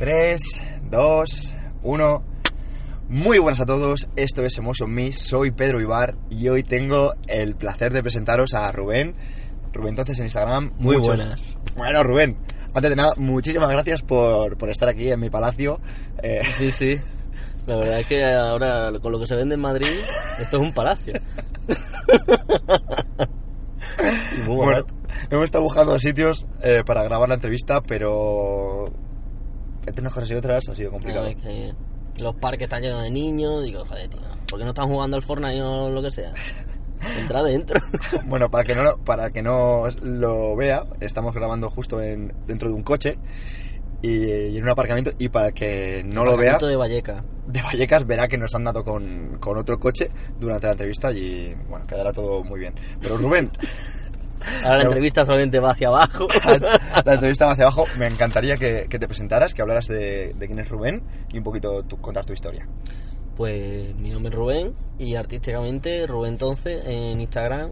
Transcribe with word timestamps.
3, 0.00 0.40
2, 0.90 1.54
1. 1.82 2.22
Muy 3.10 3.38
buenas 3.38 3.60
a 3.60 3.66
todos, 3.66 4.08
esto 4.16 4.42
es 4.46 4.56
Emotion 4.56 4.90
Me, 4.90 5.12
soy 5.12 5.50
Pedro 5.50 5.78
Ibar 5.78 6.14
y 6.30 6.48
hoy 6.48 6.62
tengo 6.62 7.12
el 7.26 7.54
placer 7.54 7.92
de 7.92 8.02
presentaros 8.02 8.54
a 8.54 8.72
Rubén. 8.72 9.14
Rubén, 9.74 9.90
entonces 9.90 10.18
en 10.20 10.24
Instagram. 10.24 10.72
Muy 10.78 10.96
muchos- 10.96 11.16
buenas. 11.18 11.54
Bueno, 11.76 12.02
Rubén, 12.02 12.38
antes 12.72 12.88
de 12.88 12.96
nada, 12.96 13.12
muchísimas 13.18 13.68
gracias 13.68 14.00
por, 14.00 14.56
por 14.56 14.70
estar 14.70 14.88
aquí 14.88 15.10
en 15.10 15.20
mi 15.20 15.28
palacio. 15.28 15.78
Eh, 16.22 16.40
Sí, 16.56 16.70
sí. 16.70 16.98
La 17.66 17.76
verdad 17.76 18.00
es 18.00 18.06
que 18.06 18.24
ahora 18.24 18.90
con 19.02 19.12
lo 19.12 19.20
que 19.20 19.26
se 19.26 19.36
vende 19.36 19.56
en 19.56 19.60
Madrid, 19.60 19.86
esto 20.40 20.56
es 20.56 20.62
un 20.62 20.72
palacio. 20.72 21.12
Muy 24.46 24.56
bueno, 24.56 24.86
hemos 25.28 25.44
estado 25.44 25.62
buscando 25.64 26.00
sitios 26.00 26.46
eh, 26.62 26.80
para 26.86 27.02
grabar 27.04 27.28
la 27.28 27.34
entrevista, 27.34 27.82
pero 27.82 28.86
entre 29.90 30.02
unas 30.02 30.14
cosas 30.14 30.30
y 30.30 30.34
otras 30.34 30.68
ha 30.68 30.74
sido 30.74 30.90
complicado. 30.90 31.26
A 31.26 31.28
ver, 31.28 31.36
que 31.36 31.74
los 32.22 32.34
parques 32.36 32.62
están 32.62 32.82
llenos 32.82 33.02
de 33.02 33.10
niños. 33.10 33.64
Digo, 33.64 33.84
joder, 33.84 34.08
tío, 34.08 34.20
¿por 34.48 34.58
qué 34.58 34.64
no 34.64 34.70
están 34.70 34.88
jugando 34.88 35.16
al 35.16 35.22
Fortnite 35.22 35.62
o 35.62 35.90
lo 35.90 36.02
que 36.02 36.10
sea? 36.10 36.32
Entra 37.18 37.42
dentro. 37.42 37.80
Bueno, 38.26 38.50
para 38.50 38.64
que 38.64 38.74
no 38.74 38.82
lo, 38.82 38.98
para 38.98 39.30
que 39.30 39.42
no 39.42 39.88
lo 40.02 40.54
vea, 40.56 40.84
estamos 41.00 41.34
grabando 41.34 41.70
justo 41.70 42.00
en, 42.00 42.32
dentro 42.46 42.68
de 42.68 42.74
un 42.74 42.82
coche 42.82 43.18
y, 44.02 44.24
y 44.24 44.56
en 44.56 44.62
un 44.62 44.68
aparcamiento 44.68 45.10
y 45.18 45.28
para 45.28 45.52
que 45.52 46.02
no 46.04 46.24
lo 46.24 46.36
vea 46.36 46.58
de 46.58 46.76
Valleca. 46.76 47.24
de 47.46 47.62
Vallecas 47.62 48.06
verá 48.06 48.28
que 48.28 48.38
nos 48.38 48.54
han 48.54 48.64
dado 48.64 48.84
con, 48.84 49.38
con 49.38 49.58
otro 49.58 49.78
coche 49.78 50.10
durante 50.38 50.66
la 50.66 50.72
entrevista 50.72 51.12
y 51.12 51.54
bueno, 51.68 51.86
quedará 51.86 52.12
todo 52.12 52.44
muy 52.44 52.60
bien. 52.60 52.74
Pero 53.00 53.16
Rubén, 53.16 53.50
Ahora 54.64 54.78
la 54.78 54.82
entrevista 54.84 55.24
solamente 55.24 55.58
va 55.60 55.72
hacia 55.72 55.88
abajo. 55.88 56.26
la 57.04 57.14
entrevista 57.14 57.46
va 57.46 57.52
hacia 57.52 57.64
abajo, 57.64 57.84
me 57.98 58.06
encantaría 58.06 58.56
que, 58.56 58.86
que 58.88 58.98
te 58.98 59.06
presentaras, 59.06 59.54
que 59.54 59.62
hablaras 59.62 59.86
de, 59.86 60.32
de 60.34 60.46
quién 60.46 60.58
es 60.58 60.68
Rubén 60.68 61.02
y 61.32 61.38
un 61.38 61.44
poquito 61.44 61.82
tu- 61.84 61.98
contar 62.00 62.24
tu 62.26 62.32
historia. 62.32 62.66
Pues 63.36 63.94
mi 64.00 64.10
nombre 64.10 64.30
es 64.30 64.36
Rubén 64.36 64.74
y 64.98 65.14
artísticamente 65.14 66.06
Rubén 66.06 66.32
Entonces 66.34 66.86
en 66.86 67.20
Instagram 67.20 67.70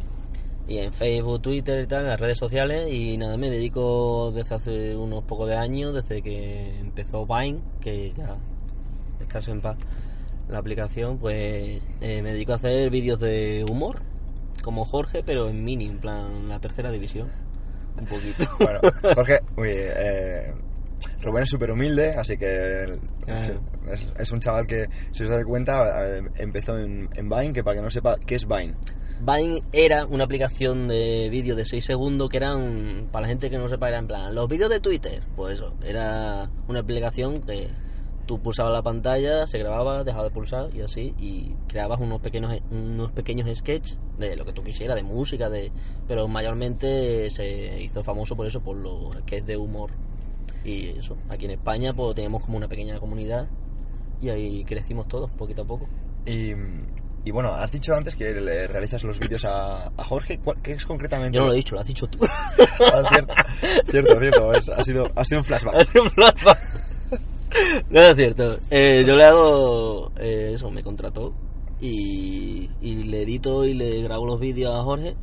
y 0.67 0.79
en 0.79 0.93
Facebook, 0.93 1.41
Twitter 1.43 1.81
y 1.83 1.87
tal, 1.87 2.03
en 2.03 2.09
las 2.09 2.21
redes 2.21 2.39
sociales 2.39 2.93
y 2.93 3.17
nada, 3.17 3.37
me 3.39 3.49
dedico 3.51 4.31
desde 4.33 4.55
hace 4.55 4.97
unos 4.97 5.25
pocos 5.25 5.49
de 5.49 5.57
años, 5.57 5.95
desde 5.95 6.21
que 6.23 6.79
empezó 6.79 7.27
Vine, 7.27 7.61
que 7.81 8.13
ya 8.13 8.37
descanso 9.19 9.51
en 9.53 9.61
paz 9.63 9.77
la 10.49 10.59
aplicación, 10.59 11.19
pues 11.19 11.83
eh, 12.01 12.23
me 12.23 12.33
dedico 12.33 12.53
a 12.53 12.57
hacer 12.57 12.89
vídeos 12.91 13.19
de 13.21 13.65
humor, 13.71 14.01
como 14.63 14.85
Jorge, 14.85 15.23
pero 15.25 15.49
en 15.49 15.65
mini, 15.65 15.87
en 15.87 15.99
plan 15.99 16.49
la 16.49 16.59
tercera 16.61 16.91
división, 16.91 17.31
un 17.99 18.07
poquito. 18.07 18.45
Bueno, 18.59 18.81
Jorge, 19.15 19.39
uy, 19.57 19.69
eh, 19.73 20.53
Rubén 21.23 21.43
es 21.45 21.51
súper 21.51 21.71
humilde, 21.71 22.11
así 22.15 22.37
que 22.37 22.99
Claro. 23.25 23.61
es, 23.93 24.13
es 24.19 24.31
un 24.33 24.41
chaval 24.41 24.67
que, 24.67 24.87
si 25.11 25.23
os 25.25 25.29
dais 25.29 25.45
cuenta, 25.45 26.19
empezó 26.37 26.79
en, 26.79 27.09
en 27.15 27.29
Vine, 27.29 27.53
que 27.53 27.63
para 27.65 27.77
que 27.77 27.83
no 27.83 27.91
sepa, 27.91 28.17
¿qué 28.27 28.35
es 28.37 28.47
Vine? 28.47 28.75
Vine 29.21 29.63
era 29.73 30.07
una 30.07 30.25
aplicación 30.25 30.87
de 30.87 31.29
vídeo 31.29 31.57
de 31.57 31.67
6 31.67 31.85
segundos 31.85 32.29
que 32.29 32.37
eran, 32.37 33.09
para 33.11 33.23
la 33.23 33.29
gente 33.29 33.51
que 33.51 33.59
no 33.59 33.69
sepa, 33.69 33.89
era 33.89 33.99
en 33.99 34.07
plan, 34.07 34.33
los 34.35 34.49
vídeos 34.49 34.71
de 34.71 34.79
Twitter. 34.81 35.23
Pues 35.35 35.55
eso, 35.57 35.75
era 35.85 36.49
una 36.69 36.81
aplicación 36.81 37.43
que 37.43 37.69
tú 38.29 38.39
pulsabas 38.41 38.73
la 38.73 38.83
pantalla, 38.83 39.47
se 39.47 39.59
grababa, 39.59 40.05
dejaba 40.05 40.25
de 40.25 40.31
pulsar 40.31 40.69
y 40.73 40.83
así, 40.83 41.15
y 41.19 41.55
creabas 41.67 41.99
unos 41.99 42.21
pequeños 42.21 42.53
unos 42.71 43.11
pequeños 43.11 43.49
sketches 43.59 43.99
de 44.19 44.37
lo 44.37 44.45
que 44.45 44.53
tú 44.53 44.63
quisieras, 44.63 44.95
de 44.97 45.03
música, 45.03 45.49
de 45.49 45.73
pero 46.07 46.29
mayormente 46.29 47.31
se 47.31 47.83
hizo 47.83 48.05
famoso 48.05 48.37
por 48.37 48.47
eso, 48.47 48.61
por 48.61 48.77
lo 48.77 49.11
que 49.27 49.39
es 49.39 49.47
de 49.47 49.57
humor. 49.57 49.91
Y 50.65 50.89
eso, 50.91 51.17
aquí 51.31 51.47
en 51.47 51.53
España 51.53 51.93
pues 51.95 52.15
teníamos 52.15 52.45
como 52.45 52.57
una 52.59 52.69
pequeña 52.69 52.99
comunidad 53.01 53.49
y 54.21 54.29
ahí 54.29 54.65
crecimos 54.65 55.09
todos, 55.09 55.31
poquito 55.31 55.63
a 55.63 55.65
poco. 55.65 55.89
Y, 56.27 56.53
y 57.25 57.31
bueno, 57.31 57.49
has 57.55 57.71
dicho 57.73 57.95
antes 57.95 58.15
que 58.17 58.33
le 58.35 58.67
realizas 58.69 59.03
los 59.05 59.19
vídeos 59.19 59.45
a, 59.47 59.87
a 59.97 60.05
Jorge. 60.05 60.39
¿Cuál- 60.39 60.61
¿Qué 60.63 60.73
es 60.73 60.85
concretamente? 60.85 61.37
Yo 61.37 61.41
no 61.43 61.47
lo 61.49 61.53
he 61.55 61.57
dicho, 61.57 61.75
lo 61.77 61.81
has 61.81 61.87
dicho 61.87 62.07
tú. 62.07 62.19
Ah, 62.93 63.03
cierto, 63.11 63.35
cierto, 63.91 64.21
cierto, 64.21 64.53
es- 64.53 64.69
ha, 64.69 64.83
sido, 64.85 65.07
ha 65.17 65.25
sido 65.25 65.41
un 65.41 65.45
flashback. 65.45 65.89
no 67.91 68.01
es 68.01 68.17
cierto. 68.17 68.59
Eh, 68.71 69.05
yo 69.07 69.17
le 69.17 69.25
hago 69.25 70.13
eh, 70.19 70.53
eso, 70.55 70.71
me 70.71 70.83
contrató 70.83 71.33
y, 71.81 72.71
y 72.81 73.05
le 73.05 73.23
edito 73.23 73.65
y 73.65 73.75
le 73.75 74.03
grabo 74.03 74.27
los 74.27 74.41
vídeos 74.41 74.75
a 74.75 74.83
Jorge. 74.83 75.17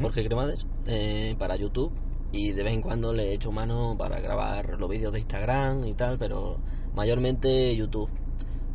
Jorge 0.00 0.24
Cremades, 0.24 0.64
eh, 0.86 1.36
para 1.38 1.56
YouTube 1.56 1.92
y 2.32 2.52
de 2.52 2.62
vez 2.62 2.72
en 2.72 2.80
cuando 2.80 3.12
le 3.12 3.34
echo 3.34 3.52
mano 3.52 3.94
para 3.98 4.20
grabar 4.20 4.78
los 4.78 4.88
vídeos 4.88 5.12
de 5.12 5.20
Instagram 5.20 5.86
y 5.86 5.92
tal, 5.92 6.18
pero 6.18 6.58
mayormente 6.94 7.76
YouTube, 7.76 8.08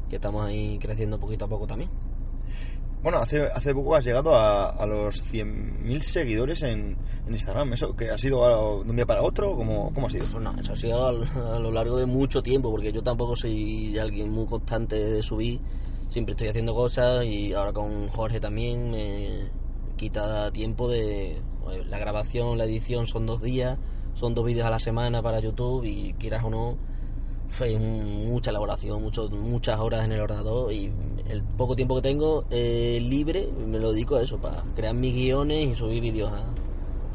que 0.10 0.18
estamos 0.18 0.46
ahí 0.46 0.78
creciendo 0.80 1.20
poquito 1.20 1.46
a 1.46 1.48
poco 1.48 1.66
también. 1.66 1.90
Bueno, 3.08 3.22
hace, 3.22 3.42
hace 3.42 3.74
poco 3.74 3.96
has 3.96 4.06
llegado 4.06 4.36
a, 4.36 4.72
a 4.72 4.86
los 4.86 5.32
100.000 5.32 6.02
seguidores 6.02 6.62
en, 6.64 6.98
en 7.26 7.32
Instagram. 7.32 7.72
¿Eso 7.72 7.96
que 7.96 8.10
ha 8.10 8.18
sido 8.18 8.84
de 8.84 8.90
un 8.90 8.96
día 8.98 9.06
para 9.06 9.24
otro? 9.24 9.56
¿Cómo, 9.56 9.94
cómo 9.94 10.08
ha 10.08 10.10
sido? 10.10 10.26
Pues 10.30 10.44
no, 10.44 10.54
eso 10.60 10.74
ha 10.74 10.76
sido 10.76 11.08
a 11.08 11.58
lo 11.58 11.72
largo 11.72 11.96
de 11.96 12.06
mucho 12.06 12.44
tiempo, 12.44 12.70
porque 12.70 12.92
yo 12.92 13.02
tampoco 13.02 13.38
soy 13.38 13.98
alguien 13.98 14.30
muy 14.30 14.46
constante 14.46 14.98
de 14.98 15.24
subir. 15.24 15.62
Siempre 16.10 16.34
estoy 16.34 16.50
haciendo 16.50 16.76
cosas 16.76 17.24
y 17.24 17.54
ahora 17.54 17.72
con 17.72 18.10
Jorge 18.10 18.42
también 18.42 18.92
me 18.92 19.52
quita 19.96 20.52
tiempo 20.52 20.90
de 20.90 21.42
la 21.90 22.00
grabación, 22.00 22.58
la 22.58 22.66
edición 22.66 23.08
son 23.08 23.26
dos 23.26 23.42
días, 23.42 23.80
son 24.16 24.34
dos 24.34 24.44
vídeos 24.44 24.68
a 24.68 24.70
la 24.70 24.80
semana 24.80 25.22
para 25.22 25.40
YouTube 25.40 25.86
y 25.86 26.12
quieras 26.16 26.44
o 26.44 26.50
no, 26.50 26.78
fue 27.50 27.78
mucha 27.80 28.50
elaboración, 28.52 29.02
mucho, 29.02 29.30
muchas 29.30 29.80
horas 29.80 30.06
en 30.06 30.12
el 30.12 30.22
ordenador 30.22 30.72
y 30.74 30.92
el 31.30 31.44
poco 31.44 31.76
tiempo 31.76 31.96
que 31.96 32.02
tengo 32.02 32.46
eh, 32.50 33.00
libre 33.02 33.50
me 33.52 33.80
lo 33.80 33.92
dedico 33.92 34.16
a 34.18 34.24
eso, 34.24 34.38
para 34.38 34.64
crear 34.76 34.94
mis 34.94 35.14
guiones 35.14 35.70
y 35.70 35.76
subir 35.76 36.02
vídeos 36.02 36.32
a, 36.32 36.46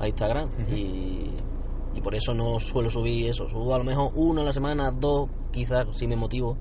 a 0.03 0.09
Instagram. 0.09 0.49
y, 0.75 1.31
y 1.95 2.01
por 2.01 2.15
eso 2.15 2.35
no 2.35 2.59
suelo 2.59 2.91
subir 2.91 3.29
eso, 3.31 3.49
subo 3.49 3.75
a 3.75 3.79
lo 3.79 3.85
mejor 3.85 4.11
uno 4.15 4.41
a 4.41 4.45
la 4.45 4.53
semana, 4.53 4.91
dos 4.91 5.29
quizás 5.53 5.87
si 5.93 6.07
me 6.07 6.17
motivo, 6.17 6.57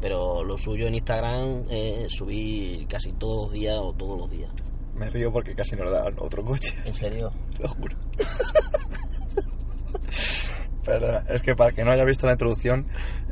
pero 0.00 0.44
lo 0.44 0.58
suyo 0.58 0.86
en 0.86 0.94
Instagram 0.96 1.64
es 1.70 2.12
subir 2.12 2.86
casi 2.86 3.12
todos 3.14 3.44
los 3.44 3.52
días 3.52 3.78
o 3.80 3.92
todos 3.94 4.18
los 4.18 4.30
días. 4.30 4.50
Me 4.94 5.08
río 5.10 5.32
porque 5.32 5.54
casi 5.56 5.74
nos 5.74 5.90
dan 5.90 6.14
otro 6.18 6.44
coche, 6.44 6.72
En 6.84 6.94
serio. 6.94 7.30
te 7.56 7.62
lo 7.66 7.68
juro. 7.70 7.96
Perdona, 10.84 11.24
es 11.28 11.42
que 11.42 11.54
para 11.54 11.72
que 11.72 11.84
no 11.84 11.90
haya 11.90 12.04
visto 12.04 12.26
la 12.26 12.32
introducción, 12.32 12.86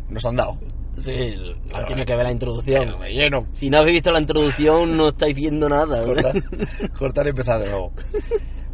nos 0.09 0.25
han 0.27 0.37
dado. 0.37 0.59
Sí, 0.99 1.35
tenido 1.87 2.05
que 2.07 2.15
ver 2.17 2.25
la 2.25 2.33
introducción. 2.33 2.99
Me 3.01 3.13
lleno. 3.13 3.47
Si 3.53 3.71
no 3.71 3.79
habéis 3.79 3.95
visto 3.97 4.13
la 4.13 4.21
introducción 4.21 4.97
no 4.97 5.09
estáis 5.09 5.35
viendo 5.35 5.69
nada. 5.69 6.05
Cortar, 6.05 6.35
cortar 6.99 7.27
y 7.27 7.31
empezar 7.31 7.61
de 7.61 7.71
nuevo. 7.71 7.93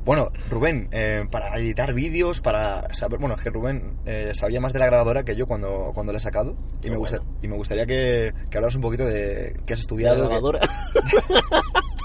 Bueno, 0.05 0.31
Rubén, 0.51 0.89
eh, 0.91 1.25
para 1.31 1.55
editar 1.59 1.93
vídeos, 1.93 2.41
para 2.41 2.93
saber, 2.95 3.21
bueno, 3.21 3.35
es 3.35 3.43
que 3.45 3.51
Rubén 3.51 3.99
eh, 4.07 4.31
sabía 4.35 4.59
más 4.61 4.73
de 4.73 4.79
la 4.79 4.87
grabadora 4.87 5.23
que 5.23 5.37
yo 5.37 5.47
cuando, 5.47 5.91
cuando 5.93 6.13
la 6.13 6.19
he 6.19 6.23
sacado 6.23 6.57
y, 6.79 6.85
Qué 6.85 6.91
me, 6.91 6.97
gusta, 6.97 7.19
bueno. 7.19 7.39
y 7.43 7.49
me 7.49 7.57
gustaría 7.57 7.85
que, 7.85 8.33
que 8.51 8.57
hablaras 8.57 8.75
un 8.77 8.81
poquito 8.81 9.05
de 9.05 9.53
qué 9.67 9.75
has 9.75 9.81
La 9.81 9.83
estudiado, 9.83 10.17
que, 10.17 10.23
grabadora. 10.23 10.61
que 10.61 11.35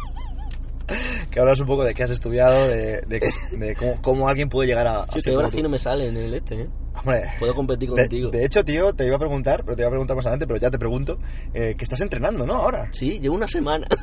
hablaras 1.39 1.59
un 1.61 1.67
poco 1.67 1.83
de 1.83 1.93
qué 1.93 2.03
has 2.03 2.11
estudiado, 2.11 2.67
de, 2.67 3.01
de, 3.07 3.19
que- 3.19 3.57
de 3.57 3.75
cómo, 3.75 4.01
cómo 4.01 4.27
alguien 4.27 4.49
puede 4.49 4.67
llegar 4.67 4.87
a, 4.87 5.03
a 5.03 5.11
Sí, 5.11 5.19
que 5.23 5.31
tú. 5.31 5.63
no 5.63 5.69
me 5.69 5.79
sale 5.79 6.07
en 6.07 6.17
el 6.17 6.33
este, 6.33 6.61
¿eh? 6.63 6.69
Hombre, 6.95 7.21
Puedo 7.39 7.55
competir 7.55 7.89
contigo. 7.89 8.29
de 8.29 8.45
hecho, 8.45 8.63
tío, 8.63 8.93
te 8.93 9.05
iba 9.07 9.15
a 9.15 9.19
preguntar, 9.19 9.63
pero 9.63 9.75
te 9.75 9.81
iba 9.81 9.87
a 9.87 9.91
preguntar 9.91 10.15
más 10.15 10.25
adelante, 10.27 10.45
pero 10.47 10.59
ya 10.59 10.69
te 10.69 10.77
pregunto, 10.77 11.17
eh, 11.53 11.75
que 11.77 11.83
estás 11.83 12.01
entrenando, 12.01 12.45
¿no? 12.45 12.53
Ahora. 12.53 12.87
Sí, 12.91 13.19
llevo 13.19 13.35
una 13.35 13.47
semana. 13.47 13.87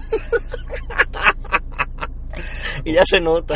y 2.85 2.95
ya 2.95 3.03
se 3.05 3.21
nota. 3.21 3.55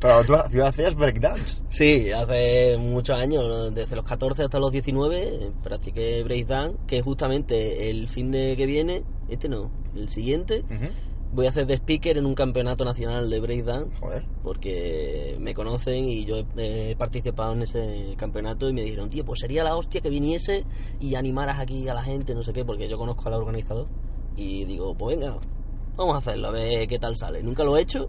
Pero 0.00 0.24
tú, 0.24 0.34
tú 0.50 0.62
hacías 0.62 0.94
breakdance. 0.94 1.62
Sí, 1.70 2.10
hace 2.12 2.76
muchos 2.78 3.16
años, 3.16 3.74
desde 3.74 3.96
los 3.96 4.04
14 4.04 4.44
hasta 4.44 4.58
los 4.58 4.70
19, 4.72 5.22
eh, 5.22 5.50
practiqué 5.62 6.22
breakdance, 6.24 6.76
que 6.86 7.02
justamente 7.02 7.90
el 7.90 8.08
fin 8.08 8.30
de 8.30 8.56
que 8.56 8.66
viene, 8.66 9.04
este 9.28 9.48
no, 9.48 9.70
el 9.94 10.08
siguiente. 10.08 10.64
Voy 11.34 11.46
a 11.46 11.48
hacer 11.50 11.66
de 11.66 11.74
speaker 11.74 12.16
en 12.16 12.26
un 12.26 12.34
campeonato 12.34 12.84
nacional 12.84 13.28
de 13.28 13.40
breakdance, 13.40 13.98
Joder. 14.00 14.24
porque 14.42 15.36
me 15.40 15.52
conocen 15.52 16.04
y 16.04 16.24
yo 16.24 16.36
he, 16.56 16.90
he 16.90 16.96
participado 16.96 17.52
en 17.52 17.62
ese 17.62 18.14
campeonato 18.16 18.68
y 18.68 18.72
me 18.72 18.82
dijeron, 18.82 19.10
tío, 19.10 19.24
pues 19.24 19.40
sería 19.40 19.64
la 19.64 19.76
hostia 19.76 20.00
que 20.00 20.10
viniese 20.10 20.64
y 21.00 21.16
animaras 21.16 21.58
aquí 21.58 21.88
a 21.88 21.94
la 21.94 22.02
gente, 22.02 22.34
no 22.34 22.42
sé 22.42 22.52
qué, 22.52 22.64
porque 22.64 22.88
yo 22.88 22.96
conozco 22.96 23.26
al 23.26 23.34
organizador. 23.34 23.88
Y 24.36 24.64
digo, 24.64 24.94
pues 24.94 25.18
venga, 25.18 25.36
vamos 25.96 26.14
a 26.14 26.18
hacerlo, 26.18 26.48
a 26.48 26.52
ver 26.52 26.86
qué 26.86 26.98
tal 26.98 27.16
sale. 27.16 27.42
Nunca 27.42 27.64
lo 27.64 27.76
he 27.76 27.82
hecho, 27.82 28.08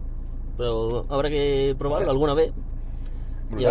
pero 0.56 1.04
habrá 1.08 1.28
que 1.28 1.74
probarlo 1.78 2.10
alguna 2.10 2.34
vez. 2.34 2.52
Y. 3.58 3.64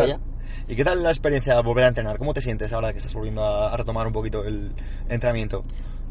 ¿Y 0.68 0.76
qué 0.76 0.84
tal 0.84 1.04
la 1.04 1.10
experiencia 1.10 1.56
de 1.56 1.62
volver 1.62 1.84
a 1.84 1.90
entrenar? 1.90 2.18
¿Cómo 2.18 2.34
te 2.34 2.42
sientes 2.42 2.74
ahora 2.74 2.92
que 2.92 2.98
estás 2.98 3.14
volviendo 3.14 3.44
a 3.44 3.76
retomar 3.78 4.08
un 4.08 4.14
poquito 4.14 4.44
el 4.44 4.72
entrenamiento? 5.10 5.62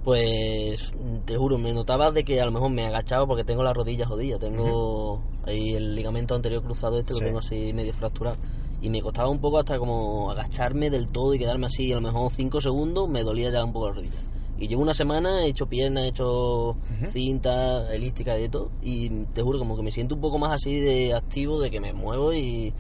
Pues 0.05 0.93
te 1.25 1.37
juro, 1.37 1.57
me 1.57 1.73
notaba 1.73 2.11
de 2.11 2.25
que 2.25 2.39
a 2.41 2.45
lo 2.45 2.53
mejor 2.53 2.71
me 2.71 2.87
agachaba 2.87 3.27
porque 3.27 3.43
tengo 3.45 3.63
la 3.63 3.73
rodilla 3.73 4.07
jodida, 4.07 4.39
tengo 4.39 5.23
ahí 5.47 5.75
el 5.75 5.95
ligamento 5.95 6.35
anterior 6.35 6.63
cruzado 6.63 6.99
este, 6.99 7.15
Sí. 7.15 7.21
lo 7.21 7.27
tengo 7.27 7.39
así 7.39 7.73
medio 7.73 7.93
fracturado. 7.95 8.37
y 8.83 8.91
me 8.91 9.01
costaba 9.01 9.31
un 9.31 9.39
poco 9.39 9.59
hasta 9.59 9.79
como 9.79 10.31
agacharme 10.31 10.91
del 10.91 11.07
todo 11.07 11.33
y 11.35 11.39
quedarme 11.39 11.67
así, 11.67 11.91
a 11.91 11.95
lo 11.95 12.03
mejor 12.03 12.31
5 12.31 12.61
segundos 12.61 13.09
me 13.09 13.23
dolía 13.23 13.51
ya 13.51 13.65
un 13.65 13.73
poco 13.73 13.89
la 13.89 13.95
rodilla. 13.95 14.19
Y 14.61 14.69
llevo 14.69 14.83
una 14.83 14.93
semana, 14.93 15.43
he 15.45 15.49
hecho 15.49 15.67
piernas, 15.67 16.05
he 16.05 16.09
hecho 16.09 16.77
cinta, 17.11 17.93
elíptica 17.95 18.39
y 18.39 18.49
todo. 18.51 18.71
Y 18.83 19.09
te 19.33 19.41
juro, 19.41 19.59
como 19.59 19.75
que 19.75 19.83
me 19.83 19.91
siento 19.91 20.15
un 20.17 20.21
poco 20.21 20.39
más 20.39 20.53
así 20.53 20.81
de 20.81 21.15
activo, 21.15 21.61
de 21.61 21.71
que 21.71 21.81
me 21.81 21.95
muevo 21.95 22.35
y 22.35 22.75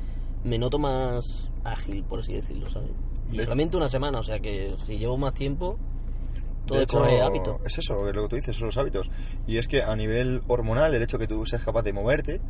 me 0.45 0.59
noto 0.59 0.79
más 0.79 1.25
ágil, 1.65 2.05
por 2.05 2.21
así 2.21 2.35
decirlo, 2.35 2.69
¿sabes? 2.71 2.91
Y 3.33 3.39
solamente 3.39 3.79
una 3.79 3.89
semana, 3.89 4.19
o 4.19 4.23
sea 4.25 4.39
que 4.41 4.75
si 4.87 4.99
llevo 4.99 5.17
más 5.17 5.33
tiempo, 5.33 5.79
todo 6.67 6.79
De 6.79 6.85
hecho, 6.85 6.99
coger 6.99 7.23
hábito. 7.23 7.61
Es 7.65 7.79
eso, 7.79 8.09
es 8.09 8.15
lo 8.15 8.23
que 8.23 8.29
tú 8.29 8.37
dices, 8.37 8.57
son 8.57 8.67
los 8.67 8.77
hábitos. 8.77 9.11
Y 9.47 9.59
es 9.59 9.67
que 9.67 9.83
a 9.83 9.95
nivel 9.97 10.43
hormonal, 10.47 10.95
el 10.95 11.03
hecho 11.03 11.19
que 11.19 11.27
tú 11.27 11.45
seas 11.47 11.63
capaz 11.63 11.83
de 11.83 11.93
moverte, 11.93 12.41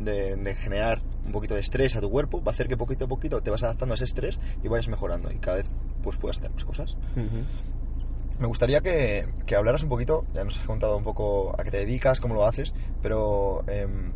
de, 0.00 0.36
de 0.36 0.54
generar 0.54 1.02
un 1.24 1.32
poquito 1.32 1.54
de 1.54 1.60
estrés 1.60 1.96
a 1.96 2.00
tu 2.00 2.10
cuerpo, 2.10 2.42
va 2.42 2.52
a 2.52 2.54
hacer 2.54 2.68
que 2.68 2.76
poquito 2.76 3.04
a 3.04 3.08
poquito 3.08 3.40
te 3.40 3.50
vas 3.50 3.62
adaptando 3.62 3.94
a 3.94 3.96
ese 3.96 4.04
estrés 4.04 4.40
y 4.62 4.68
vayas 4.68 4.88
mejorando. 4.88 5.30
Y 5.30 5.38
cada 5.38 5.58
vez 5.58 5.70
pues 6.02 6.16
puedas 6.16 6.38
hacer 6.38 6.50
más 6.52 6.64
cosas. 6.64 6.96
Ujú. 7.16 7.44
Me 8.40 8.46
gustaría 8.46 8.80
que, 8.80 9.26
que 9.44 9.54
hablaras 9.54 9.82
un 9.82 9.90
poquito, 9.90 10.24
ya 10.32 10.44
nos 10.44 10.58
has 10.58 10.64
contado 10.64 10.96
un 10.96 11.04
poco 11.04 11.54
a 11.58 11.62
qué 11.62 11.70
te 11.70 11.76
dedicas, 11.78 12.20
cómo 12.20 12.34
lo 12.34 12.46
haces, 12.46 12.72
pero 13.02 13.62
em, 13.68 14.12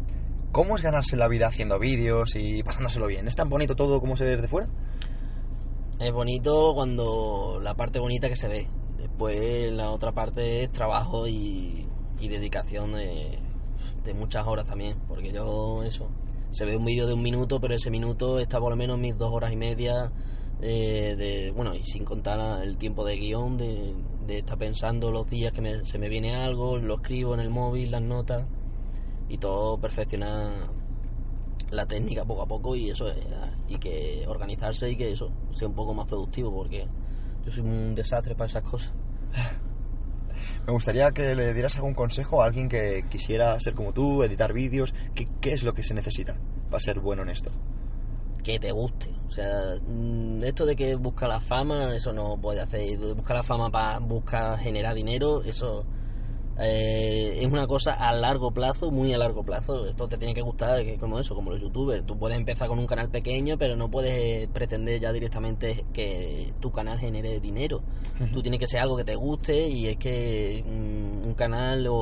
¿cómo 0.51 0.77
es 0.77 0.83
ganarse 0.83 1.15
la 1.17 1.29
vida 1.29 1.47
haciendo 1.47 1.79
vídeos 1.79 2.35
y 2.35 2.63
pasándoselo 2.63 3.07
bien? 3.07 3.29
¿Es 3.29 3.37
tan 3.37 3.51
bonito 3.51 3.77
todo 3.77 4.01
como 4.01 4.17
se 4.17 4.25
ve 4.25 4.31
desde 4.31 4.49
fuera? 4.49 4.69
Es 6.01 6.11
bonito 6.11 6.73
cuando 6.75 7.61
la 7.63 7.75
parte 7.75 7.99
bonita 7.99 8.29
que 8.29 8.37
se 8.37 8.49
ve. 8.49 8.67
Después 9.05 9.71
la 9.71 9.91
otra 9.91 10.13
parte 10.13 10.63
es 10.63 10.73
trabajo 10.73 11.29
y, 11.29 11.87
dedicación 12.19 12.95
de, 12.95 13.39
muchas 14.15 14.47
horas 14.47 14.65
también. 14.65 14.97
Porque 15.07 15.31
yo, 15.31 15.83
eso, 15.83 16.09
se 16.53 16.65
ve 16.65 16.75
un 16.75 16.87
vídeo 16.87 17.07
de 17.07 17.13
un 17.13 17.23
minuto, 17.23 17.61
pero 17.61 17.75
ese 17.75 17.91
minuto 17.91 18.39
está 18.39 18.59
por 18.59 18.71
lo 18.71 18.77
menos 18.77 18.99
mis 18.99 19.19
dos 19.19 19.31
horas 19.31 19.53
y 19.53 19.57
media. 19.57 20.11
eh, 20.63 21.17
de 21.19 21.51
bueno, 21.51 21.75
y 21.75 21.85
sin 21.85 22.05
contar 22.07 22.63
el 22.65 22.79
tiempo 22.79 23.05
de 23.05 23.17
guion, 23.17 23.59
de, 23.59 23.95
estar 24.39 24.57
pensando 24.57 25.11
los 25.11 25.29
días 25.29 25.53
que 25.53 25.61
me- 25.61 25.85
se 25.85 25.99
me 25.99 26.09
viene 26.09 26.37
algo, 26.37 26.79
lo 26.79 26.95
escribo 26.95 27.35
en 27.35 27.41
el 27.41 27.51
móvil, 27.51 27.91
las 27.91 28.01
notas, 28.03 28.47
y 29.29 29.37
todo 29.39 29.79
perfeccionar 29.79 30.71
la 31.71 31.87
técnica 31.87 32.25
poco 32.25 32.43
a 32.43 32.47
poco 32.47 32.77
y 32.77 32.89
eso 32.91 33.09
es, 33.11 33.19
y 33.69 33.79
que 33.79 34.25
organizarse 34.29 34.91
y 34.91 34.97
que 34.97 35.13
eso 35.13 35.31
sea 35.53 35.69
un 35.69 35.75
poco 35.75 35.93
más 35.93 36.07
productivo 36.07 36.53
porque 36.55 36.87
yo 37.45 37.53
soy 37.53 37.63
un 37.63 37.95
desastre 37.95 38.35
para 38.35 38.47
esas 38.47 38.63
cosas 38.63 38.93
Me 40.67 40.73
gustaría 40.73 41.11
que 41.11 41.35
le 41.35 41.53
dieras 41.53 41.77
algún 41.77 41.95
consejo 41.95 42.43
a 42.43 42.47
alguien 42.47 42.69
que 42.69 43.05
quisiera 43.09 43.59
ser 43.61 43.75
como 43.75 43.93
tú, 43.93 44.23
editar 44.23 44.53
vídeos. 44.53 44.95
¿Qué, 45.15 45.29
qué 45.41 45.53
es 45.53 45.63
lo 45.63 45.75
que 45.75 45.83
se 45.83 45.95
necesita 45.95 46.37
para 46.71 46.81
ser 46.81 47.01
bueno 47.01 47.23
en 47.23 47.31
esto? 47.31 47.51
que 48.45 48.59
te 48.59 48.71
guste 48.71 49.09
o 49.27 49.31
sea 49.31 49.49
mm, 49.85 50.45
esto 50.45 50.67
de 50.67 50.77
que 50.77 50.95
busca 50.97 51.27
la 51.27 51.41
fama 51.41 51.97
eso 51.97 52.13
no 52.13 52.37
puede 52.37 52.61
hacer 52.61 52.99
buscar 52.99 53.39
la 53.39 53.43
fama 53.43 53.71
para 53.71 53.99
buscar 53.99 54.59
generar 54.59 54.95
dinero 54.95 55.43
eso 55.43 55.85
eh, 56.59 57.41
es 57.41 57.47
una 57.47 57.67
cosa 57.67 57.95
a 57.95 58.13
largo 58.13 58.53
plazo 58.53 58.91
muy 58.91 59.13
a 59.13 59.19
largo 59.19 59.43
plazo. 59.45 59.87
Esto 59.87 60.07
te 60.09 60.17
tiene 60.19 60.35
que 60.35 60.41
gustar 60.43 60.85
que 60.85 60.97
como 60.99 61.19
eso 61.19 61.35
como 61.35 61.51
los 61.51 61.61
youtubers. 61.61 62.07
Tú 62.07 62.17
puedes 62.17 62.37
empezar 62.37 62.69
con 62.69 62.79
un 62.79 62.87
canal 62.87 63.09
pequeño 63.11 63.59
pero 63.59 63.77
no 63.77 63.91
puedes 63.91 64.49
pretender 64.49 65.01
ya 65.01 65.13
directamente 65.13 65.85
que 65.93 66.53
tu 66.61 66.71
canal 66.71 66.99
genere 66.99 67.41
dinero. 67.41 67.83
Tú 68.33 68.43
tienes 68.43 68.61
que 68.61 68.69
ser 68.69 68.81
algo 68.81 68.97
que 68.97 69.05
te 69.05 69.17
guste 69.17 69.67
y 69.67 69.89
es 69.89 69.97
que 69.97 70.63
mm, 70.65 71.27
un 71.27 71.35
canal 71.35 71.87
o, 71.89 71.95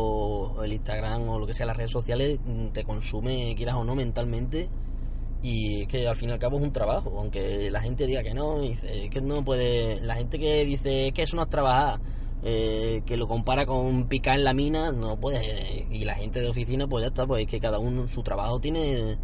o 0.56 0.64
el 0.64 0.72
Instagram 0.74 1.28
o 1.28 1.38
lo 1.38 1.46
que 1.46 1.54
sea 1.54 1.64
las 1.66 1.76
redes 1.76 1.90
sociales 1.90 2.38
mm, 2.44 2.68
te 2.68 2.84
consume 2.84 3.54
quieras 3.56 3.76
o 3.76 3.84
no 3.84 3.94
mentalmente. 3.94 4.68
Y 5.42 5.82
es 5.82 5.88
que 5.88 6.06
al 6.06 6.16
fin 6.16 6.28
y 6.28 6.32
al 6.32 6.38
cabo 6.38 6.58
es 6.58 6.62
un 6.62 6.72
trabajo 6.72 7.14
aunque 7.18 7.68
la 7.70 7.80
gente 7.80 8.06
diga 8.06 8.22
que 8.22 8.32
no 8.34 8.62
y 8.62 8.68
dice, 8.70 9.08
que 9.10 9.20
no 9.20 9.44
puede 9.44 10.00
la 10.00 10.14
gente 10.14 10.38
que 10.38 10.64
dice 10.64 11.08
"Es 11.08 11.12
que 11.14 11.22
eso 11.22 11.36
no 11.36 11.42
es 11.42 11.48
trabajar 11.50 11.98
eh, 12.44 13.02
que 13.06 13.16
lo 13.16 13.28
compara 13.28 13.66
con 13.66 14.08
picar 14.08 14.36
en 14.36 14.44
la 14.44 14.52
mina 14.52 14.90
no 14.90 15.16
puede 15.16 15.86
y 15.90 16.04
la 16.04 16.14
gente 16.14 16.40
de 16.40 16.48
oficina 16.48 16.88
pues 16.88 17.02
ya 17.02 17.08
está 17.08 17.26
pues 17.26 17.44
es 17.44 17.48
que 17.48 17.60
cada 17.60 17.78
uno 17.78 18.08
su 18.08 18.22
trabajo 18.22 18.58
tiene 18.58 19.16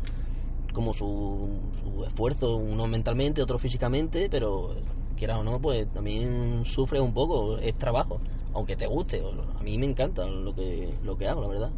como 0.72 0.92
su, 0.94 1.60
su 1.80 2.04
esfuerzo 2.04 2.56
uno 2.56 2.86
mentalmente 2.86 3.42
otro 3.42 3.58
físicamente 3.58 4.28
pero 4.30 4.76
quieras 5.16 5.38
o 5.38 5.42
no 5.42 5.60
pues 5.60 5.92
también 5.92 6.64
sufre 6.64 7.00
un 7.00 7.12
poco 7.12 7.58
es 7.58 7.76
trabajo 7.76 8.20
aunque 8.54 8.76
te 8.76 8.86
guste 8.86 9.20
a 9.58 9.62
mí 9.64 9.78
me 9.78 9.86
encanta 9.86 10.24
lo 10.24 10.54
que 10.54 10.94
lo 11.02 11.16
que 11.16 11.26
hago 11.26 11.40
la 11.40 11.48
verdad 11.48 11.70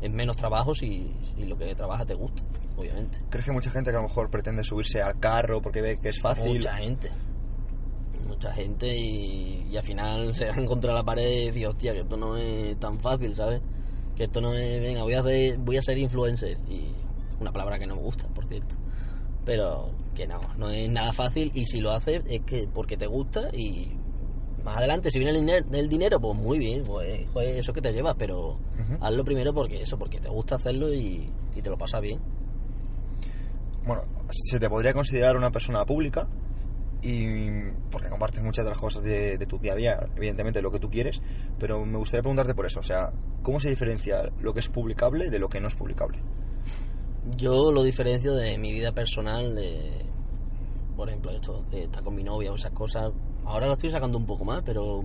es 0.00 0.10
menos 0.10 0.36
trabajo 0.36 0.74
si, 0.74 1.12
si 1.36 1.44
lo 1.44 1.56
que 1.56 1.74
trabajas 1.76 2.06
te 2.06 2.14
gusta 2.14 2.42
obviamente 2.76 3.18
¿Crees 3.30 3.46
que 3.46 3.52
mucha 3.52 3.70
gente 3.70 3.90
que 3.90 3.96
a 3.96 4.00
lo 4.00 4.08
mejor 4.08 4.30
pretende 4.30 4.64
subirse 4.64 5.00
al 5.00 5.20
carro 5.20 5.62
porque 5.62 5.80
ve 5.80 5.96
que 5.96 6.08
es 6.08 6.20
fácil? 6.20 6.54
Mucha 6.54 6.76
gente. 6.76 7.10
Mucha 8.28 8.52
gente 8.52 8.94
y, 8.94 9.66
y 9.70 9.76
al 9.76 9.82
final 9.82 10.34
se 10.34 10.46
dan 10.46 10.66
contra 10.66 10.92
la 10.92 11.02
pared 11.02 11.48
y 11.48 11.50
dicen, 11.50 11.70
hostia, 11.70 11.92
que 11.92 12.00
esto 12.00 12.16
no 12.16 12.36
es 12.36 12.78
tan 12.78 13.00
fácil, 13.00 13.34
¿sabes? 13.34 13.60
Que 14.14 14.24
esto 14.24 14.40
no 14.40 14.52
es, 14.52 14.80
venga, 14.80 15.02
voy 15.02 15.14
a, 15.14 15.20
hacer, 15.20 15.58
voy 15.58 15.78
a 15.78 15.82
ser 15.82 15.98
influencer. 15.98 16.58
Y 16.68 16.92
una 17.40 17.52
palabra 17.52 17.78
que 17.78 17.86
no 17.86 17.96
me 17.96 18.02
gusta, 18.02 18.28
por 18.28 18.46
cierto. 18.46 18.76
Pero 19.44 19.90
que 20.14 20.26
no, 20.26 20.40
no 20.56 20.70
es 20.70 20.90
nada 20.90 21.12
fácil 21.12 21.50
y 21.54 21.64
si 21.64 21.80
lo 21.80 21.92
haces 21.92 22.22
es 22.28 22.40
que 22.40 22.68
porque 22.72 22.96
te 22.96 23.06
gusta 23.06 23.48
y 23.56 23.92
más 24.64 24.76
adelante 24.76 25.10
si 25.10 25.18
viene 25.18 25.30
el 25.30 25.40
dinero, 25.46 25.66
el 25.72 25.88
dinero 25.88 26.20
pues 26.20 26.36
muy 26.36 26.58
bien, 26.58 26.82
pues 26.84 27.28
joder, 27.32 27.56
eso 27.56 27.72
que 27.72 27.80
te 27.80 27.92
llevas, 27.92 28.16
pero 28.18 28.58
hazlo 29.00 29.24
primero 29.24 29.54
porque 29.54 29.80
eso, 29.80 29.96
porque 29.96 30.20
te 30.20 30.28
gusta 30.28 30.56
hacerlo 30.56 30.92
y, 30.92 31.30
y 31.54 31.62
te 31.62 31.70
lo 31.70 31.78
pasas 31.78 32.02
bien. 32.02 32.20
Bueno, 33.86 34.02
se 34.30 34.58
te 34.58 34.68
podría 34.68 34.92
considerar 34.92 35.36
una 35.36 35.50
persona 35.50 35.84
pública 35.86 36.28
y 37.02 37.70
porque 37.90 38.08
compartes 38.08 38.42
muchas 38.42 38.64
de 38.64 38.70
las 38.70 38.78
cosas 38.78 39.02
de, 39.02 39.38
tu 39.46 39.58
día 39.58 39.72
a 39.72 39.76
día, 39.76 40.08
evidentemente 40.16 40.60
lo 40.60 40.70
que 40.70 40.80
tú 40.80 40.90
quieres, 40.90 41.22
pero 41.58 41.84
me 41.84 41.98
gustaría 41.98 42.22
preguntarte 42.22 42.54
por 42.54 42.66
eso, 42.66 42.80
o 42.80 42.82
sea, 42.82 43.12
¿cómo 43.42 43.60
se 43.60 43.68
diferencia 43.68 44.30
lo 44.40 44.52
que 44.52 44.60
es 44.60 44.68
publicable 44.68 45.30
de 45.30 45.38
lo 45.38 45.48
que 45.48 45.60
no 45.60 45.68
es 45.68 45.74
publicable? 45.74 46.18
Yo 47.36 47.70
lo 47.70 47.82
diferencio 47.82 48.34
de 48.34 48.58
mi 48.58 48.72
vida 48.72 48.92
personal, 48.92 49.54
de, 49.54 50.04
por 50.96 51.08
ejemplo, 51.08 51.30
esto, 51.30 51.64
de 51.70 51.84
estar 51.84 52.02
con 52.02 52.14
mi 52.14 52.24
novia 52.24 52.50
o 52.50 52.56
esas 52.56 52.72
cosas. 52.72 53.12
Ahora 53.44 53.66
lo 53.66 53.74
estoy 53.74 53.90
sacando 53.90 54.18
un 54.18 54.26
poco 54.26 54.44
más, 54.44 54.62
pero 54.64 55.04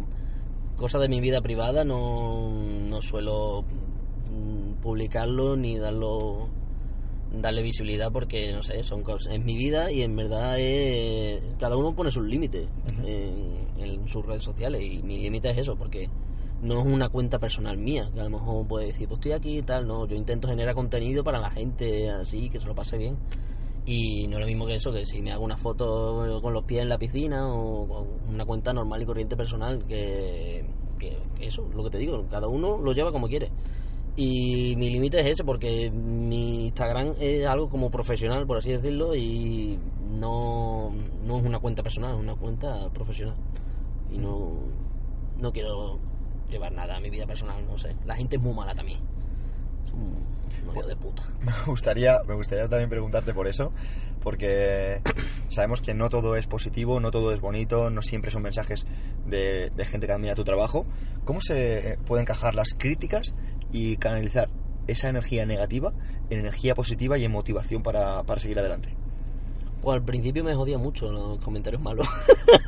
cosas 0.78 1.02
de 1.02 1.10
mi 1.10 1.22
vida 1.22 1.42
privada 1.42 1.84
no, 1.84 2.50
no 2.50 3.02
suelo 3.02 3.64
mm, 4.32 4.82
publicarlo 4.82 5.56
ni 5.56 5.78
darlo 5.78 6.50
darle 7.34 7.64
visibilidad 7.64 8.12
porque 8.12 8.54
no 8.54 8.62
sé 8.62 8.84
son 8.84 9.02
cosas 9.02 9.34
es 9.34 9.44
mi 9.44 9.58
vida 9.58 9.92
y 9.92 10.04
en 10.04 10.16
verdad 10.16 10.60
es, 10.60 11.42
cada 11.60 11.76
uno 11.76 11.96
pone 11.96 12.12
sus 12.12 12.24
límites 12.24 12.68
en, 13.04 13.68
en 13.78 14.08
sus 14.08 14.26
redes 14.26 14.44
sociales 14.44 14.84
y 14.84 15.02
mi 15.02 15.18
límite 15.18 15.50
es 15.50 15.58
eso 15.58 15.76
porque 15.76 16.10
no 16.62 16.80
es 16.80 16.86
una 16.86 17.10
cuenta 17.10 17.40
personal 17.40 17.78
mía 17.78 18.10
que 18.14 18.22
a 18.22 18.24
lo 18.24 18.30
mejor 18.30 18.68
puede 18.68 18.88
decir 18.88 19.08
pues 19.08 19.20
estoy 19.20 19.32
aquí 19.34 19.58
y 19.58 19.62
tal 19.64 19.86
no 19.88 20.08
yo 20.08 20.16
intento 20.16 20.48
generar 20.48 20.74
contenido 20.76 21.24
para 21.24 21.40
la 21.40 21.50
gente 21.50 22.10
así 22.10 22.50
que 22.50 22.60
se 22.60 22.68
lo 22.68 22.76
pase 22.76 22.98
bien. 22.98 23.18
Y 23.86 24.28
no 24.28 24.38
es 24.38 24.42
lo 24.42 24.48
mismo 24.48 24.66
que 24.66 24.76
eso 24.76 24.94
que 24.94 25.06
si 25.06 25.22
me 25.22 25.34
hago 25.34 25.44
una 25.44 25.58
foto 25.58 26.40
con 26.42 26.54
los 26.54 26.64
pies 26.64 26.84
en 26.84 26.88
la 26.88 26.98
piscina 26.98 27.46
o 27.54 27.86
con 27.86 28.34
una 28.34 28.46
cuenta 28.46 28.72
normal 28.72 29.02
y 29.02 29.06
corriente 29.06 29.36
personal 29.36 29.84
que, 29.86 30.66
que 30.98 31.18
eso 31.42 31.70
lo 31.76 31.84
que 31.84 31.90
te 31.90 31.98
digo 31.98 32.26
cada 32.30 32.48
uno 32.48 32.78
lo 32.78 32.94
lleva 32.94 33.12
como 33.12 33.28
quiere 33.28 33.52
y 34.16 34.76
mi 34.78 34.92
límite 34.92 35.20
es 35.22 35.26
ese 35.26 35.44
porque 35.44 35.90
mi 35.90 36.66
Instagram 36.66 37.16
es 37.20 37.46
algo 37.48 37.70
como 37.70 37.90
profesional 37.90 38.46
por 38.46 38.58
así 38.58 38.72
decirlo 38.72 39.16
y 39.16 39.80
no, 40.12 40.92
no 41.26 41.40
es 41.40 41.46
una 41.46 41.60
cuenta 41.60 41.82
personal 41.82 42.16
es 42.16 42.20
una 42.20 42.36
cuenta 42.36 42.90
profesional. 42.90 43.36
Y 44.12 44.18
no 44.18 44.52
no 45.38 45.52
quiero 45.52 46.00
llevar 46.50 46.72
nada 46.72 46.98
a 46.98 47.00
mi 47.00 47.10
vida 47.10 47.26
personal 47.26 47.66
no 47.66 47.78
sé. 47.78 47.96
La 48.06 48.16
gente 48.16 48.36
es 48.36 48.42
muy 48.42 48.54
mala 48.54 48.76
también. 48.76 49.00
Son 49.90 50.34
de 50.82 50.96
puta. 50.96 51.24
Me 51.42 51.52
gustaría, 51.66 52.22
me 52.28 52.34
gustaría 52.36 52.68
también 52.68 52.90
preguntarte 52.90 53.34
por 53.34 53.48
eso, 53.48 53.72
porque 54.22 55.02
sabemos 55.50 55.82
que 55.82 55.94
no 55.94 56.10
todo 56.10 56.36
es 56.36 56.48
positivo, 56.48 57.00
no 57.00 57.12
todo 57.12 57.32
es 57.32 57.42
bonito, 57.42 57.90
no 57.90 58.02
siempre 58.02 58.32
son 58.32 58.42
mensajes 58.42 58.86
de, 59.26 59.70
de 59.70 59.86
gente 59.86 60.08
que 60.08 60.14
admira 60.14 60.36
tu 60.36 60.44
trabajo. 60.44 60.86
¿Cómo 61.26 61.42
se 61.42 62.00
puede 62.06 62.22
encajar 62.22 62.56
las 62.56 62.74
críticas 62.74 63.34
y 63.74 63.98
canalizar 63.98 64.50
esa 64.88 65.10
energía 65.10 65.46
negativa 65.46 65.94
en 66.30 66.40
energía 66.40 66.76
positiva 66.76 67.18
y 67.18 67.26
en 67.26 67.32
motivación 67.32 67.84
para, 67.84 68.24
para 68.24 68.40
seguir 68.40 68.60
adelante? 68.60 68.96
Pues 69.82 69.96
al 69.96 70.04
principio 70.04 70.46
me 70.46 70.56
jodía 70.56 70.78
mucho 70.78 71.12
los 71.12 71.40
comentarios 71.40 71.84
malos. 71.84 72.08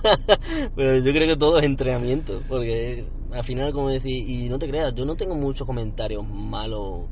Pero 0.75 0.97
yo 0.97 1.13
creo 1.13 1.27
que 1.27 1.37
todo 1.37 1.59
es 1.59 1.63
entrenamiento. 1.63 2.41
Porque 2.49 3.05
al 3.31 3.43
final, 3.45 3.71
como 3.71 3.89
decir, 3.89 4.29
y 4.29 4.49
no 4.49 4.59
te 4.59 4.67
creas, 4.67 4.93
yo 4.93 5.05
no 5.05 5.15
tengo 5.15 5.33
muchos 5.33 5.65
comentarios 5.65 6.27
malos. 6.27 7.03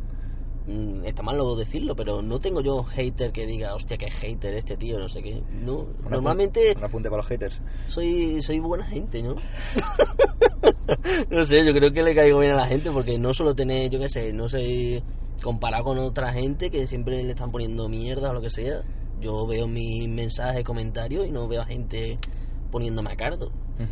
Mm, 0.66 1.04
Está 1.06 1.24
mal 1.24 1.38
decirlo, 1.58 1.96
pero 1.96 2.22
no 2.22 2.40
tengo 2.40 2.62
yo 2.62 2.84
hater 2.84 3.32
que 3.32 3.46
diga, 3.46 3.76
hostia, 3.76 3.98
que 3.98 4.10
hater 4.10 4.56
este 4.56 4.78
tío, 4.78 4.98
no 4.98 5.10
sé 5.10 5.22
qué. 5.22 5.42
No, 5.52 5.80
Un 5.80 5.96
normalmente 6.10 6.74
Un 6.78 6.84
apunte 6.84 7.10
para 7.10 7.22
los 7.22 7.28
haters. 7.28 7.60
soy, 7.90 8.42
soy 8.42 8.60
buena 8.60 8.86
gente, 8.86 9.22
¿no? 9.22 9.36
no 11.30 11.46
sé, 11.46 11.66
yo 11.66 11.74
creo 11.74 11.92
que 11.92 12.04
le 12.04 12.16
caigo 12.16 12.40
bien 12.40 12.54
a 12.54 12.58
la 12.58 12.68
gente 12.68 12.92
porque 12.92 13.18
no 13.18 13.34
solo 13.34 13.54
tener, 13.56 13.90
yo 13.90 14.00
qué 14.00 14.10
sé, 14.10 14.32
no 14.34 14.48
sé, 14.48 15.04
comparado 15.42 15.84
con 15.84 15.98
otra 16.00 16.32
gente 16.32 16.72
que 16.72 16.88
siempre 16.88 17.22
le 17.24 17.32
están 17.32 17.52
poniendo 17.52 17.90
mierda 17.90 18.30
o 18.30 18.34
lo 18.34 18.42
que 18.42 18.50
sea. 18.50 18.82
yo 19.22 19.46
veo 19.48 19.68
mis 19.68 20.08
mensajes, 20.08 20.64
comentarios 20.64 21.28
y 21.28 21.32
no 21.32 21.48
veo 21.48 21.62
a 21.62 21.66
gente 21.66 22.18
poniéndome 22.74 23.12
a 23.12 23.16
cardo. 23.16 23.52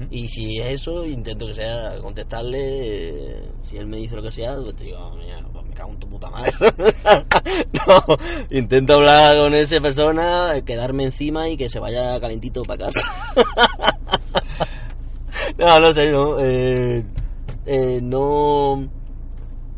Y 0.10 0.28
si 0.28 0.58
es 0.60 0.82
eso, 0.82 1.06
intento 1.06 1.46
que 1.48 1.54
sea 1.54 2.00
contestarle. 2.02 2.60
eh, 2.60 3.44
si 3.64 3.78
él 3.78 3.86
me 3.86 3.98
dice 3.98 4.16
lo 4.16 4.24
que 4.24 4.32
sea, 4.32 4.56
pues 4.56 4.76
te 4.76 4.86
digo, 4.86 5.12
mira, 5.18 5.40
pues 5.54 5.64
me 5.66 5.74
cago 5.76 5.92
en 5.92 6.00
tu 6.00 6.10
puta 6.10 6.30
madre. 6.32 6.52
no, 7.88 8.18
intento 8.50 8.94
hablar 8.96 9.38
con 9.38 9.54
esa 9.54 9.80
persona, 9.80 10.54
quedarme 10.66 11.04
encima 11.06 11.48
y 11.48 11.58
que 11.58 11.70
se 11.70 11.78
vaya 11.80 12.20
calentito 12.20 12.64
para 12.64 12.86
casa. 12.86 13.02
no, 15.60 15.80
no 15.80 15.94
sé, 15.94 16.10
no. 16.10 16.40
eh, 16.40 17.06
eh, 17.68 18.00
no. 18.02 18.90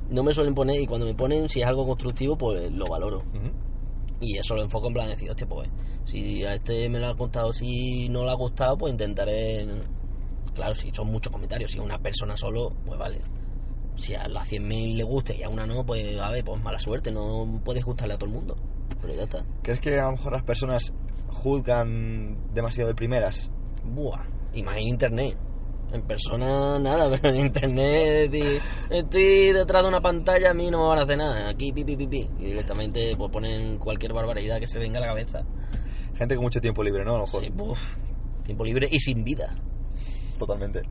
No 0.10 0.24
me 0.24 0.34
suelen 0.34 0.54
poner, 0.56 0.80
y 0.80 0.86
cuando 0.86 1.06
me 1.08 1.14
ponen, 1.16 1.50
si 1.50 1.60
es 1.62 1.68
algo 1.68 1.86
constructivo, 1.86 2.38
pues 2.38 2.72
lo 2.72 2.86
valoro. 2.86 3.24
Y 4.24 4.38
eso 4.38 4.56
lo 4.56 4.64
enfoco 4.64 4.88
en 4.88 4.94
plan 4.94 5.06
de 5.08 5.14
decir, 5.14 5.30
hostia, 5.30 5.48
pues 5.48 5.70
si 6.06 6.44
a 6.46 6.54
este 6.54 6.88
me 6.90 7.00
lo 7.00 7.08
ha 7.08 7.14
gustado, 7.14 7.52
si 7.52 8.08
no 8.10 8.24
le 8.24 8.32
ha 8.32 8.36
gustado, 8.36 8.78
pues 8.78 8.94
intentaré. 8.94 9.68
Claro, 10.54 10.76
si 10.76 10.92
son 10.92 11.08
muchos 11.08 11.32
comentarios, 11.32 11.72
si 11.72 11.80
a 11.80 11.82
una 11.82 12.00
persona 12.00 12.38
solo, 12.38 12.72
pues 12.86 12.98
vale. 12.98 13.22
Si 13.96 14.16
a 14.16 14.28
las 14.28 14.50
100.000 14.52 14.96
le 14.96 15.04
guste 15.04 15.36
y 15.36 15.44
a 15.44 15.50
una 15.50 15.66
no, 15.66 15.86
pues 15.86 16.18
a 16.20 16.30
ver, 16.32 16.44
pues 16.44 16.62
mala 16.64 16.80
suerte, 16.80 17.12
no 17.12 17.62
puedes 17.64 17.84
gustarle 17.84 18.14
a 18.14 18.18
todo 18.18 18.30
el 18.30 18.36
mundo. 18.36 18.56
Pero 19.02 19.14
ya 19.14 19.24
está. 19.24 19.46
¿Crees 19.62 19.80
que 19.80 20.00
a 20.00 20.06
lo 20.06 20.12
mejor 20.14 20.34
las 20.34 20.44
personas 20.44 20.94
juzgan 21.28 22.54
demasiado 22.54 22.90
de 22.90 22.96
primeras? 22.96 23.52
Buah, 23.84 24.26
y 24.54 24.64
más 24.64 24.78
en 24.78 24.84
internet. 24.84 25.38
En 25.92 26.02
persona 26.08 26.80
nada, 26.80 27.10
pero 27.22 27.36
en 27.36 27.46
internet 27.46 28.32
di- 28.32 28.60
estoy 28.90 29.52
detrás 29.52 29.84
de 29.84 29.90
una 29.90 30.02
pantalla, 30.02 30.52
a 30.52 30.54
mí 30.54 30.72
no 30.72 30.80
me 30.82 30.88
van 30.88 31.00
a 31.00 31.04
hacer 31.04 31.18
nada. 31.18 31.50
Aquí 31.50 31.72
pi 31.72 31.84
pi 31.84 31.96
pi 31.96 32.08
pi. 32.08 32.30
Y 32.40 32.46
directamente 32.46 33.16
pues 33.18 33.30
ponen 33.32 33.78
cualquier 33.78 34.14
barbaridad 34.14 34.60
que 34.60 34.68
se 34.68 34.80
venga 34.80 34.98
a 34.98 35.02
la 35.02 35.08
cabeza. 35.08 35.44
Gente 36.18 36.36
con 36.36 36.44
mucho 36.46 36.62
tiempo 36.62 36.84
libre, 36.84 37.04
¿no? 37.06 37.16
A 37.16 37.18
lo 37.18 37.26
mejor. 37.26 37.44
Sí, 37.44 37.52
tiempo 38.44 38.66
libre 38.66 38.88
y 38.92 39.00
sin 39.00 39.24
vida. 39.24 39.54
Totalmente. 40.40 40.82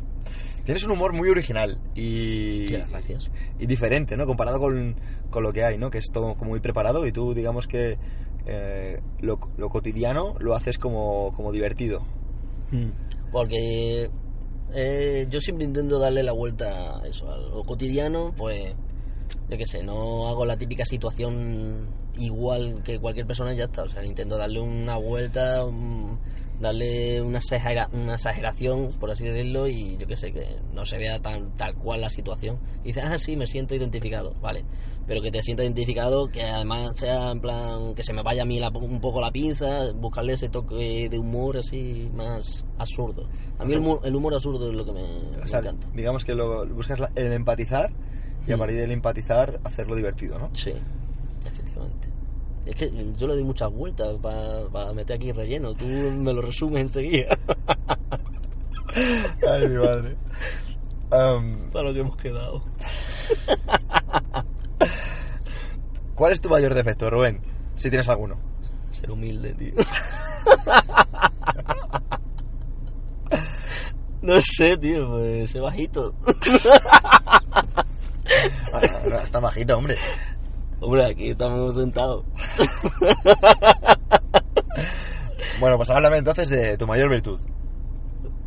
Tienes 0.64 0.84
un 0.84 0.92
humor 0.92 1.12
muy 1.12 1.28
original 1.28 1.80
y, 1.96 2.66
Ya, 2.66 2.86
gracias. 2.86 3.28
y 3.58 3.66
diferente, 3.66 4.16
¿no? 4.16 4.26
Comparado 4.26 4.60
con, 4.60 4.94
con 5.30 5.42
lo 5.42 5.52
que 5.52 5.64
hay, 5.64 5.76
¿no? 5.78 5.90
Que 5.90 5.98
es 5.98 6.06
todo 6.12 6.36
como 6.36 6.50
muy 6.52 6.60
preparado 6.60 7.04
y 7.06 7.10
tú, 7.12 7.34
digamos 7.34 7.66
que 7.66 7.98
eh, 8.46 9.00
lo, 9.20 9.40
lo 9.56 9.68
cotidiano 9.68 10.34
lo 10.38 10.54
haces 10.54 10.78
como, 10.78 11.30
como 11.32 11.50
divertido. 11.50 12.04
Porque 13.32 14.08
eh, 14.74 15.26
yo 15.30 15.40
siempre 15.40 15.64
intento 15.64 15.98
darle 15.98 16.22
la 16.22 16.32
vuelta 16.32 17.00
a 17.00 17.06
eso, 17.06 17.30
a 17.30 17.36
lo 17.36 17.64
cotidiano, 17.64 18.32
pues 18.36 18.74
yo 19.48 19.58
qué 19.58 19.66
sé, 19.66 19.82
no 19.82 20.28
hago 20.28 20.44
la 20.44 20.56
típica 20.56 20.84
situación 20.84 21.88
igual 22.18 22.82
que 22.82 22.98
cualquier 22.98 23.26
persona 23.26 23.54
y 23.54 23.56
ya 23.56 23.64
está. 23.64 23.82
O 23.82 23.88
sea, 23.88 24.04
intento 24.04 24.36
darle 24.36 24.60
una 24.60 24.96
vuelta, 24.96 25.64
darle 26.60 27.20
una, 27.22 27.38
exagera- 27.38 27.88
una 27.92 28.14
exageración, 28.14 28.90
por 29.00 29.10
así 29.10 29.24
decirlo, 29.24 29.66
y 29.68 29.96
yo 29.96 30.06
qué 30.06 30.16
sé, 30.16 30.32
que 30.32 30.46
no 30.72 30.86
se 30.86 30.96
vea 30.98 31.18
tan, 31.20 31.52
tal 31.54 31.74
cual 31.74 32.00
la 32.02 32.10
situación. 32.10 32.58
Y 32.84 32.88
dices, 32.88 33.04
ah, 33.06 33.18
sí, 33.18 33.36
me 33.36 33.46
siento 33.46 33.74
identificado, 33.74 34.34
vale. 34.40 34.64
Pero 35.06 35.20
que 35.20 35.32
te 35.32 35.42
sientas 35.42 35.64
identificado, 35.64 36.28
que 36.28 36.42
además 36.44 36.92
sea 36.96 37.32
en 37.32 37.40
plan, 37.40 37.94
que 37.94 38.04
se 38.04 38.12
me 38.12 38.22
vaya 38.22 38.42
a 38.42 38.44
mí 38.46 38.60
la- 38.60 38.68
un 38.70 39.00
poco 39.00 39.20
la 39.20 39.32
pinza, 39.32 39.90
buscarle 39.92 40.34
ese 40.34 40.48
toque 40.48 41.08
de 41.10 41.18
humor 41.18 41.56
así 41.56 42.08
más 42.14 42.64
absurdo. 42.78 43.28
A 43.58 43.64
mí 43.64 43.72
el, 43.72 43.80
humor- 43.80 44.00
el 44.04 44.14
humor 44.14 44.34
absurdo 44.34 44.70
es 44.70 44.76
lo 44.78 44.84
que 44.84 44.92
me, 44.92 45.02
me 45.36 45.42
O 45.42 45.48
sea, 45.48 45.58
encanta. 45.58 45.88
digamos 45.94 46.24
que 46.24 46.34
lo, 46.34 46.66
buscas 46.68 47.00
la- 47.00 47.10
el 47.16 47.32
empatizar 47.32 47.90
y 48.46 48.52
a 48.52 48.56
Mm. 48.56 48.58
partir 48.60 48.78
del 48.78 48.92
empatizar 48.92 49.60
hacerlo 49.64 49.96
divertido, 49.96 50.38
¿no? 50.38 50.50
Sí, 50.54 50.72
efectivamente. 51.44 52.08
Es 52.64 52.76
que 52.76 52.92
yo 53.16 53.26
le 53.26 53.34
doy 53.34 53.42
muchas 53.44 53.72
vueltas 53.72 54.16
para 54.20 54.92
meter 54.92 55.16
aquí 55.16 55.32
relleno. 55.32 55.74
Tú 55.74 55.86
me 55.86 56.32
lo 56.32 56.42
resumes 56.42 56.82
enseguida. 56.82 57.36
Ay, 59.50 59.68
mi 59.68 59.78
madre. 59.78 60.16
Am, 61.10 61.70
para 61.72 61.88
lo 61.88 61.94
que 61.94 62.00
hemos 62.00 62.16
quedado. 62.16 62.62
¿Cuál 66.14 66.32
es 66.32 66.40
tu 66.40 66.48
mayor 66.48 66.74
defecto, 66.74 67.10
Rubén? 67.10 67.40
Si 67.76 67.90
tienes 67.90 68.08
alguno. 68.08 68.36
Ser 68.92 69.10
humilde, 69.10 69.52
tío. 69.54 69.72
no 74.22 74.40
sé, 74.42 74.76
tío, 74.76 75.08
pues 75.10 75.50
ser 75.50 75.62
bajito. 75.62 76.14
Ah, 78.72 78.80
no, 79.08 79.16
está 79.16 79.40
majito, 79.40 79.76
hombre. 79.76 79.96
Hombre, 80.82 81.04
aquí 81.06 81.30
estamos 81.30 81.74
sentados. 81.76 82.24
Bueno, 85.60 85.76
pues 85.76 85.90
háblame 85.90 86.16
entonces 86.16 86.48
de 86.48 86.76
tu 86.76 86.86
mayor 86.88 87.08
virtud. 87.08 87.38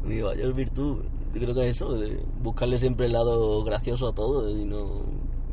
Mi 0.04 0.22
mayor 0.22 0.54
virtud, 0.54 1.04
yo 1.34 1.39
creo 1.42 1.54
que 1.56 1.70
es 1.70 1.77
eso, 1.77 1.94
de 1.94 2.20
buscarle 2.42 2.77
siempre 2.77 3.06
el 3.06 3.13
lado 3.13 3.63
gracioso 3.63 4.08
a 4.10 4.13
todo 4.13 4.50
y 4.50 4.65
no 4.65 5.04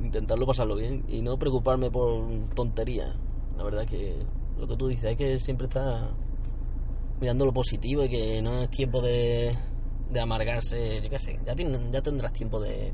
intentarlo 0.00 0.44
pasarlo 0.44 0.74
bien 0.74 1.04
y 1.08 1.22
no 1.22 1.38
preocuparme 1.38 1.88
por 1.90 2.24
tonterías. 2.56 3.14
La 3.56 3.62
verdad 3.62 3.86
que 3.86 4.16
lo 4.58 4.66
que 4.66 4.76
tú 4.76 4.88
dices 4.88 5.12
es 5.12 5.16
que 5.16 5.38
siempre 5.38 5.66
está 5.68 6.10
mirando 7.20 7.44
lo 7.46 7.52
positivo 7.52 8.02
y 8.04 8.08
que 8.08 8.42
no 8.42 8.62
es 8.62 8.70
tiempo 8.70 9.00
de, 9.00 9.52
de 10.10 10.20
amargarse, 10.20 11.00
yo 11.00 11.10
qué 11.10 11.18
sé, 11.20 11.38
ya, 11.46 11.54
tien- 11.54 11.92
ya 11.92 12.02
tendrás 12.02 12.32
tiempo 12.32 12.58
de, 12.58 12.92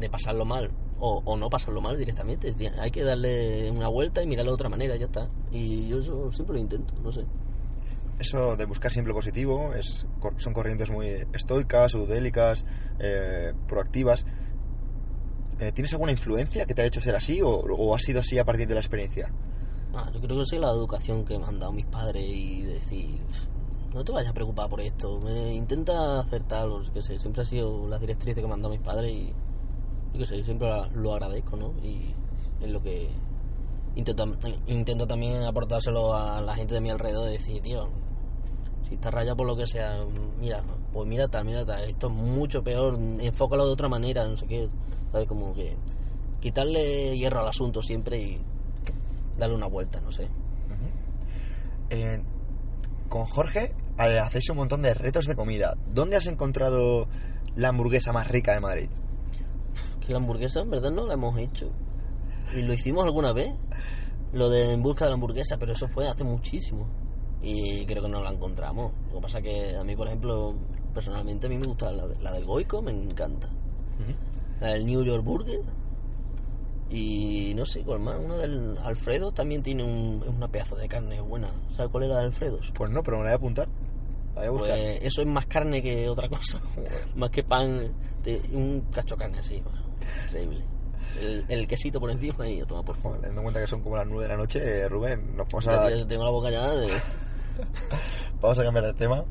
de 0.00 0.08
pasarlo 0.10 0.44
mal 0.44 0.70
o, 0.98 1.22
o 1.24 1.36
no 1.36 1.48
pasarlo 1.50 1.80
mal 1.80 1.96
directamente. 1.98 2.54
Hay 2.80 2.90
que 2.90 3.04
darle 3.04 3.70
una 3.70 3.88
vuelta 3.88 4.22
y 4.22 4.26
mirarlo 4.26 4.50
de 4.52 4.54
otra 4.54 4.68
manera, 4.68 4.96
ya 4.96 5.06
está. 5.06 5.28
Y 5.52 5.88
yo 5.88 5.98
eso 5.98 6.32
siempre 6.32 6.54
lo 6.56 6.60
intento, 6.60 6.94
no 7.02 7.12
sé. 7.12 7.24
Eso 8.18 8.56
de 8.56 8.66
buscar 8.66 8.92
siempre 8.92 9.14
positivo 9.14 9.72
es, 9.74 10.06
son 10.36 10.52
corrientes 10.52 10.90
muy 10.90 11.06
estoicas, 11.32 11.94
eudélicas, 11.94 12.66
eh, 12.98 13.52
proactivas. 13.66 14.26
Eh, 15.58 15.72
¿Tienes 15.72 15.92
alguna 15.92 16.12
influencia 16.12 16.66
que 16.66 16.74
te 16.74 16.82
ha 16.82 16.86
hecho 16.86 17.00
ser 17.00 17.14
así 17.16 17.40
o, 17.42 17.48
o 17.50 17.94
ha 17.94 17.98
sido 17.98 18.20
así 18.20 18.38
a 18.38 18.44
partir 18.44 18.66
de 18.68 18.74
la 18.74 18.80
experiencia? 18.80 19.30
Ah, 19.94 20.10
yo 20.12 20.20
creo 20.20 20.36
que 20.36 20.42
es 20.42 20.52
la 20.60 20.70
educación 20.70 21.24
que 21.24 21.38
me 21.38 21.44
han 21.46 21.58
dado 21.58 21.72
mis 21.72 21.86
padres 21.86 22.24
y 22.26 22.62
decir, 22.62 23.20
no 23.92 24.04
te 24.04 24.12
vayas 24.12 24.30
a 24.30 24.34
preocupar 24.34 24.68
por 24.68 24.80
esto, 24.80 25.18
me- 25.20 25.52
intenta 25.54 26.20
hacer 26.20 26.44
tal, 26.44 26.70
o 26.72 26.82
qué 26.92 27.02
sé, 27.02 27.18
siempre 27.18 27.42
ha 27.42 27.44
sido 27.44 27.88
las 27.88 28.00
directrices 28.00 28.40
que 28.42 28.46
me 28.46 28.54
han 28.54 28.62
dado 28.62 28.72
mis 28.74 28.82
padres 28.82 29.10
y 29.12 29.32
yo 30.12 30.18
qué 30.18 30.26
sé, 30.26 30.44
siempre 30.44 30.68
lo 30.94 31.12
agradezco, 31.12 31.56
¿no? 31.56 31.72
Y 31.82 32.14
es 32.60 32.70
lo 32.70 32.82
que 32.82 33.08
intento, 33.94 34.24
intento 34.66 35.06
también 35.06 35.42
aportárselo 35.42 36.14
a 36.14 36.40
la 36.40 36.54
gente 36.54 36.74
de 36.74 36.80
mi 36.80 36.90
alrededor, 36.90 37.26
de 37.26 37.32
decir, 37.32 37.60
tío, 37.62 37.88
si 38.88 38.94
estás 38.94 39.12
rayado 39.12 39.36
por 39.36 39.46
lo 39.46 39.56
que 39.56 39.66
sea, 39.66 40.04
mira, 40.38 40.62
pues 40.92 41.08
mira 41.08 41.28
tal, 41.28 41.44
mira 41.44 41.64
tal, 41.64 41.82
esto 41.84 42.08
es 42.08 42.12
mucho 42.12 42.62
peor, 42.62 42.98
enfócalo 43.20 43.66
de 43.66 43.72
otra 43.72 43.88
manera, 43.88 44.26
no 44.26 44.36
sé 44.36 44.46
qué, 44.46 44.68
¿sabes? 45.12 45.28
Como 45.28 45.54
que 45.54 45.76
quitarle 46.40 47.16
hierro 47.16 47.40
al 47.40 47.48
asunto 47.48 47.82
siempre 47.82 48.18
y 48.18 48.40
darle 49.38 49.54
una 49.54 49.66
vuelta, 49.66 50.00
no 50.00 50.10
sé. 50.12 50.28
Eh, 51.90 52.22
con 53.08 53.24
Jorge 53.26 53.74
eh, 53.98 54.18
hacéis 54.20 54.48
un 54.50 54.58
montón 54.58 54.82
de 54.82 54.94
retos 54.94 55.26
de 55.26 55.34
comida. 55.34 55.76
¿Dónde 55.92 56.16
has 56.16 56.26
encontrado 56.26 57.08
la 57.56 57.68
hamburguesa 57.68 58.12
más 58.12 58.28
rica 58.28 58.54
de 58.54 58.60
Madrid? 58.60 58.88
Que 60.10 60.14
la 60.14 60.18
hamburguesa 60.18 60.58
en 60.62 60.70
verdad 60.70 60.90
no 60.90 61.06
la 61.06 61.14
hemos 61.14 61.38
hecho. 61.38 61.70
Y 62.52 62.62
lo 62.62 62.72
hicimos 62.72 63.04
alguna 63.04 63.32
vez, 63.32 63.54
lo 64.32 64.50
de 64.50 64.72
en 64.72 64.82
busca 64.82 65.04
de 65.04 65.10
la 65.10 65.14
hamburguesa, 65.14 65.56
pero 65.56 65.70
eso 65.72 65.86
fue 65.86 66.08
hace 66.08 66.24
muchísimo. 66.24 66.88
Y 67.40 67.86
creo 67.86 68.02
que 68.02 68.08
no 68.08 68.20
la 68.20 68.32
encontramos. 68.32 68.90
Lo 69.10 69.14
que 69.14 69.20
pasa 69.20 69.40
que 69.40 69.76
a 69.76 69.84
mí, 69.84 69.94
por 69.94 70.08
ejemplo, 70.08 70.56
personalmente 70.92 71.46
a 71.46 71.50
mí 71.50 71.58
me 71.58 71.66
gusta 71.68 71.92
la, 71.92 72.08
de- 72.08 72.20
la 72.20 72.32
del 72.32 72.44
Goico, 72.44 72.82
me 72.82 72.90
encanta. 72.90 73.48
La 74.60 74.72
del 74.72 74.84
New 74.84 75.04
York 75.04 75.22
Burger. 75.24 75.60
Y 76.90 77.52
no 77.54 77.64
sé 77.66 77.82
cuál 77.84 78.00
más. 78.00 78.18
Una 78.18 78.36
del 78.38 78.76
Alfredo 78.78 79.30
también 79.30 79.62
tiene 79.62 79.84
un, 79.84 80.24
una 80.26 80.48
pedazo 80.48 80.74
de 80.74 80.88
carne 80.88 81.20
buena. 81.20 81.48
¿Sabes 81.70 81.92
cuál 81.92 82.02
es 82.04 82.10
la 82.10 82.16
de 82.18 82.24
Alfredo? 82.24 82.58
Pues 82.74 82.90
no, 82.90 83.00
pero 83.04 83.18
me 83.18 83.22
la 83.26 83.30
voy 83.30 83.34
a 83.34 83.36
apuntar. 83.36 83.68
La 84.34 84.40
voy 84.40 84.46
a 84.46 84.50
buscar. 84.50 84.70
Pues 84.76 84.98
eso 85.02 85.20
es 85.22 85.28
más 85.28 85.46
carne 85.46 85.80
que 85.80 86.08
otra 86.08 86.28
cosa. 86.28 86.60
más 87.14 87.30
que 87.30 87.44
pan. 87.44 87.92
de- 88.24 88.42
un 88.52 88.82
cacho 88.92 89.14
de 89.14 89.20
carne 89.20 89.38
así. 89.38 89.62
Increíble. 90.26 90.64
El, 91.20 91.44
el 91.48 91.66
quesito 91.66 91.98
por 91.98 92.10
encima 92.10 92.48
y 92.48 92.60
a 92.60 92.64
tomar 92.64 92.84
por 92.84 92.96
favor. 92.96 93.18
Teniendo 93.18 93.40
en 93.40 93.44
cuenta 93.44 93.60
que 93.60 93.66
son 93.66 93.82
como 93.82 93.96
las 93.96 94.06
9 94.06 94.22
de 94.22 94.28
la 94.28 94.36
noche, 94.36 94.60
eh, 94.60 94.88
Rubén, 94.88 95.36
nos 95.36 95.48
vamos 95.48 95.66
a, 95.66 95.90
Ya 95.90 96.06
tengo 96.06 96.24
la 96.24 96.30
boca 96.30 96.50
ya 96.50 96.68
de. 96.70 96.88
vamos 98.40 98.58
a 98.58 98.64
cambiar 98.64 98.86
de 98.86 98.94
tema. 98.94 99.24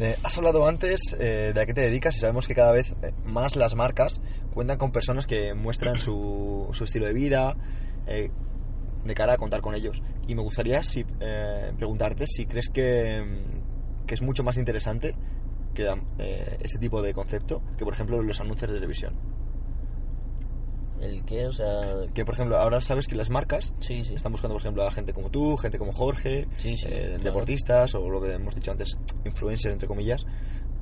Eh, 0.00 0.16
has 0.22 0.38
hablado 0.38 0.66
antes 0.66 1.14
eh, 1.20 1.52
de 1.54 1.60
a 1.60 1.66
qué 1.66 1.74
te 1.74 1.82
dedicas 1.82 2.16
y 2.16 2.20
sabemos 2.20 2.48
que 2.48 2.54
cada 2.54 2.72
vez 2.72 2.94
eh, 3.02 3.12
más 3.26 3.54
las 3.54 3.74
marcas 3.74 4.22
cuentan 4.54 4.78
con 4.78 4.92
personas 4.92 5.26
que 5.26 5.52
muestran 5.52 5.96
su, 5.96 6.68
su 6.72 6.84
estilo 6.84 7.04
de 7.04 7.12
vida 7.12 7.54
eh, 8.06 8.30
de 9.04 9.14
cara 9.14 9.34
a 9.34 9.36
contar 9.36 9.60
con 9.60 9.74
ellos. 9.74 10.02
Y 10.26 10.34
me 10.34 10.40
gustaría 10.40 10.82
si, 10.82 11.04
preguntarte 11.04 12.26
si 12.26 12.46
crees 12.46 12.70
que, 12.70 13.22
mm, 13.22 14.06
que 14.06 14.14
es 14.14 14.22
mucho 14.22 14.42
más 14.42 14.56
interesante 14.56 15.14
que 15.74 15.86
este 16.60 16.78
tipo 16.78 17.00
de 17.02 17.12
concepto 17.12 17.62
que, 17.76 17.84
por 17.84 17.92
ejemplo, 17.92 18.22
los 18.22 18.40
anuncios 18.40 18.70
de 18.70 18.76
televisión. 18.78 19.14
¿El 21.00 21.24
qué? 21.24 21.46
O 21.46 21.52
sea... 21.52 21.92
Que, 22.12 22.24
por 22.24 22.34
ejemplo, 22.34 22.56
ahora 22.58 22.80
sabes 22.82 23.06
que 23.06 23.14
las 23.16 23.30
marcas 23.30 23.72
Sí, 23.80 24.04
sí. 24.04 24.14
están 24.14 24.32
buscando, 24.32 24.54
por 24.54 24.60
ejemplo, 24.62 24.86
a 24.86 24.90
gente 24.90 25.12
como 25.14 25.30
tú, 25.30 25.56
gente 25.56 25.78
como 25.78 25.92
Jorge, 25.92 26.46
Sí, 26.58 26.74
eh, 26.86 27.02
claro. 27.08 27.22
deportistas 27.24 27.94
o 27.94 28.08
lo 28.10 28.20
que 28.20 28.32
hemos 28.32 28.54
dicho 28.54 28.70
antes, 28.70 28.98
influencers, 29.24 29.72
entre 29.72 29.88
comillas, 29.88 30.26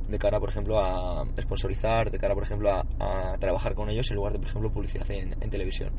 de 0.09 0.19
cara, 0.19 0.41
por 0.41 0.49
ejemplo, 0.49 0.81
a 0.81 1.25
sponsorizar, 1.41 2.11
de 2.11 2.19
cara, 2.19 2.35
por 2.35 2.43
ejemplo, 2.43 2.71
a, 2.71 2.85
a 2.99 3.39
trabajar 3.39 3.75
con 3.75 3.91
ellos 3.91 4.11
en 4.11 4.17
lugar 4.17 4.33
de, 4.33 4.39
por 4.41 4.49
ejemplo, 4.49 4.73
publicidad 4.73 5.09
en, 5.11 5.35
en 5.41 5.51
televisión. 5.51 5.93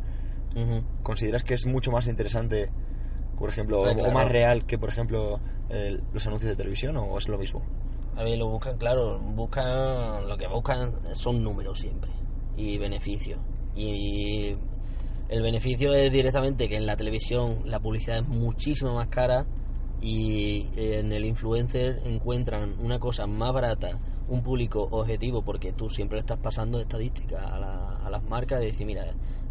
¿Consideras 1.03 1.43
que 1.43 1.53
es 1.53 1.65
mucho 1.65 1.91
más 1.91 2.07
interesante, 2.07 2.69
por 3.37 3.49
ejemplo, 3.49 3.83
Ah, 3.85 3.89
o- 3.89 3.91
o 3.91 3.95
claro. 3.95 4.11
más 4.11 4.27
real 4.27 4.65
que, 4.65 4.77
por 4.77 4.89
ejemplo, 4.89 5.39
el- 5.69 6.03
los 6.11 6.25
anuncios 6.27 6.49
de 6.49 6.55
televisión 6.57 6.97
o 6.97 7.17
es 7.17 7.27
lo 7.29 7.37
mismo? 7.37 7.61
A 8.15 8.23
ver, 8.23 8.37
lo 8.37 8.47
buscan, 8.49 8.77
claro, 8.77 9.19
buscan, 9.19 10.27
lo 10.27 10.37
que 10.37 10.47
buscan 10.47 10.91
son 11.15 11.41
números 11.43 11.79
siempre 11.79 12.11
y 12.57 12.77
beneficios. 12.77 13.39
Y 13.79 14.57
el 15.29 15.41
beneficio 15.41 15.93
es 15.93 16.11
directamente 16.11 16.67
que 16.67 16.75
en 16.75 16.85
la 16.85 16.97
televisión 16.97 17.61
la 17.63 17.79
publicidad 17.79 18.17
es 18.17 18.27
muchísimo 18.27 18.93
más 18.95 19.07
cara 19.07 19.45
y 20.01 20.67
en 20.75 21.13
el 21.13 21.23
influencer 21.25 21.99
encuentran 22.05 22.73
una 22.81 22.99
cosa 22.99 23.25
más 23.25 23.53
barata, 23.53 23.97
un 24.27 24.41
público 24.43 24.87
objetivo, 24.91 25.43
porque 25.43 25.71
tú 25.71 25.89
siempre 25.89 26.17
le 26.17 26.21
estás 26.21 26.39
pasando 26.39 26.79
estadísticas 26.81 27.45
a, 27.45 27.57
la- 27.57 27.97
a 28.05 28.09
las 28.09 28.23
marcas 28.23 28.59
de 28.59 28.65
decir, 28.67 28.85
mira, 28.85 29.05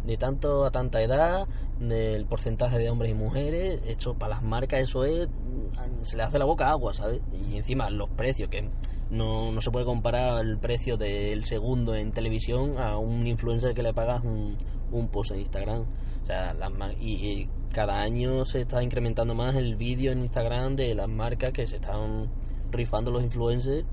de 0.05 0.17
tanto 0.17 0.63
a 0.63 0.69
tanta 0.71 1.01
edad, 1.01 1.47
del 1.79 2.25
porcentaje 2.25 2.77
de 2.77 2.89
hombres 2.89 3.11
y 3.11 3.15
mujeres, 3.15 3.79
esto 3.85 4.13
para 4.13 4.35
las 4.35 4.43
marcas 4.43 4.81
eso 4.81 5.05
es, 5.05 5.27
mm, 5.27 6.03
se 6.03 6.17
le 6.17 6.23
hace 6.23 6.37
la 6.39 6.45
boca 6.45 6.69
agua, 6.69 6.93
¿sabes? 6.93 7.21
Y 7.49 7.57
encima 7.57 7.89
los 7.89 8.09
precios, 8.11 8.49
que 8.49 8.69
no, 9.11 9.51
no 9.51 9.61
se 9.61 9.71
puede 9.71 9.85
comparar 9.85 10.43
el 10.45 10.57
precio 10.57 10.97
del 10.97 11.45
segundo 11.45 11.95
en 11.95 12.11
televisión 12.11 12.77
a 12.77 12.97
un 12.97 13.25
influencer 13.27 13.73
que 13.73 13.83
le 13.83 13.93
pagas 13.93 14.23
un, 14.23 14.57
un 14.91 15.07
post 15.07 15.31
en 15.31 15.39
Instagram. 15.39 15.85
O 16.23 16.25
sea, 16.25 16.53
las 16.53 16.71
y, 16.99 17.13
y 17.13 17.49
cada 17.73 18.01
año 18.01 18.45
se 18.45 18.61
está 18.61 18.83
incrementando 18.83 19.33
más 19.35 19.55
el 19.55 19.75
vídeo 19.75 20.11
en 20.11 20.21
Instagram 20.21 20.75
de 20.75 20.93
las 20.95 21.07
marcas 21.07 21.51
que 21.51 21.67
se 21.67 21.75
están 21.75 22.29
rifando 22.71 23.11
los 23.11 23.23
influencers 23.23 23.85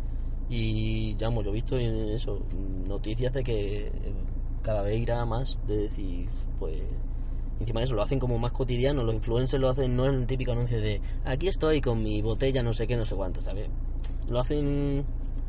y 0.48 1.16
ya, 1.16 1.30
yo 1.30 1.40
he 1.40 1.52
visto 1.52 1.76
eso 1.78 2.40
noticias 2.86 3.32
de 3.32 3.42
que 3.42 3.92
cada 4.62 4.82
vez 4.82 4.98
irá 4.98 5.24
más 5.24 5.58
de 5.66 5.76
decir, 5.78 6.28
pues 6.58 6.82
encima 7.58 7.80
de 7.80 7.86
eso 7.86 7.94
lo 7.94 8.02
hacen 8.02 8.20
como 8.20 8.38
más 8.38 8.52
cotidiano, 8.52 9.02
los 9.02 9.14
influencers 9.14 9.60
lo 9.60 9.70
hacen 9.70 9.96
no 9.96 10.06
en 10.06 10.14
el 10.14 10.26
típico 10.26 10.52
anuncio 10.52 10.80
de 10.80 11.00
aquí 11.24 11.48
estoy 11.48 11.80
con 11.80 12.02
mi 12.02 12.22
botella 12.22 12.62
no 12.62 12.72
sé 12.74 12.86
qué, 12.86 12.96
no 12.96 13.06
sé 13.06 13.16
cuánto, 13.16 13.42
¿sabes? 13.42 13.68
Lo 14.28 14.40
hacen 14.40 15.04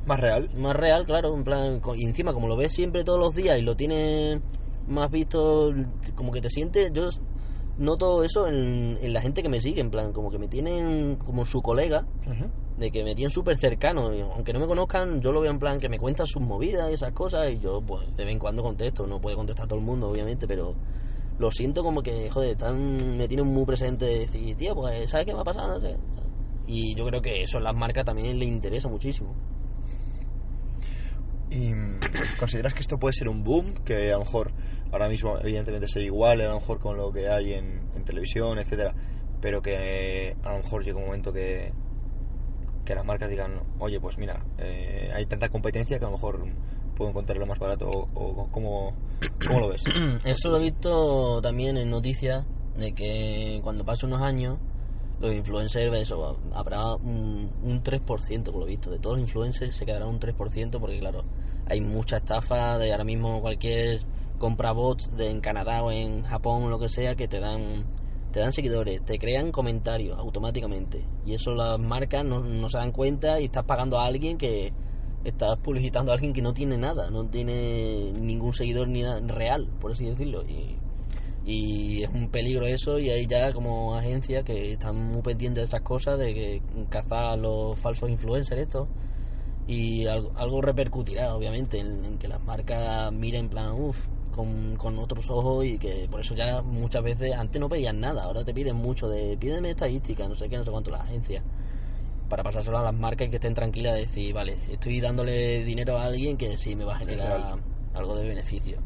¿Más 0.05 0.19
real? 0.19 0.49
más 0.55 0.75
real, 0.75 1.05
claro, 1.05 1.35
en 1.35 1.43
plan, 1.43 1.81
y 1.95 2.05
encima 2.05 2.33
como 2.33 2.47
lo 2.47 2.55
ves 2.55 2.73
siempre 2.73 3.03
todos 3.03 3.19
los 3.19 3.35
días 3.35 3.59
y 3.59 3.61
lo 3.61 3.75
tienes 3.75 4.39
más 4.87 5.11
visto, 5.11 5.73
como 6.15 6.31
que 6.31 6.39
te 6.39 6.49
sientes, 6.49 6.91
yo 6.93 7.09
noto 7.77 8.23
eso 8.23 8.47
en, 8.47 8.97
en 9.01 9.13
la 9.13 9.21
gente 9.21 9.43
que 9.43 9.49
me 9.49 9.59
sigue, 9.59 9.81
en 9.81 9.91
plan, 9.91 10.13
como 10.13 10.31
que 10.31 10.39
me 10.39 10.47
tienen 10.47 11.17
como 11.17 11.43
su 11.43 11.61
colega, 11.61 12.05
de 12.77 12.91
que 12.91 13.03
me 13.03 13.15
tienen 13.15 13.31
súper 13.31 13.57
cercano, 13.57 14.13
y 14.13 14.21
aunque 14.21 14.53
no 14.53 14.59
me 14.59 14.67
conozcan, 14.67 15.19
yo 15.19 15.31
lo 15.31 15.41
veo 15.41 15.51
en 15.51 15.59
plan 15.59 15.79
que 15.79 15.89
me 15.89 15.99
cuentan 15.99 16.25
sus 16.25 16.41
movidas 16.41 16.89
y 16.89 16.93
esas 16.93 17.11
cosas, 17.11 17.51
y 17.51 17.59
yo 17.59 17.81
pues 17.81 18.15
de 18.15 18.23
vez 18.23 18.33
en 18.33 18.39
cuando 18.39 18.63
contesto, 18.63 19.05
no 19.07 19.19
puede 19.19 19.35
contestar 19.35 19.67
todo 19.67 19.79
el 19.79 19.85
mundo, 19.85 20.09
obviamente, 20.09 20.47
pero 20.47 20.73
lo 21.37 21.51
siento 21.51 21.83
como 21.83 22.01
que, 22.01 22.29
joder, 22.29 22.51
están, 22.51 23.17
me 23.17 23.27
tienen 23.27 23.47
muy 23.47 23.65
presente 23.65 24.05
de 24.05 24.19
decir, 24.19 24.55
tío, 24.55 24.73
pues, 24.73 25.09
¿sabes 25.09 25.25
qué 25.25 25.33
me 25.33 25.41
ha 25.41 25.43
pasado? 25.43 25.79
No 25.79 25.79
sé. 25.81 25.97
Y 26.67 26.95
yo 26.95 27.05
creo 27.07 27.21
que 27.21 27.43
eso 27.43 27.57
a 27.57 27.61
las 27.61 27.75
marcas 27.75 28.05
también 28.05 28.37
les 28.37 28.47
interesa 28.47 28.89
muchísimo. 28.89 29.33
¿Y 31.49 31.71
consideras 32.37 32.73
que 32.73 32.81
esto 32.81 32.97
puede 32.97 33.13
ser 33.13 33.29
un 33.29 33.43
boom? 33.43 33.73
Que 33.85 34.11
a 34.11 34.17
lo 34.17 34.25
mejor 34.25 34.51
ahora 34.91 35.07
mismo, 35.07 35.37
evidentemente, 35.39 35.87
sea 35.87 36.03
igual, 36.03 36.41
a 36.41 36.47
lo 36.47 36.55
mejor 36.55 36.79
con 36.79 36.97
lo 36.97 37.11
que 37.11 37.29
hay 37.29 37.53
en, 37.53 37.89
en 37.95 38.03
televisión, 38.03 38.59
etcétera, 38.59 38.93
pero 39.41 39.61
que 39.61 40.35
a 40.43 40.51
lo 40.51 40.57
mejor 40.57 40.83
llega 40.83 40.97
un 40.97 41.05
momento 41.05 41.31
que, 41.31 41.71
que 42.85 42.95
las 42.95 43.05
marcas 43.05 43.29
digan, 43.29 43.61
oye, 43.79 43.99
pues 43.99 44.17
mira, 44.17 44.45
eh, 44.57 45.09
hay 45.13 45.25
tanta 45.25 45.49
competencia 45.49 45.99
que 45.99 46.05
a 46.05 46.09
lo 46.09 46.15
mejor 46.15 46.45
puedo 46.95 47.11
encontrarlo 47.11 47.45
más 47.45 47.59
barato, 47.59 47.89
o, 47.89 48.09
o 48.13 48.51
¿cómo, 48.51 48.93
cómo 49.45 49.59
lo 49.59 49.69
ves? 49.69 49.83
Eso 50.25 50.49
lo 50.49 50.57
he 50.57 50.63
visto 50.63 51.41
también 51.41 51.77
en 51.77 51.89
noticias 51.89 52.45
de 52.77 52.93
que 52.93 53.59
cuando 53.63 53.85
pasen 53.85 54.09
unos 54.13 54.21
años 54.21 54.59
los 55.19 55.33
influencers, 55.33 55.97
eso, 55.97 56.37
habrá 56.53 56.95
un, 56.95 57.51
un 57.63 57.83
3%, 57.83 58.43
por 58.43 58.55
lo 58.55 58.65
visto, 58.65 58.89
de 58.89 58.99
todos 58.99 59.17
los 59.17 59.27
influencers 59.27 59.75
se 59.75 59.85
quedará 59.85 60.05
un 60.05 60.19
3% 60.19 60.79
porque 60.79 60.99
claro, 60.99 61.23
hay 61.67 61.81
mucha 61.81 62.17
estafa 62.17 62.77
de 62.77 62.91
ahora 62.91 63.03
mismo 63.03 63.41
cualquier 63.41 64.01
compra 64.37 64.71
bots 64.71 65.15
de 65.17 65.29
en 65.29 65.41
Canadá 65.41 65.83
o 65.83 65.91
en 65.91 66.23
Japón 66.23 66.63
o 66.63 66.69
lo 66.69 66.79
que 66.79 66.89
sea 66.89 67.15
que 67.15 67.27
te 67.27 67.39
dan 67.39 67.85
te 68.31 68.41
dan 68.41 68.51
seguidores, 68.51 69.03
te 69.03 69.17
crean 69.17 69.51
comentarios 69.51 70.19
automáticamente 70.19 71.03
y 71.25 71.33
eso 71.33 71.55
las 71.55 71.79
marcas 71.79 72.23
no, 72.23 72.41
no 72.41 72.69
se 72.69 72.77
dan 72.77 72.91
cuenta 72.91 73.39
y 73.39 73.45
estás 73.45 73.63
pagando 73.63 73.99
a 73.99 74.05
alguien 74.05 74.37
que 74.37 74.73
estás 75.23 75.57
publicitando 75.57 76.11
a 76.11 76.15
alguien 76.15 76.33
que 76.33 76.41
no 76.41 76.53
tiene 76.53 76.77
nada, 76.77 77.09
no 77.09 77.25
tiene 77.25 78.11
ningún 78.13 78.53
seguidor 78.53 78.87
ni 78.87 79.01
nada 79.01 79.19
real, 79.21 79.67
por 79.79 79.91
así 79.91 80.05
decirlo. 80.05 80.43
Y, 80.43 80.77
y 81.47 82.03
es 82.03 82.09
un 82.13 82.27
peligro 82.27 82.65
eso 82.65 82.99
y 82.99 83.09
hay 83.09 83.25
ya 83.25 83.53
como 83.53 83.95
agencias 83.95 84.43
que 84.43 84.73
están 84.73 84.97
muy 84.97 85.21
pendientes 85.21 85.61
de 85.61 85.67
esas 85.67 85.81
cosas, 85.81 86.19
de 86.19 86.33
que 86.33 86.61
cazar 86.89 87.23
a 87.23 87.37
los 87.37 87.79
falsos 87.79 88.09
influencers 88.09 88.59
estos. 88.59 88.89
Y 89.65 90.07
algo, 90.07 90.33
algo 90.35 90.61
repercutirá, 90.61 91.33
obviamente, 91.33 91.79
en, 91.79 92.03
en 92.03 92.17
que 92.17 92.27
las 92.27 92.43
marcas 92.43 93.13
miren 93.13 93.45
en 93.45 93.49
plan, 93.49 93.71
uff, 93.71 93.97
con, 94.31 94.75
con 94.75 94.99
otros 94.99 95.29
ojos 95.29 95.63
y 95.63 95.79
que 95.79 96.07
por 96.11 96.19
eso 96.19 96.35
ya 96.35 96.61
muchas 96.61 97.01
veces, 97.01 97.33
antes 97.33 97.61
no 97.61 97.69
pedían 97.69 98.01
nada, 98.01 98.23
ahora 98.23 98.43
te 98.43 98.53
piden 98.53 98.75
mucho 98.75 99.07
de, 99.07 99.37
pídeme 99.37 99.69
estadística, 99.71 100.27
no 100.27 100.35
sé 100.35 100.49
qué, 100.49 100.57
no 100.57 100.65
sé 100.65 100.71
cuánto 100.71 100.91
las 100.91 101.01
agencias 101.01 101.43
para 102.29 102.43
pasárselo 102.43 102.77
a 102.77 102.83
las 102.83 102.93
marcas 102.93 103.27
y 103.27 103.29
que 103.29 103.37
estén 103.37 103.53
tranquilas 103.53 103.93
de 103.93 104.01
decir, 104.01 104.33
vale, 104.33 104.57
estoy 104.69 104.99
dándole 104.99 105.63
dinero 105.63 105.97
a 105.97 106.03
alguien 106.03 106.35
que 106.35 106.57
sí 106.57 106.75
me 106.75 106.83
va 106.83 106.95
a 106.95 106.99
generar 106.99 107.55
algo 107.93 108.15
de 108.17 108.27
beneficio. 108.27 108.79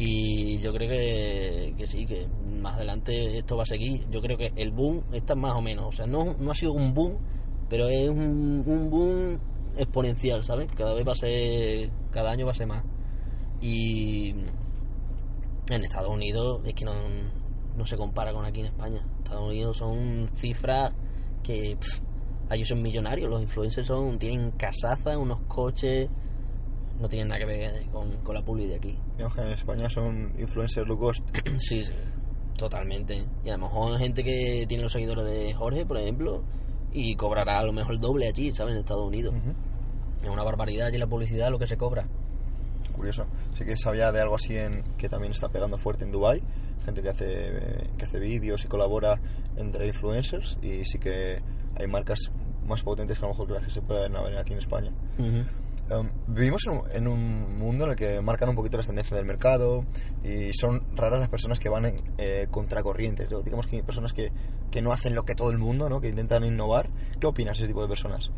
Y 0.00 0.58
yo 0.58 0.72
creo 0.72 0.88
que, 0.88 1.74
que 1.76 1.88
sí, 1.88 2.06
que 2.06 2.28
más 2.60 2.76
adelante 2.76 3.38
esto 3.38 3.56
va 3.56 3.64
a 3.64 3.66
seguir. 3.66 4.08
Yo 4.10 4.22
creo 4.22 4.38
que 4.38 4.52
el 4.54 4.70
boom 4.70 5.02
está 5.10 5.34
más 5.34 5.56
o 5.56 5.60
menos, 5.60 5.86
o 5.86 5.92
sea, 5.92 6.06
no, 6.06 6.36
no 6.38 6.52
ha 6.52 6.54
sido 6.54 6.72
un 6.72 6.94
boom, 6.94 7.18
pero 7.68 7.88
es 7.88 8.08
un, 8.08 8.88
boom 8.88 9.40
exponencial, 9.76 10.44
¿sabes? 10.44 10.70
Cada 10.76 10.94
vez 10.94 11.04
va 11.04 11.10
a 11.10 11.16
ser, 11.16 11.90
cada 12.12 12.30
año 12.30 12.46
va 12.46 12.52
a 12.52 12.54
ser 12.54 12.68
más. 12.68 12.84
Y 13.60 14.30
en 15.68 15.82
Estados 15.82 16.10
Unidos 16.10 16.60
es 16.64 16.74
que 16.74 16.84
no, 16.84 16.94
no 17.76 17.84
se 17.84 17.96
compara 17.96 18.32
con 18.32 18.44
aquí 18.44 18.60
en 18.60 18.66
España. 18.66 19.04
Estados 19.18 19.48
Unidos 19.48 19.78
son 19.78 20.28
cifras 20.36 20.92
que 21.42 21.76
pff, 21.76 22.02
allí 22.48 22.64
son 22.64 22.82
millonarios, 22.82 23.28
los 23.28 23.42
influencers 23.42 23.88
son 23.88 24.16
tienen 24.16 24.52
casazas, 24.52 25.16
unos 25.16 25.40
coches, 25.48 26.08
no 27.00 27.08
tienen 27.08 27.28
nada 27.28 27.40
que 27.40 27.46
ver 27.46 27.86
con, 27.90 28.16
con 28.18 28.34
la 28.34 28.42
publi 28.42 28.66
de 28.66 28.76
aquí. 28.76 28.98
Digamos 29.12 29.34
que 29.34 29.42
en 29.42 29.48
España 29.48 29.90
son 29.90 30.32
influencers 30.38 30.86
low 30.86 30.98
cost. 30.98 31.22
Sí, 31.58 31.84
sí, 31.84 31.92
totalmente. 32.56 33.24
Y 33.44 33.50
a 33.50 33.56
lo 33.56 33.66
mejor 33.66 33.98
gente 33.98 34.22
que 34.22 34.64
tiene 34.68 34.82
los 34.82 34.92
seguidores 34.92 35.24
de 35.24 35.54
Jorge, 35.54 35.86
por 35.86 35.98
ejemplo, 35.98 36.42
y 36.92 37.14
cobrará 37.16 37.58
a 37.58 37.64
lo 37.64 37.72
mejor 37.72 37.94
el 37.94 38.00
doble 38.00 38.28
allí, 38.28 38.52
¿sabes? 38.52 38.74
En 38.74 38.80
Estados 38.80 39.06
Unidos. 39.06 39.34
Ujú. 39.34 39.54
Es 40.22 40.28
una 40.28 40.42
barbaridad 40.42 40.88
allí 40.88 40.98
la 40.98 41.06
publicidad, 41.06 41.50
lo 41.50 41.58
que 41.58 41.66
se 41.66 41.76
cobra. 41.76 42.08
Curioso. 42.92 43.26
Sí 43.56 43.64
que 43.64 43.76
sabía 43.76 44.10
de 44.10 44.20
algo 44.20 44.34
así 44.34 44.56
en, 44.56 44.82
que 44.96 45.08
también 45.08 45.32
está 45.32 45.48
pegando 45.48 45.78
fuerte 45.78 46.04
en 46.04 46.10
Dubai 46.10 46.42
gente 46.84 47.02
que 47.02 47.08
hace 47.10 47.90
que 47.98 48.04
hace 48.04 48.18
vídeos 48.18 48.64
y 48.64 48.68
colabora 48.68 49.20
entre 49.56 49.86
influencers 49.86 50.58
y 50.62 50.84
sí 50.84 50.98
que 50.98 51.40
hay 51.76 51.86
marcas 51.86 52.30
más 52.66 52.82
potentes 52.82 53.18
que 53.18 53.24
a 53.24 53.28
lo 53.28 53.34
mejor 53.34 53.46
que 53.48 53.54
las 53.54 53.64
que 53.64 53.70
se 53.70 53.82
pueden 53.82 54.16
haber 54.16 54.38
aquí 54.38 54.52
en 54.52 54.58
España. 54.58 54.90
Um, 55.90 56.10
vivimos 56.26 56.66
en 56.66 56.72
un, 56.74 56.90
en 56.92 57.08
un 57.08 57.58
mundo 57.58 57.84
en 57.84 57.90
el 57.90 57.96
que 57.96 58.20
marcan 58.20 58.50
un 58.50 58.54
poquito 58.54 58.76
las 58.76 58.86
tendencias 58.86 59.16
del 59.16 59.26
mercado 59.26 59.86
y 60.22 60.52
son 60.52 60.84
raras 60.94 61.18
las 61.18 61.30
personas 61.30 61.58
que 61.58 61.70
van 61.70 61.86
en 61.86 61.96
eh, 62.18 62.46
contracorrientes. 62.50 63.30
¿no? 63.30 63.40
Digamos 63.40 63.66
que 63.66 63.76
hay 63.76 63.82
personas 63.82 64.12
que, 64.12 64.30
que 64.70 64.82
no 64.82 64.92
hacen 64.92 65.14
lo 65.14 65.22
que 65.22 65.34
todo 65.34 65.50
el 65.50 65.56
mundo, 65.56 65.88
¿no? 65.88 66.00
que 66.00 66.10
intentan 66.10 66.44
innovar. 66.44 66.90
¿Qué 67.18 67.26
opinas 67.26 67.56
de 67.56 67.64
ese 67.64 67.68
tipo 67.68 67.80
de 67.80 67.88
personas? 67.88 68.30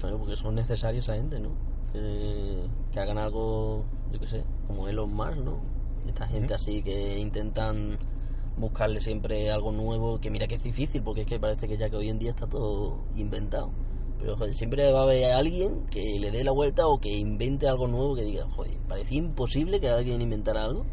Claro, 0.00 0.18
porque 0.18 0.34
son 0.34 0.56
necesarios 0.56 1.04
esa 1.04 1.16
gente, 1.16 1.38
¿no? 1.38 1.50
Que, 1.92 2.68
que 2.92 3.00
hagan 3.00 3.18
algo, 3.18 3.84
yo 4.12 4.18
qué 4.18 4.26
sé, 4.26 4.44
como 4.66 4.88
Elon 4.88 5.12
Musk, 5.12 5.38
¿no? 5.38 5.60
Esta 6.06 6.26
gente 6.26 6.54
así 6.54 6.82
que 6.82 7.18
intentan 7.18 7.98
buscarle 8.56 9.00
siempre 9.00 9.50
algo 9.50 9.72
nuevo, 9.72 10.20
que 10.20 10.30
mira 10.30 10.46
que 10.46 10.56
es 10.56 10.62
difícil, 10.62 11.02
porque 11.02 11.22
es 11.22 11.26
que 11.26 11.38
parece 11.38 11.68
que 11.68 11.76
ya 11.76 11.88
que 11.88 11.96
hoy 11.96 12.08
en 12.08 12.18
día 12.18 12.30
está 12.30 12.46
todo 12.46 13.04
inventado. 13.16 13.70
Pero 14.18 14.36
joder, 14.36 14.54
siempre 14.54 14.92
va 14.92 15.00
a 15.00 15.02
haber 15.02 15.32
alguien 15.32 15.86
que 15.86 16.18
le 16.18 16.30
dé 16.30 16.42
la 16.42 16.52
vuelta 16.52 16.86
o 16.86 16.98
que 16.98 17.10
invente 17.10 17.68
algo 17.68 17.86
nuevo 17.86 18.14
que 18.14 18.22
diga, 18.22 18.46
joder, 18.50 18.76
parecía 18.88 19.18
imposible 19.18 19.80
que 19.80 19.88
alguien 19.88 20.20
inventara 20.20 20.64
algo. 20.64 20.84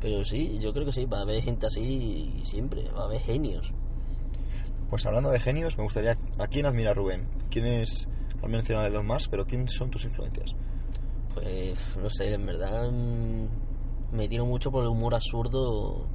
Pero 0.00 0.24
sí, 0.24 0.58
yo 0.60 0.72
creo 0.72 0.86
que 0.86 0.92
sí, 0.92 1.06
va 1.06 1.18
a 1.18 1.22
haber 1.22 1.42
gente 1.42 1.66
así 1.66 2.40
siempre, 2.44 2.88
va 2.90 3.02
a 3.02 3.04
haber 3.04 3.20
genios. 3.20 3.72
Pues 4.90 5.06
hablando 5.06 5.30
de 5.30 5.40
genios, 5.40 5.76
me 5.76 5.84
gustaría... 5.84 6.16
¿A 6.38 6.46
quién 6.46 6.66
admira 6.66 6.94
Rubén? 6.94 7.26
¿Quién 7.50 7.66
es... 7.66 8.08
Has 8.42 8.50
mencionado 8.50 8.86
Elon 8.86 9.06
Musk, 9.06 9.30
pero 9.30 9.46
¿quiénes 9.46 9.72
son 9.72 9.90
tus 9.90 10.04
influencias? 10.04 10.54
Pues 11.34 11.96
no 11.96 12.10
sé, 12.10 12.34
en 12.34 12.46
verdad 12.46 12.90
mm, 12.90 13.46
me 14.14 14.28
tiro 14.28 14.46
mucho 14.46 14.70
por 14.70 14.82
el 14.84 14.90
humor 14.90 15.14
absurdo. 15.14 16.06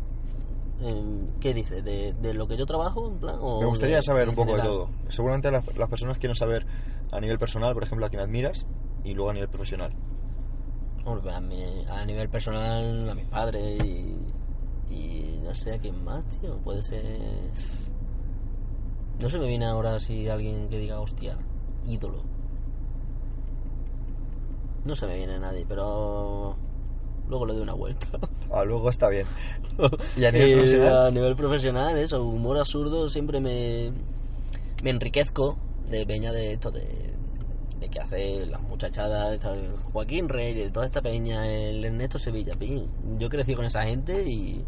¿Qué 1.41 1.53
dices? 1.53 1.83
¿De, 1.83 2.13
de 2.13 2.33
lo 2.33 2.47
que 2.47 2.55
yo 2.57 2.65
trabajo? 2.65 3.07
En 3.07 3.19
plan, 3.19 3.35
o 3.41 3.59
Me 3.59 3.65
gustaría 3.65 3.97
de- 3.97 4.01
saber 4.03 4.29
un 4.29 4.35
poco 4.35 4.55
de 4.55 4.61
todo. 4.61 4.89
Seguramente 5.09 5.51
las, 5.51 5.75
las 5.75 5.89
personas 5.89 6.17
quieren 6.17 6.35
saber 6.35 6.65
a 7.11 7.19
nivel 7.19 7.37
personal, 7.37 7.73
por 7.73 7.83
ejemplo, 7.83 8.05
a 8.05 8.09
quién 8.09 8.21
admiras 8.21 8.65
y 9.03 9.13
luego 9.13 9.29
a 9.29 9.33
nivel 9.33 9.49
profesional. 9.49 9.93
Hombre, 11.05 11.23
pues 11.23 11.35
a, 11.35 11.41
mí- 11.41 11.85
a 11.89 12.05
nivel 12.05 12.29
personal, 12.29 13.09
a 13.09 13.13
mis 13.15 13.25
padres 13.27 13.83
y, 13.83 14.15
y 14.93 15.39
no 15.43 15.53
sé 15.55 15.73
a 15.73 15.79
quién 15.79 16.03
más, 16.03 16.25
tío. 16.39 16.57
Puede 16.59 16.81
ser. 16.83 17.03
No 19.19 19.27
se 19.27 19.37
me 19.37 19.47
viene 19.47 19.65
ahora 19.65 19.99
si 19.99 20.29
alguien 20.29 20.69
que 20.69 20.79
diga, 20.79 20.99
hostia, 21.01 21.37
ídolo. 21.85 22.23
No 24.85 24.95
se 24.95 25.07
me 25.07 25.15
viene 25.17 25.37
nadie, 25.39 25.65
pero 25.67 26.55
luego 27.29 27.45
le 27.45 27.53
doy 27.53 27.61
una 27.63 27.73
vuelta. 27.73 28.07
Ah, 28.51 28.63
luego 28.65 28.89
está 28.89 29.09
bien. 29.09 29.25
¿Y 30.17 30.25
a 30.25 30.31
nivel 30.31 30.49
Eh, 30.49 30.53
profesional? 30.55 31.07
a 31.07 31.11
nivel 31.11 31.35
profesional, 31.35 31.97
eso, 31.97 32.23
humor 32.23 32.57
absurdo, 32.57 33.09
siempre 33.09 33.39
me, 33.39 33.91
me 34.83 34.89
enriquezco 34.89 35.57
de 35.89 36.05
peña 36.05 36.31
de 36.31 36.51
esto, 36.53 36.71
de, 36.71 37.13
de 37.79 37.89
que 37.89 37.99
hace 37.99 38.45
las 38.47 38.61
muchachadas, 38.61 39.33
esta- 39.33 39.55
Joaquín 39.93 40.27
Reyes, 40.29 40.71
toda 40.71 40.85
esta 40.85 41.01
peña, 41.01 41.47
el 41.47 41.83
Ernesto 41.85 42.17
Sevilla. 42.19 42.53
Yo 43.17 43.29
crecí 43.29 43.53
con 43.55 43.65
esa 43.65 43.83
gente 43.83 44.23
y 44.27 44.63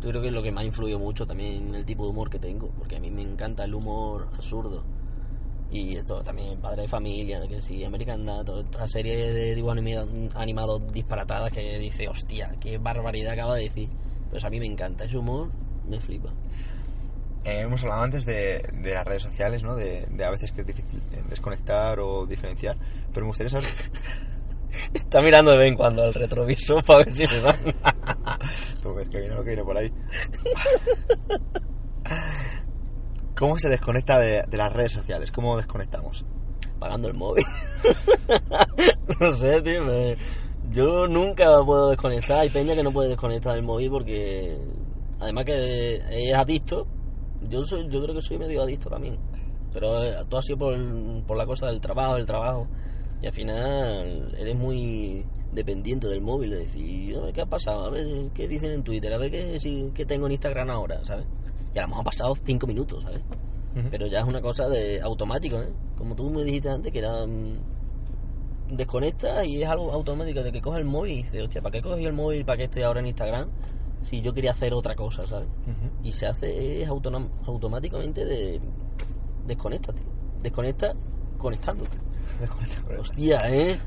yo 0.00 0.10
creo 0.10 0.20
que 0.22 0.28
es 0.28 0.34
lo 0.34 0.42
que 0.42 0.52
más 0.52 0.64
influyó 0.64 0.98
mucho 0.98 1.26
también 1.26 1.68
en 1.68 1.74
el 1.74 1.84
tipo 1.84 2.04
de 2.04 2.10
humor 2.10 2.30
que 2.30 2.38
tengo, 2.38 2.68
porque 2.78 2.96
a 2.96 3.00
mí 3.00 3.10
me 3.10 3.22
encanta 3.22 3.64
el 3.64 3.74
humor 3.74 4.28
absurdo. 4.36 4.84
Y 5.74 5.96
esto 5.96 6.22
también, 6.22 6.60
Padre 6.60 6.82
de 6.82 6.88
Familia, 6.88 7.40
que 7.48 7.60
sí, 7.60 7.82
American 7.82 8.24
Dad, 8.24 8.44
toda 8.44 8.60
esta 8.62 8.86
serie 8.86 9.32
de 9.32 9.56
dibujos 9.56 9.76
anima- 9.76 10.06
animados 10.36 10.80
disparatadas 10.92 11.52
que 11.52 11.78
dice, 11.80 12.06
hostia, 12.08 12.54
qué 12.60 12.78
barbaridad 12.78 13.32
acaba 13.32 13.56
de 13.56 13.64
decir. 13.64 13.88
Pues 14.30 14.44
a 14.44 14.50
mí 14.50 14.60
me 14.60 14.66
encanta, 14.66 15.04
ese 15.04 15.18
humor 15.18 15.50
me 15.88 15.98
flipa. 15.98 16.30
Eh, 17.44 17.62
hemos 17.62 17.82
hablado 17.82 18.02
antes 18.04 18.24
de, 18.24 18.62
de 18.82 18.94
las 18.94 19.04
redes 19.04 19.22
sociales, 19.22 19.64
¿no? 19.64 19.74
De, 19.74 20.06
de 20.06 20.24
a 20.24 20.30
veces 20.30 20.52
que 20.52 20.60
es 20.60 20.66
difícil 20.68 21.02
desconectar 21.28 21.98
o 21.98 22.24
diferenciar. 22.24 22.76
Pero 23.12 23.26
me 23.26 23.30
gustaría 23.30 23.50
saber... 23.50 23.66
Está 24.94 25.22
mirando 25.22 25.50
de 25.52 25.58
vez 25.58 25.68
en 25.68 25.76
cuando 25.76 26.04
al 26.04 26.14
retrovisor 26.14 26.84
para 26.84 27.00
ver 27.00 27.12
si 27.12 27.26
me 27.26 27.40
va. 27.40 27.54
Tú 28.82 28.94
ves 28.94 29.08
que 29.08 29.18
viene 29.18 29.34
lo 29.34 29.42
que 29.42 29.48
viene 29.48 29.64
por 29.64 29.76
ahí. 29.76 29.92
¿Cómo 33.36 33.58
se 33.58 33.68
desconecta 33.68 34.18
de, 34.20 34.44
de 34.48 34.56
las 34.56 34.72
redes 34.72 34.92
sociales? 34.92 35.30
¿Cómo 35.32 35.56
desconectamos? 35.56 36.24
Pagando 36.78 37.08
el 37.08 37.14
móvil. 37.14 37.44
no 39.20 39.32
sé, 39.32 39.60
tío. 39.62 39.84
me- 39.84 40.16
Yo 40.70 41.06
nunca 41.06 41.46
puedo 41.64 41.90
desconectar. 41.90 42.38
Hay 42.38 42.48
peña 42.50 42.74
que 42.74 42.82
no 42.82 42.92
puede 42.92 43.08
desconectar 43.10 43.54
del 43.54 43.62
móvil 43.64 43.90
porque, 43.90 44.56
además 45.20 45.44
que 45.44 45.94
es 46.10 46.34
adicto, 46.34 46.86
yo 47.48 47.64
soy, 47.64 47.88
yo 47.90 48.02
creo 48.02 48.14
que 48.14 48.20
soy 48.22 48.38
medio 48.38 48.62
adicto 48.62 48.88
también. 48.88 49.18
Pero 49.72 50.02
eh, 50.04 50.14
todo 50.28 50.38
ha 50.38 50.42
sido 50.42 50.58
por, 50.58 51.36
la 51.36 51.46
cosa 51.46 51.66
del 51.66 51.80
trabajo, 51.80 52.14
del 52.14 52.26
trabajo. 52.26 52.68
Y 53.20 53.26
al 53.26 53.32
final 53.32 54.34
eres 54.38 54.54
muy 54.54 55.24
dependiente 55.52 56.06
del 56.08 56.20
móvil, 56.20 56.50
de 56.50 56.58
decir, 56.58 57.16
a 57.16 57.20
ver 57.22 57.32
qué 57.32 57.40
ha 57.42 57.46
pasado, 57.46 57.84
a 57.86 57.90
ver 57.90 58.06
qué 58.34 58.46
dicen 58.48 58.70
en 58.72 58.82
Twitter, 58.84 59.12
a 59.12 59.18
ver 59.18 59.30
qué, 59.30 59.58
si- 59.58 59.90
qué 59.94 60.04
tengo 60.04 60.26
en 60.26 60.32
Instagram 60.32 60.70
ahora, 60.70 61.04
¿sabes? 61.04 61.26
Y 61.74 61.78
a 61.78 61.82
lo 61.82 61.88
mejor 61.88 62.00
han 62.00 62.04
pasado 62.04 62.34
cinco 62.44 62.66
minutos, 62.66 63.02
¿sabes? 63.02 63.20
Pero 63.90 64.06
ya 64.06 64.20
es 64.20 64.24
una 64.26 64.40
cosa 64.40 64.68
de 64.68 65.00
automático, 65.00 65.56
¿eh? 65.60 65.72
Como 65.98 66.14
tú 66.14 66.30
me 66.30 66.44
dijiste 66.44 66.68
antes, 66.70 66.92
que 66.92 67.00
era... 67.00 67.26
mm, 67.26 67.58
desconecta 68.70 69.44
y 69.44 69.62
es 69.62 69.68
algo 69.68 69.92
automático 69.92 70.42
de 70.42 70.50
que 70.52 70.60
coge 70.60 70.78
el 70.78 70.84
móvil 70.84 71.12
y 71.12 71.22
dice, 71.22 71.42
hostia, 71.42 71.60
¿para 71.60 71.72
qué 71.72 71.82
cogí 71.82 72.04
el 72.04 72.12
móvil? 72.12 72.44
¿Para 72.44 72.58
qué 72.58 72.64
estoy 72.64 72.82
ahora 72.82 73.00
en 73.00 73.06
Instagram? 73.06 73.48
Si 74.02 74.20
yo 74.20 74.32
quería 74.32 74.52
hacer 74.52 74.72
otra 74.74 74.94
cosa, 74.94 75.26
¿sabes? 75.26 75.48
Ujú. 75.66 76.06
Y 76.08 76.12
se 76.12 76.26
hace 76.26 76.82
es 76.82 76.88
automáticamente 76.88 78.24
de... 78.24 78.60
Desconecta, 79.46 79.92
tío. 79.92 80.06
Desconecta 80.42 80.94
conectándote. 81.38 81.98
Desconecta 82.40 82.82
con 82.82 82.92
eso. 82.94 83.00
Hostia, 83.02 83.38
¿eh? 83.50 83.70
Eso- 83.72 83.80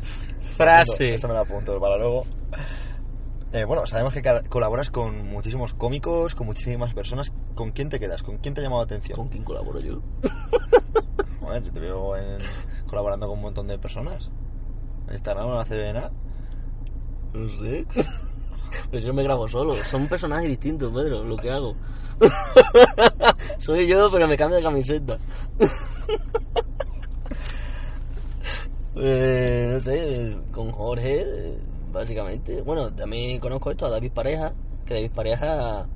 Frase. 0.58 1.13
Eso 1.15 1.28
me 1.28 1.34
lo 1.34 1.39
apunto 1.41 1.80
para 1.80 1.97
luego. 1.97 2.26
Eh, 3.53 3.63
bueno, 3.63 3.88
sabemos 3.88 4.13
que 4.13 4.21
colaboras 4.49 4.89
con 4.91 5.25
muchísimos 5.27 5.73
cómicos, 5.73 6.36
con 6.36 6.47
muchísimas 6.47 6.93
personas. 6.93 7.31
¿Con 7.55 7.71
quién 7.71 7.89
te 7.89 7.99
quedas? 7.99 8.21
¿Con 8.21 8.38
quién 8.38 8.53
te 8.53 8.60
ha 8.62 8.63
llamado 8.63 8.81
la 8.81 8.86
atención? 8.86 9.17
¿Con 9.17 9.29
quién 9.29 9.43
colaboro 9.43 9.79
yo? 9.79 10.01
Joder, 11.39 11.63
yo 11.63 11.71
te 11.71 11.79
veo 11.79 12.17
en- 12.17 12.38
colaborando 12.88 13.27
con 13.27 13.38
un 13.38 13.43
montón 13.43 13.67
de 13.67 13.79
personas. 13.79 14.29
En 15.07 15.13
Instagram 15.13 15.47
no 15.47 15.60
hace 15.60 15.93
nada. 15.93 16.12
No 17.33 17.49
sé. 17.60 17.86
Pues 18.91 19.01
yo 19.03 19.13
me 19.13 19.23
grabo 19.23 19.47
solo. 19.47 19.81
Son 19.86 20.07
personajes 20.07 20.49
distintos, 20.49 20.91
Pedro, 20.93 21.23
lo 21.23 21.38
que 21.38 21.49
hago. 21.49 21.73
Soy 23.60 23.88
yo, 23.88 24.12
pero 24.12 24.27
me 24.27 24.36
cambio 24.38 24.57
de 24.57 24.63
camiseta. 24.63 25.17
Eh, 28.95 29.69
no 29.71 29.79
sé, 29.81 30.38
con 30.51 30.71
Jorge, 30.71 31.21
eh, 31.21 31.60
básicamente. 31.91 32.62
Bueno, 32.62 32.93
también 32.93 33.39
conozco 33.39 33.71
esto 33.71 33.86
a 33.86 33.89
David 33.89 34.12
Pareja, 34.12 34.54
que 34.86 34.93
David 34.95 35.12
Pareja 35.12 35.88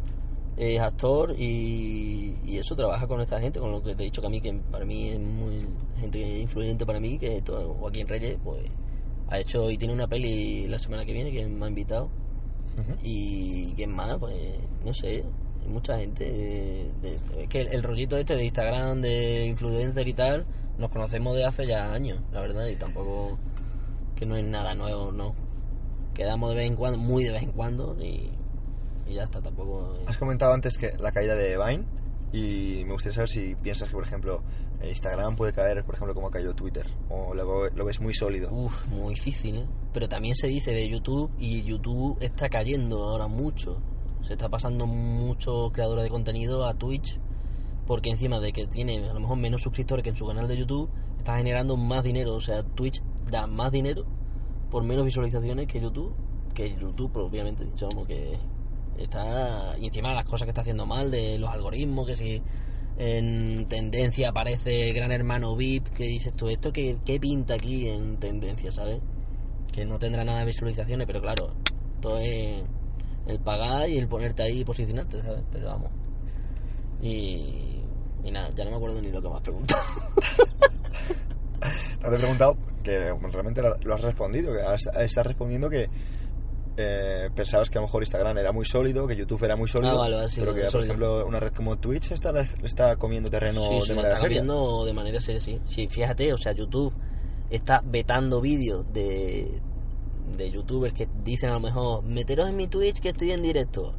es 0.58 0.80
actor 0.82 1.34
y, 1.38 2.36
y 2.46 2.58
eso 2.58 2.76
trabaja 2.76 3.08
con 3.08 3.22
esta 3.22 3.40
gente, 3.40 3.60
con 3.60 3.72
lo 3.72 3.82
que 3.82 3.96
te 3.96 4.04
he 4.04 4.06
dicho 4.06 4.22
que 4.22 4.28
a 4.28 4.30
mí, 4.30 4.42
que 4.42 4.54
para 4.54 4.86
mí 4.86 5.10
es 5.10 5.20
muy 5.20 5.66
gente 6.00 6.20
influyente 6.40 6.86
para 6.86 7.00
mí, 7.00 7.18
que 7.18 7.38
esto, 7.38 7.76
Joaquín 7.80 8.08
Reyes, 8.08 8.38
pues 8.44 8.62
ha 9.30 9.40
hecho 9.40 9.70
y 9.72 9.78
tiene 9.78 9.94
una 9.94 10.08
peli 10.08 10.68
la 10.68 10.78
semana 10.78 11.06
que 11.06 11.14
viene 11.14 11.32
que 11.32 11.46
me 11.48 11.66
ha 11.66 11.70
invitado. 11.70 12.06
Ujú. 12.78 12.98
Y 13.04 13.74
quién 13.76 13.92
más, 13.92 14.18
pues 14.18 14.36
no 14.86 14.94
sé, 14.94 15.24
hay 15.64 15.68
mucha 15.70 15.98
gente. 15.98 16.26
de- 16.32 16.92
de- 17.02 17.42
es 17.44 17.48
que 17.50 17.62
el, 17.62 17.68
el 17.70 17.84
rollito 17.84 18.18
este 18.18 18.36
de 18.36 18.46
Instagram, 18.46 19.02
de 19.02 19.46
influencer 19.46 20.08
y 20.08 20.14
tal, 20.14 20.46
nos 20.78 20.90
conocemos 20.90 21.36
de 21.36 21.46
hace 21.46 21.66
ya 21.66 21.92
años, 21.94 22.20
la 22.32 22.42
verdad, 22.42 22.68
y 22.68 22.76
tampoco 22.76 23.38
que 24.16 24.26
no 24.26 24.36
es 24.36 24.44
nada 24.46 24.74
nuevo, 24.76 25.12
no. 25.12 25.34
Quedamos 26.14 26.50
de 26.52 26.56
vez 26.58 26.68
en 26.68 26.76
cuando, 26.76 26.98
muy 26.98 27.24
de 27.24 27.32
vez 27.32 27.44
en 27.44 27.52
cuando, 27.52 27.96
y, 28.00 28.30
y 29.08 29.14
ya 29.14 29.24
está, 29.24 29.42
tampoco. 29.42 29.96
es- 30.04 30.10
Has 30.10 30.18
comentado 30.18 30.54
antes 30.54 30.78
que 30.78 30.92
la 31.00 31.12
caída 31.12 31.36
de 31.36 31.58
Vine 31.58 31.86
y 32.34 32.84
me 32.86 32.94
gustaría 32.94 33.14
saber 33.16 33.30
si 33.30 33.56
piensas 33.56 33.90
que, 33.90 33.94
por 33.96 34.04
ejemplo, 34.04 34.42
eh, 34.82 34.90
Instagram 34.90 35.36
puede 35.36 35.52
caer, 35.54 35.84
por 35.84 35.96
ejemplo, 35.96 36.14
como 36.14 36.28
ha 36.28 36.32
caído 36.32 36.54
Twitter, 36.54 36.88
o 37.10 37.34
lo, 37.34 37.70
lo 37.70 37.86
ves 37.86 38.00
muy 38.02 38.14
sólido. 38.14 38.50
Uf, 38.52 38.86
muy 38.88 39.16
difícil, 39.16 39.58
¿eh? 39.58 39.66
Pero 39.94 40.08
también 40.08 40.36
se 40.36 40.48
dice 40.48 40.72
de 40.72 40.88
YouTube 40.88 41.30
y 41.40 41.64
YouTube 41.64 42.18
está 42.22 42.48
cayendo 42.50 43.04
ahora 43.04 43.28
mucho. 43.28 43.82
Se 44.26 44.34
está 44.34 44.48
pasando 44.50 44.86
muchos 44.88 45.72
creadores 45.74 46.04
de 46.04 46.10
contenido 46.10 46.66
a 46.66 46.74
Twitch 46.76 47.20
porque 47.88 48.10
encima 48.10 48.40
de 48.40 48.54
que 48.54 48.68
tiene 48.68 49.10
a 49.10 49.14
lo 49.14 49.20
mejor 49.20 49.38
menos 49.38 49.62
suscriptores 49.64 50.04
que 50.04 50.12
en 50.12 50.16
su 50.16 50.26
canal 50.26 50.48
de 50.48 50.56
YouTube, 50.58 50.90
está 51.18 51.36
generando 51.38 51.76
más 51.76 52.04
dinero. 52.04 52.36
O 52.36 52.42
sea, 52.42 52.64
Twitch 52.64 53.02
da 53.30 53.48
más 53.48 53.72
dinero 53.72 54.06
por 54.72 54.84
menos 54.84 55.06
visualizaciones 55.06 55.68
que 55.68 55.80
YouTube. 55.80 56.16
Que 56.54 56.74
YouTube, 56.74 57.12
propiamente 57.12 57.66
dicho, 57.66 57.88
como 57.90 58.06
que 58.06 58.38
está... 58.98 59.78
Y 59.78 59.88
encima 59.88 60.14
las 60.14 60.26
cosas 60.26 60.46
que 60.46 60.50
está 60.52 60.62
haciendo 60.62 60.86
mal 60.86 61.12
de 61.12 61.38
los 61.38 61.50
algoritmos, 61.50 62.08
que 62.08 62.16
si 62.16 62.42
en 62.98 63.68
tendencia 63.68 64.30
aparece 64.30 64.92
Gran 64.94 65.12
Hermano 65.12 65.56
VIP, 65.56 65.90
que 65.90 66.06
dices 66.06 66.34
tú, 66.34 66.50
¿esto 66.50 66.72
qué, 66.72 66.98
qué 67.06 67.20
pinta 67.20 67.56
aquí 67.56 67.88
en 67.88 68.18
tendencia, 68.18 68.72
sabes? 68.72 69.02
Que 69.72 69.86
no 69.86 70.00
tendrá 70.00 70.24
nada 70.24 70.40
de 70.40 70.46
visualizaciones, 70.46 71.08
pero 71.08 71.22
claro, 71.22 71.54
todo 72.02 72.18
es 72.18 72.64
el 73.28 73.40
pagar 73.40 73.90
y 73.90 73.98
el 73.98 74.08
ponerte 74.08 74.44
ahí 74.44 74.60
y 74.60 74.66
posicionarte, 74.66 75.22
¿sabes? 75.22 75.44
Pero 75.52 75.68
vamos. 75.68 75.92
Y, 77.02 77.82
y 78.24 78.32
nada, 78.32 78.52
ya 78.56 78.66
no 78.66 78.72
me 78.72 78.78
acuerdo 78.78 79.02
ni 79.02 79.12
lo 79.12 79.22
que 79.22 79.30
me 79.30 79.36
has 79.36 79.42
preguntado. 79.42 79.82
No 82.04 82.10
te 82.10 82.16
he 82.16 82.20
preguntado, 82.20 82.58
que 82.84 82.98
realmente 83.00 83.62
lo 83.84 83.94
has 83.94 84.02
respondido, 84.02 84.54
que 84.54 84.60
estás 85.06 85.26
respondiendo 85.26 85.70
que 85.70 85.88
eh, 86.78 87.30
pensabas 87.36 87.70
que 87.70 87.78
a 87.78 87.82
lo 87.82 87.88
mejor 87.88 88.02
Instagram 88.02 88.38
era 88.38 88.52
muy 88.52 88.66
sólido, 88.66 89.06
que 89.06 89.16
YouTube 89.16 89.44
era 89.44 89.56
muy 89.56 89.68
sólido, 89.68 89.92
Ah, 90.02 90.10
vale, 90.10 90.30
sí, 90.30 90.40
pero 90.40 90.54
que, 90.54 90.62
por 90.62 90.72
sólido. 90.72 90.86
ejemplo, 90.86 91.28
una 91.28 91.40
red 91.40 91.52
como 91.54 91.78
Twitch 91.78 92.12
está, 92.12 92.32
está 92.64 92.96
comiendo 92.96 93.30
terreno 93.30 93.62
sí, 93.62 93.70
de 93.70 93.74
lo 93.74 93.80
manera 93.96 94.08
están 94.16 94.18
seria. 94.20 94.36
viendo 94.42 94.86
de 94.86 94.94
manera 94.94 95.22
seria, 95.22 95.42
sí. 95.42 95.60
Sí, 95.66 95.88
fíjate, 95.90 96.34
o 96.34 96.38
sea, 96.38 96.54
YouTube 96.54 96.94
está 97.50 97.82
vetando 97.86 98.40
vídeos 98.42 98.86
de, 98.94 99.60
de 100.38 100.52
youtubers 100.52 100.94
que 100.94 101.08
dicen 101.24 101.50
a 101.50 101.54
lo 101.54 101.60
mejor, 101.60 102.04
meteros 102.04 102.50
en 102.50 102.56
mi 102.56 102.68
Twitch 102.68 103.00
que 103.00 103.10
estoy 103.10 103.32
en 103.32 103.42
directo. 103.44 103.94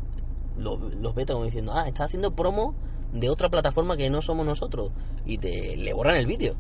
Los, 0.57 0.95
los 0.97 1.15
veta 1.15 1.35
como 1.35 1.45
diciendo, 1.45 1.73
ah, 1.75 1.87
está 1.87 2.05
haciendo 2.05 2.35
promo 2.35 2.75
de 3.13 3.29
otra 3.29 3.49
plataforma 3.51 3.97
que 3.97 4.09
no 4.11 4.23
somos 4.23 4.45
nosotros. 4.47 4.91
Y 5.27 5.37
te 5.39 5.77
le 5.77 5.93
borran 5.93 6.17
el 6.17 6.27
vídeo. 6.27 6.57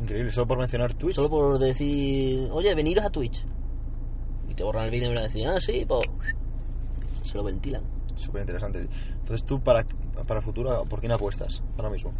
Increíble, 0.00 0.30
solo 0.30 0.46
por 0.46 0.58
mencionar 0.58 0.94
Twitch. 0.94 1.16
Solo 1.16 1.28
por 1.30 1.58
decir, 1.58 2.48
oye, 2.52 2.74
veniros 2.74 3.04
a 3.04 3.10
Twitch. 3.10 3.44
Y 4.48 4.54
te 4.54 4.62
borran 4.64 4.84
el 4.84 4.90
vídeo 4.90 5.10
y 5.10 5.14
me 5.14 5.20
decían, 5.22 5.54
ah, 5.56 5.60
sí, 5.60 5.84
pues. 5.86 6.06
Se 7.24 7.36
lo 7.36 7.44
ventilan. 7.44 7.82
Súper 8.16 8.42
interesante. 8.42 8.88
Entonces, 9.20 9.44
tú, 9.44 9.60
para, 9.60 9.84
para 10.26 10.40
futuro, 10.40 10.84
¿por 10.88 11.00
quién 11.00 11.12
apuestas 11.12 11.62
ahora 11.76 11.90
mismo? 11.90 12.12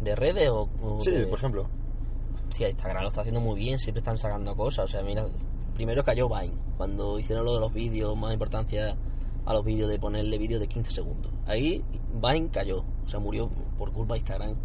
¿De 0.00 0.16
redes 0.16 0.48
o.? 0.48 0.68
o 0.82 1.00
Sí, 1.00 1.10
de- 1.10 1.26
por 1.26 1.38
ejemplo. 1.38 1.66
Sí, 2.50 2.64
Instagram 2.64 3.02
lo 3.02 3.08
está 3.08 3.20
haciendo 3.20 3.40
muy 3.40 3.58
bien, 3.60 3.78
siempre 3.78 3.98
están 4.00 4.16
sacando 4.18 4.56
cosas. 4.56 4.86
O 4.86 4.88
sea, 4.88 5.02
mira, 5.02 5.24
primero 5.74 6.02
cayó 6.02 6.28
Vine, 6.28 6.54
cuando 6.76 7.18
hicieron 7.18 7.44
lo 7.44 7.54
de 7.54 7.60
los 7.60 7.72
vídeos, 7.72 8.16
más 8.16 8.32
importancia 8.32 8.96
a 9.44 9.52
los 9.54 9.64
vídeos 9.64 9.88
de 9.88 9.98
ponerle 9.98 10.36
vídeos 10.38 10.60
de 10.60 10.66
15 10.68 10.90
segundos. 10.90 11.32
Ahí 11.46 11.84
Vine 12.14 12.48
cayó, 12.50 12.84
o 13.04 13.08
sea, 13.08 13.20
murió 13.20 13.50
por 13.78 13.92
culpa 13.92 14.14
de 14.14 14.20
Instagram. 14.20 14.56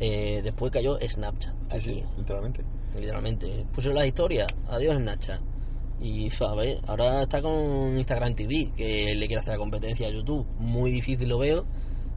Eh, 0.00 0.40
después 0.42 0.72
cayó 0.72 0.98
Snapchat, 0.98 1.52
Sí, 1.54 1.76
aquí, 1.76 1.90
sí, 1.94 2.04
literalmente. 2.16 2.62
literalmente. 2.98 3.66
Pusieron 3.74 3.98
las 3.98 4.06
historias, 4.06 4.48
adiós 4.68 4.96
Snapchat. 4.96 5.40
Y 6.00 6.30
ver, 6.56 6.80
ahora 6.86 7.22
está 7.24 7.42
con 7.42 7.98
Instagram 7.98 8.34
TV, 8.34 8.70
que 8.74 9.14
le 9.14 9.26
quiere 9.26 9.40
hacer 9.40 9.52
la 9.52 9.58
competencia 9.58 10.08
a 10.08 10.10
YouTube. 10.10 10.46
Muy 10.58 10.90
difícil 10.90 11.28
lo 11.28 11.38
veo, 11.38 11.66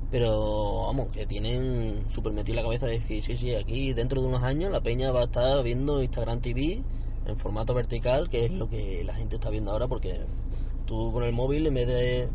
pero 0.09 0.83
vamos, 0.87 1.09
que 1.09 1.25
tienen 1.25 2.05
súper 2.09 2.31
metido 2.31 2.53
en 2.53 2.63
la 2.63 2.69
cabeza 2.69 2.85
de 2.85 2.93
decir, 2.93 3.21
sí, 3.23 3.35
sí, 3.35 3.53
aquí 3.55 3.91
dentro 3.93 4.21
de 4.21 4.27
unos 4.27 4.43
años 4.43 4.71
la 4.71 4.79
peña 4.79 5.11
va 5.11 5.21
a 5.21 5.25
estar 5.25 5.61
viendo 5.63 6.01
Instagram 6.01 6.39
TV 6.39 6.81
en 7.25 7.37
formato 7.37 7.73
vertical, 7.73 8.29
que 8.29 8.45
es 8.45 8.51
lo 8.51 8.69
que 8.69 9.03
la 9.03 9.15
gente 9.15 9.35
está 9.35 9.49
viendo 9.49 9.71
ahora, 9.71 9.87
porque 9.89 10.21
tú 10.85 11.11
con 11.11 11.23
el 11.23 11.33
móvil, 11.33 11.67
en 11.67 11.73
vez 11.73 11.87
de... 11.87 12.29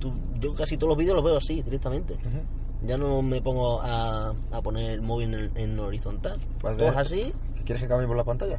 tú- 0.00 0.12
yo 0.40 0.54
casi 0.54 0.76
todos 0.76 0.88
los 0.88 0.98
vídeos 0.98 1.14
los 1.14 1.24
veo 1.24 1.36
así, 1.36 1.62
directamente. 1.62 2.14
Ujú. 2.14 2.42
Ya 2.82 2.96
no 2.96 3.22
me 3.22 3.40
pongo 3.42 3.80
a, 3.82 4.32
a 4.52 4.62
poner 4.62 4.90
el 4.92 5.02
móvil 5.02 5.34
en, 5.34 5.56
en 5.56 5.80
horizontal. 5.80 6.38
Pues 6.60 6.76
Todos 6.76 6.94
de- 6.94 7.00
así, 7.00 7.32
¿Quieres 7.64 7.82
que 7.82 7.88
cambie 7.88 8.06
por 8.06 8.16
la 8.16 8.24
pantalla? 8.24 8.58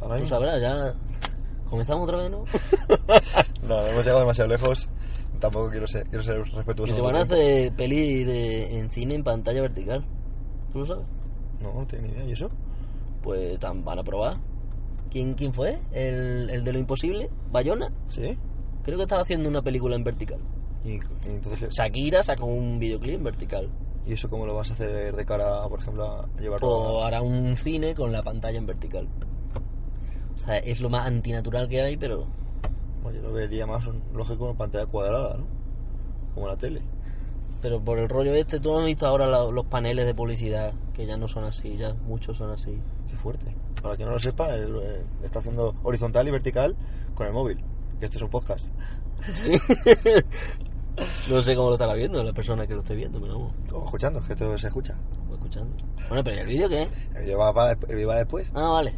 Ahora 0.00 0.18
tú 0.18 0.26
sabrás, 0.26 0.60
ya... 0.60 0.94
Comenzamos 1.68 2.04
otra 2.08 2.18
vez, 2.18 2.30
¿no? 2.30 2.44
No, 3.68 3.80
hemos 3.86 4.04
llegado 4.04 4.20
demasiado 4.20 4.48
lejos. 4.50 4.88
Tampoco 5.40 5.70
quiero 5.70 5.86
ser, 5.86 6.04
quiero 6.08 6.22
ser 6.22 6.38
respetuoso. 6.52 6.84
Que 6.92 6.94
se 6.94 7.00
van 7.00 7.16
a 7.16 7.22
hacer 7.22 7.72
peli 7.74 8.24
de, 8.24 8.78
en 8.78 8.90
cine 8.90 9.14
en 9.14 9.24
pantalla 9.24 9.62
vertical. 9.62 10.04
¿Tú 10.72 10.80
lo 10.80 10.84
sabes? 10.86 11.06
No, 11.60 11.72
no 11.72 11.86
tengo 11.86 12.02
ni 12.06 12.10
idea. 12.10 12.24
¿Y 12.24 12.32
eso? 12.32 12.48
Pues 13.22 13.58
tan, 13.58 13.84
van 13.84 13.98
a 13.98 14.04
probar. 14.04 14.36
¿Quién, 15.10 15.34
quién 15.34 15.52
fue? 15.54 15.78
¿El, 15.92 16.50
el 16.50 16.64
de 16.64 16.72
lo 16.72 16.78
imposible? 16.78 17.30
¿Bayona? 17.50 17.90
¿Sí? 18.08 18.36
Creo 18.84 18.96
que 18.98 19.04
estaba 19.04 19.22
haciendo 19.22 19.48
una 19.48 19.62
película 19.62 19.96
en 19.96 20.04
vertical. 20.04 20.38
Y, 20.84 20.94
y 20.94 21.00
entonces, 21.26 21.74
Shakira 21.74 22.22
sacó 22.22 22.46
un 22.46 22.78
videoclip 22.78 23.14
en 23.16 23.24
vertical. 23.24 23.70
¿y 24.06 24.12
eso 24.12 24.28
cómo 24.28 24.46
lo 24.46 24.54
vas 24.54 24.70
a 24.70 24.74
hacer 24.74 25.14
de 25.14 25.24
cara, 25.24 25.66
por 25.68 25.80
ejemplo, 25.80 26.04
a 26.04 26.28
llevarlo 26.38 27.02
a... 27.02 27.06
hará 27.06 27.22
un 27.22 27.56
cine 27.56 27.94
con 27.94 28.12
la 28.12 28.22
pantalla 28.22 28.58
en 28.58 28.66
vertical. 28.66 29.08
O 30.34 30.38
sea, 30.38 30.58
es 30.58 30.80
lo 30.80 30.90
más 30.90 31.06
antinatural 31.06 31.68
que 31.68 31.80
hay, 31.80 31.96
pero 31.96 32.26
Bueno, 33.02 33.20
yo 33.20 33.28
lo 33.28 33.32
vería 33.32 33.66
más 33.66 33.88
lógico 34.12 34.50
en 34.50 34.56
pantalla 34.56 34.86
cuadrada, 34.86 35.38
¿no? 35.38 35.46
Como 36.34 36.48
la 36.48 36.56
tele. 36.56 36.82
pero 37.62 37.82
por 37.82 37.98
el 37.98 38.08
rollo 38.08 38.34
este, 38.34 38.60
tú 38.60 38.76
has 38.76 38.84
visto 38.84 39.06
ahora 39.06 39.26
los 39.26 39.66
paneles 39.66 40.04
de 40.04 40.14
publicidad, 40.14 40.74
que 40.92 41.06
ya 41.06 41.16
no 41.16 41.28
son 41.28 41.44
así, 41.44 41.76
ya 41.76 41.94
muchos 41.94 42.36
son 42.36 42.50
así. 42.50 42.78
Qué 43.08 43.16
fuerte. 43.16 43.54
Para 43.82 43.96
quien 43.96 44.08
no 44.08 44.14
lo 44.14 44.18
sepa, 44.18 44.54
él 44.54 44.76
eh, 44.82 45.02
está 45.22 45.38
haciendo 45.38 45.74
horizontal 45.82 46.28
y 46.28 46.30
vertical 46.30 46.76
con 47.14 47.26
el 47.26 47.32
móvil. 47.32 47.64
Que 47.98 48.06
esto 48.06 48.18
es 48.18 48.22
un 48.22 48.30
podcast. 48.30 48.68
No 51.28 51.40
sé 51.40 51.56
cómo 51.56 51.68
lo 51.68 51.74
estará 51.74 51.94
viendo 51.94 52.22
la 52.22 52.32
persona 52.32 52.66
que 52.66 52.74
lo 52.74 52.80
esté 52.80 52.94
viendo, 52.94 53.20
pero 53.20 53.34
vamos, 53.34 53.54
O 53.72 53.84
escuchando, 53.84 54.20
que 54.20 54.32
esto 54.32 54.56
se 54.58 54.66
escucha. 54.68 54.94
voy 55.26 55.36
escuchando. 55.36 55.74
Bueno, 56.08 56.22
pero 56.22 56.36
¿y 56.36 56.40
el 56.40 56.46
vídeo 56.46 56.68
qué? 56.68 56.82
El 57.14 57.22
vídeo 57.24 57.38
va, 57.38 57.52
va- 57.52 57.72
el 57.72 57.94
vídeo 57.94 58.08
va 58.08 58.16
después. 58.16 58.50
Ah, 58.54 58.68
vale. 58.70 58.94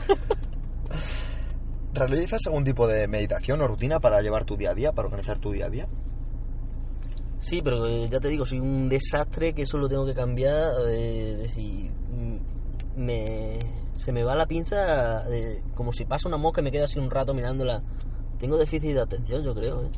¿Realizas 1.94 2.42
algún 2.46 2.64
tipo 2.64 2.88
de 2.88 3.08
meditación 3.08 3.60
o 3.62 3.68
rutina 3.68 4.00
para 4.00 4.22
llevar 4.22 4.46
tu 4.46 4.56
día 4.56 4.72
a 4.72 4.76
día, 4.76 4.92
para 4.92 5.08
organizar 5.08 5.40
tu 5.40 5.52
día 5.52 5.66
a 5.66 5.70
día? 5.70 5.88
Sí, 7.40 7.62
pero 7.64 7.88
eh, 7.88 8.08
ya 8.10 8.20
te 8.20 8.28
digo, 8.30 8.46
soy 8.46 8.60
un 8.60 8.88
desastre 8.90 9.54
que 9.54 9.64
eso 9.64 9.78
lo 9.78 9.88
tengo 9.88 10.06
que 10.06 10.14
cambiar. 10.14 10.70
eh, 10.90 11.36
decir, 11.40 11.92
mm, 11.92 12.38
me, 13.02 13.58
se 13.94 14.12
me 14.12 14.24
va 14.24 14.36
la 14.36 14.46
pinza 14.46 15.28
eh, 15.34 15.62
como 15.76 15.92
si 15.92 16.06
pasa 16.06 16.28
una 16.28 16.38
mosca 16.38 16.62
y 16.62 16.66
me 16.66 16.72
quedo 16.72 16.86
así 16.86 17.00
un 17.00 17.10
rato 17.10 17.34
mirándola. 17.34 17.82
Tengo 18.40 18.58
déficit 18.58 18.94
de 18.94 19.02
atención, 19.02 19.44
yo 19.44 19.54
creo, 19.54 19.84
¿eh? 19.84 19.90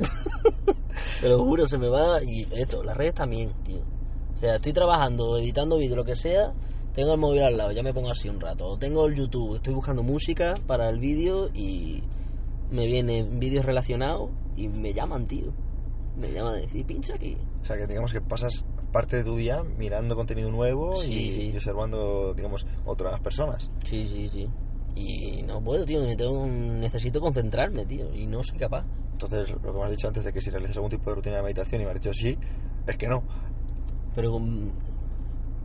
Te 1.20 1.28
lo 1.28 1.44
juro, 1.44 1.66
se 1.66 1.78
me 1.78 1.88
va. 1.88 2.22
Y 2.22 2.46
esto, 2.52 2.82
las 2.82 2.96
redes 2.96 3.14
también, 3.14 3.50
tío. 3.64 3.80
O 4.34 4.38
sea, 4.38 4.56
estoy 4.56 4.72
trabajando, 4.72 5.36
editando 5.38 5.76
vídeo, 5.78 5.96
lo 5.96 6.04
que 6.04 6.16
sea. 6.16 6.52
Tengo 6.94 7.12
el 7.14 7.20
móvil 7.20 7.42
al 7.42 7.56
lado, 7.56 7.72
ya 7.72 7.82
me 7.82 7.92
pongo 7.92 8.10
así 8.10 8.28
un 8.28 8.40
rato. 8.40 8.66
O 8.66 8.78
tengo 8.78 9.06
el 9.06 9.14
YouTube, 9.14 9.56
estoy 9.56 9.74
buscando 9.74 10.02
música 10.02 10.54
para 10.66 10.88
el 10.88 10.98
vídeo 11.00 11.48
y 11.52 12.02
me 12.70 12.86
vienen 12.86 13.38
vídeos 13.40 13.64
relacionados 13.64 14.30
y 14.56 14.68
me 14.68 14.92
llaman, 14.92 15.26
tío. 15.26 15.52
Me 16.16 16.30
llaman 16.32 16.54
a 16.54 16.58
decir, 16.58 16.86
pincha 16.86 17.14
aquí. 17.14 17.36
O 17.62 17.64
sea, 17.64 17.76
que 17.76 17.86
digamos 17.86 18.12
que 18.12 18.20
pasas 18.20 18.64
parte 18.92 19.16
de 19.16 19.24
tu 19.24 19.34
día 19.34 19.64
mirando 19.76 20.14
contenido 20.14 20.50
nuevo 20.52 21.02
Sí, 21.02 21.12
y, 21.12 21.32
sí. 21.32 21.50
y 21.52 21.56
observando, 21.56 22.32
digamos, 22.34 22.64
otras 22.86 23.20
personas. 23.20 23.68
Sí, 23.84 24.06
sí, 24.06 24.28
sí. 24.28 24.48
Y 24.96 25.42
no 25.42 25.60
puedo, 25.60 25.84
tío, 25.84 26.00
me 26.00 26.14
tengo, 26.16 26.46
necesito 26.46 27.20
concentrarme, 27.20 27.84
tío, 27.84 28.14
y 28.14 28.26
no 28.26 28.42
soy 28.44 28.58
capaz. 28.58 28.84
Entonces, 29.12 29.50
lo 29.50 29.60
que 29.72 29.78
me 29.78 29.84
has 29.84 29.90
dicho 29.90 30.06
antes 30.08 30.24
de 30.24 30.32
que 30.32 30.40
si 30.40 30.50
realizas 30.50 30.76
algún 30.76 30.90
tipo 30.90 31.10
de 31.10 31.16
rutina 31.16 31.36
de 31.36 31.42
meditación 31.42 31.80
y 31.82 31.84
me 31.84 31.90
has 31.90 32.00
dicho 32.00 32.12
sí, 32.14 32.38
es 32.86 32.96
que 32.96 33.08
no. 33.08 33.22
Pero 34.14 34.32
con... 34.32 34.72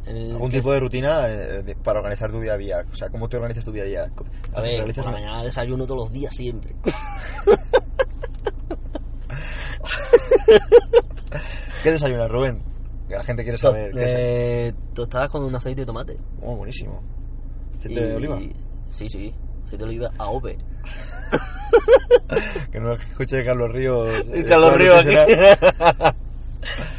el- 0.05 0.31
Algún 0.31 0.49
tipo 0.49 0.69
es- 0.69 0.73
de 0.75 0.79
rutina 0.79 1.27
eh, 1.29 1.61
de- 1.63 1.75
para 1.75 1.99
organizar 1.99 2.31
tu 2.31 2.39
día 2.39 2.53
a 2.53 2.57
día. 2.57 2.77
O 2.91 2.95
sea, 2.95 3.09
¿cómo 3.09 3.29
te 3.29 3.37
organizas 3.37 3.65
tu 3.65 3.71
día 3.71 3.83
a 3.83 3.85
día? 3.85 4.11
A 4.55 4.61
ver, 4.61 4.77
¿Realizas 4.79 5.03
por 5.05 5.13
la 5.13 5.19
mañana 5.19 5.43
desayuno 5.43 5.85
todos 5.85 6.01
los 6.01 6.11
días, 6.11 6.33
siempre. 6.35 6.75
¿Qué 11.83 11.91
desayunas, 11.91 12.29
Rubén? 12.29 12.61
Que 13.07 13.15
la 13.15 13.23
gente 13.23 13.43
quiere 13.43 13.57
saber. 13.57 13.91
¿qué 13.91 13.99
desayunas? 13.99 14.21
eh, 14.27 14.73
tostadas 14.93 15.29
con 15.29 15.43
un 15.43 15.55
aceite 15.55 15.81
de 15.81 15.85
tomate. 15.85 16.17
Oh, 16.41 16.55
buenísimo. 16.55 17.01
¿Aceite 17.79 17.99
de 18.07 18.15
oliva? 18.15 18.39
Sí, 18.89 19.09
sí, 19.09 19.33
aceite 19.63 19.77
de 19.77 19.89
oliva 19.89 20.11
a 20.17 20.29
OPE. 20.29 20.57
Que 22.71 22.79
no 22.79 22.93
escuche 22.93 23.43
Carlos 23.45 23.71
Ríos. 23.71 24.09
eh, 24.33 24.43
Carlos 24.47 24.73
Ríos 24.73 24.95
aquí. 24.95 25.15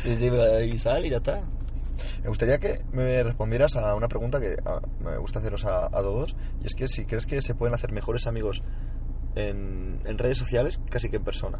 sí, 0.03 0.16
sí, 0.16 0.29
pero 0.31 0.57
ahí 0.57 0.79
sal 0.79 1.05
y 1.05 1.11
ya 1.11 1.16
está. 1.16 1.40
Me 2.22 2.29
gustaría 2.29 2.59
que 2.59 2.81
me 2.92 3.22
respondieras 3.22 3.76
a 3.76 3.94
una 3.94 4.07
pregunta 4.09 4.38
que 4.40 4.55
ah, 4.64 4.81
me 5.00 5.16
gusta 5.18 5.40
haceros 5.40 5.64
a, 5.64 5.87
a 5.87 6.00
todos. 6.03 6.37
Y 6.62 6.66
es 6.66 6.74
que 6.74 6.87
si 6.87 7.05
crees 7.05 7.26
que 7.26 7.42
se 7.42 7.55
pueden 7.55 7.74
hacer 7.74 7.92
mejores 7.92 8.26
amigos 8.26 8.62
en, 9.35 10.00
en 10.05 10.18
redes 10.18 10.38
sociales 10.38 10.81
casi 10.88 11.09
que 11.09 11.16
en 11.16 11.24
persona. 11.24 11.59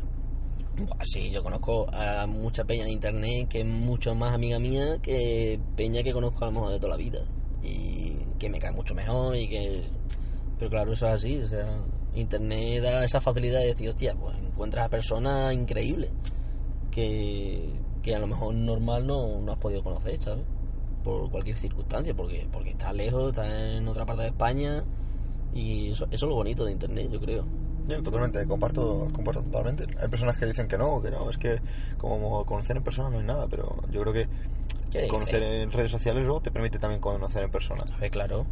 Buah, 0.77 1.03
sí, 1.03 1.31
yo 1.33 1.43
conozco 1.43 1.93
a 1.93 2.27
mucha 2.27 2.65
peña 2.65 2.85
en 2.85 2.91
internet 2.93 3.49
que 3.49 3.61
es 3.61 3.67
mucho 3.67 4.15
más 4.15 4.33
amiga 4.35 4.59
mía 4.59 4.99
que 5.03 5.59
peña 5.77 6.03
que 6.03 6.13
conozco 6.13 6.45
a 6.45 6.47
lo 6.47 6.53
mejor 6.53 6.73
de 6.73 6.79
toda 6.79 6.91
la 6.93 6.97
vida. 6.97 7.21
Y 7.63 8.17
que 8.39 8.49
me 8.49 8.59
cae 8.61 8.71
mucho 8.73 8.95
mejor 8.95 9.37
y 9.37 9.49
que... 9.49 9.83
Pero 10.61 10.71
claro, 10.71 10.93
eso 10.93 11.09
es 11.09 11.15
así, 11.15 11.39
o 11.39 11.49
sea, 11.49 11.67
internet 12.15 12.83
da 12.83 13.03
esa 13.03 13.19
facilidad 13.19 13.61
de 13.61 13.69
decir, 13.69 13.89
hostia, 13.89 14.15
pues 14.15 14.37
encuentras 14.37 14.85
a 14.85 14.89
personas 14.91 15.55
increíbles 15.55 16.11
que, 16.91 17.71
que 18.03 18.15
a 18.15 18.19
lo 18.19 18.27
mejor 18.27 18.55
normal 18.55 19.07
no, 19.07 19.41
no 19.41 19.53
has 19.53 19.59
podido 19.59 19.83
conocer, 19.83 20.23
¿sabes? 20.23 20.45
Por 21.03 21.31
cualquier 21.31 21.57
circunstancia, 21.57 22.13
porque, 22.13 22.47
porque 22.53 22.73
estás 22.73 22.95
lejos, 22.95 23.31
estás 23.31 23.49
en 23.49 23.89
otra 23.89 24.05
parte 24.05 24.21
de 24.21 24.29
España 24.29 24.85
y 25.55 25.93
eso, 25.93 26.05
eso 26.11 26.27
es 26.27 26.29
lo 26.29 26.35
bonito 26.35 26.67
de 26.67 26.73
internet, 26.73 27.09
yo 27.11 27.19
creo. 27.19 27.47
Yo 27.87 28.03
totalmente, 28.03 28.47
comparto, 28.47 29.09
comparto 29.15 29.43
totalmente. 29.43 29.87
Hay 29.99 30.09
personas 30.09 30.37
que 30.37 30.45
dicen 30.45 30.69
que 30.69 30.77
no, 30.77 31.01
que 31.01 31.11
no, 31.11 31.31
es 31.31 31.39
que 31.39 31.59
como 31.97 32.45
conocer 32.45 32.77
en 32.77 32.85
persona 32.85 33.09
no 33.09 33.19
es 33.19 33.25
nada, 33.25 33.49
pero 33.49 33.77
yo 33.91 34.03
creo 34.03 34.13
que 34.13 34.29
¿Qué 34.91 35.09
conocer 35.09 35.43
en 35.43 35.73
redes 35.73 35.91
sociales 35.91 36.23
luego 36.23 36.43
te 36.43 36.51
permite 36.51 36.79
también 36.79 37.01
conocer 37.01 37.45
en 37.45 37.51
persona. 37.51 37.83
A 37.91 37.99
ver, 37.99 38.11
claro, 38.11 38.45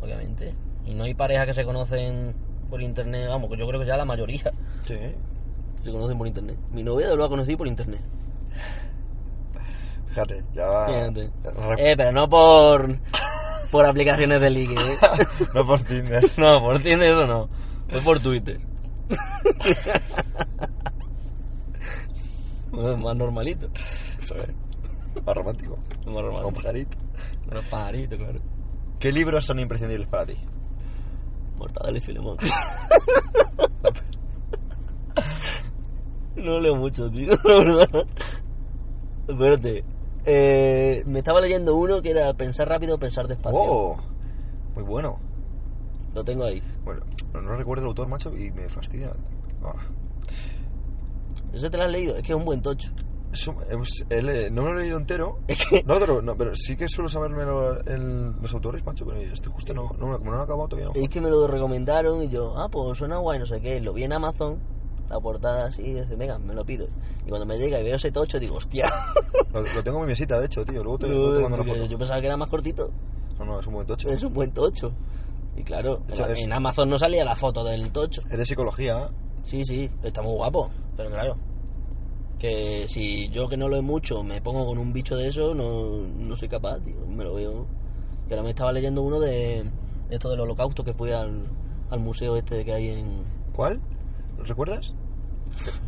obviamente. 0.00 0.54
Y 0.88 0.94
no 0.94 1.04
hay 1.04 1.12
parejas 1.12 1.46
que 1.46 1.52
se 1.54 1.64
conocen 1.66 2.34
por 2.70 2.80
internet, 2.80 3.28
vamos, 3.28 3.50
que 3.50 3.56
yo 3.58 3.66
creo 3.68 3.78
que 3.80 3.86
ya 3.86 3.96
la 3.96 4.06
mayoría 4.06 4.50
Sí. 4.86 4.94
se 5.84 5.90
conocen 5.92 6.16
por 6.16 6.26
internet. 6.26 6.56
Mi 6.72 6.82
novia 6.82 7.14
lo 7.14 7.24
ha 7.24 7.28
conocido 7.28 7.58
por 7.58 7.66
internet. 7.66 8.00
Fíjate, 10.08 10.42
ya 10.54 10.64
va. 10.66 10.86
Fíjate. 10.86 11.30
Eh, 11.76 11.94
pero 11.96 12.12
no 12.12 12.26
por 12.28 12.98
por 13.70 13.84
aplicaciones 13.86 14.40
de 14.40 14.48
ligue. 14.50 14.74
¿eh? 14.74 14.96
no 15.54 15.66
por 15.66 15.82
Tinder. 15.82 16.24
No, 16.38 16.60
por 16.60 16.80
Tinder 16.82 17.12
eso 17.12 17.26
no. 17.26 17.48
Es 17.88 18.02
por 18.02 18.18
Twitter. 18.20 18.58
Bueno, 22.70 22.96
más 22.98 23.16
normalito. 23.16 23.68
Eso 24.22 24.34
es. 24.36 24.54
Más 25.24 25.34
romántico. 25.34 25.76
Más 25.76 26.04
Con 26.04 26.14
romántico. 26.24 26.52
pajarito. 26.54 26.96
Los 27.50 27.64
pajaritos, 27.64 28.18
claro. 28.18 28.40
¿Qué 28.98 29.10
libros 29.12 29.46
son 29.46 29.58
imprescindibles 29.58 30.06
para 30.08 30.26
ti? 30.26 30.34
Mortadelo 31.58 31.98
y 31.98 32.00
Filemón. 32.00 32.36
no 36.36 36.60
leo 36.60 36.76
mucho, 36.76 37.10
tío, 37.10 37.32
la 37.44 37.58
verdad. 37.58 38.06
Espérate. 39.28 39.84
Eh, 40.24 41.02
me 41.06 41.20
estaba 41.20 41.40
leyendo 41.40 41.74
uno 41.74 42.02
que 42.02 42.10
era 42.10 42.32
Pensar 42.34 42.68
rápido, 42.68 42.98
pensar 42.98 43.26
despacio. 43.26 43.58
¡Oh! 43.58 43.96
Muy 44.74 44.84
bueno. 44.84 45.18
Lo 46.14 46.24
tengo 46.24 46.44
ahí. 46.44 46.62
Bueno, 46.84 47.00
no, 47.32 47.56
recuerdo 47.56 47.84
el 47.84 47.88
autor, 47.88 48.08
macho, 48.08 48.36
y 48.36 48.50
me 48.50 48.68
fastidia. 48.68 49.12
Ah. 49.62 49.74
¿Ese 51.52 51.70
te 51.70 51.76
lo 51.76 51.84
has 51.84 51.90
leído? 51.90 52.16
Es 52.16 52.22
que 52.22 52.32
es 52.32 52.38
un 52.38 52.44
buen 52.44 52.62
tocho. 52.62 52.90
No 54.50 54.62
me 54.62 54.72
lo 54.72 54.78
he 54.78 54.82
leído 54.82 54.98
entero. 54.98 55.38
No, 55.86 55.98
pero, 55.98 56.22
no, 56.22 56.36
pero 56.36 56.54
sí 56.54 56.76
que 56.76 56.88
suelo 56.88 57.08
saberme 57.08 57.44
lo- 57.44 57.80
el- 57.84 58.32
los 58.40 58.52
autores, 58.54 58.84
macho, 58.84 59.04
pero 59.06 59.20
este 59.20 59.48
justo 59.50 59.74
no, 59.74 59.82
no, 59.98 60.18
como 60.18 60.30
no 60.30 60.36
lo 60.36 60.40
he 60.40 60.44
acabado 60.44 60.68
todavía. 60.68 60.90
no. 60.94 61.00
Es 61.02 61.08
que 61.08 61.20
me 61.20 61.30
lo 61.30 61.46
recomendaron 61.46 62.22
y 62.22 62.28
yo, 62.30 62.56
ah, 62.58 62.68
pues 62.70 62.96
suena 62.98 63.18
guay, 63.18 63.38
no 63.38 63.46
sé 63.46 63.60
qué. 63.60 63.80
Lo 63.80 63.92
vi 63.92 64.04
en 64.04 64.12
Amazon, 64.12 64.58
la 65.10 65.18
portada 65.20 65.66
así, 65.66 65.82
y 65.82 65.94
dice, 66.00 66.16
venga, 66.16 66.38
me 66.38 66.54
lo 66.54 66.64
pido. 66.64 66.86
Y 67.26 67.28
cuando 67.28 67.46
me 67.46 67.58
llega 67.58 67.78
y 67.80 67.84
veo 67.84 67.96
ese 67.96 68.10
tocho, 68.10 68.38
digo, 68.38 68.56
hostia. 68.56 68.88
Lo, 69.52 69.62
lo 69.62 69.82
tengo 69.82 69.96
en 69.98 70.02
mi 70.04 70.08
mesita, 70.08 70.38
de 70.38 70.44
hecho, 70.46 70.62
tío. 70.64 70.82
Luego 70.84 70.98
te, 70.98 71.08
luego 71.08 71.32
te 71.34 71.40
mando 71.40 71.56
una 71.62 71.64
foto. 71.64 71.84
yo 71.86 71.96
pensaba 71.98 72.20
que 72.20 72.26
era 72.26 72.36
más 72.36 72.48
cortito. 72.50 72.90
No, 73.38 73.44
no, 73.46 73.60
es 73.60 73.66
un 73.66 73.72
buen 73.74 73.86
tocho. 73.86 74.08
Es 74.10 74.22
un 74.22 74.34
buen 74.34 74.52
tocho. 74.52 74.92
Y 75.56 75.62
claro, 75.62 76.02
hecho, 76.08 76.26
en, 76.26 76.32
es- 76.32 76.42
en 76.44 76.52
Amazon 76.52 76.90
no 76.90 76.98
salía 76.98 77.24
la 77.24 77.34
foto 77.34 77.64
del 77.64 77.90
tocho. 77.90 78.20
Es 78.30 78.36
de 78.38 78.44
psicología. 78.44 79.04
¿eh? 79.06 79.08
Sí, 79.44 79.64
sí, 79.64 79.90
está 80.02 80.20
muy 80.20 80.34
guapo, 80.34 80.70
pero 80.96 81.08
claro. 81.10 81.36
Que 82.38 82.86
si 82.88 83.28
yo 83.30 83.48
que 83.48 83.56
no 83.56 83.68
lo 83.68 83.76
he 83.76 83.82
mucho 83.82 84.22
me 84.22 84.40
pongo 84.40 84.64
con 84.66 84.78
un 84.78 84.92
bicho 84.92 85.16
de 85.16 85.28
eso, 85.28 85.54
no, 85.54 85.98
no 85.98 86.36
soy 86.36 86.48
capaz, 86.48 86.78
tío. 86.80 86.94
Me 87.06 87.24
lo 87.24 87.34
veo. 87.34 87.66
Y 88.28 88.32
ahora 88.32 88.42
me 88.44 88.50
estaba 88.50 88.72
leyendo 88.72 89.02
uno 89.02 89.18
de 89.18 89.64
esto 90.10 90.30
del 90.30 90.40
holocausto 90.40 90.84
que 90.84 90.92
fui 90.92 91.10
al, 91.10 91.46
al 91.90 92.00
museo 92.00 92.36
este 92.36 92.64
que 92.64 92.72
hay 92.72 92.88
en. 92.90 93.24
¿Cuál? 93.54 93.80
¿Lo 94.36 94.44
recuerdas? 94.44 94.94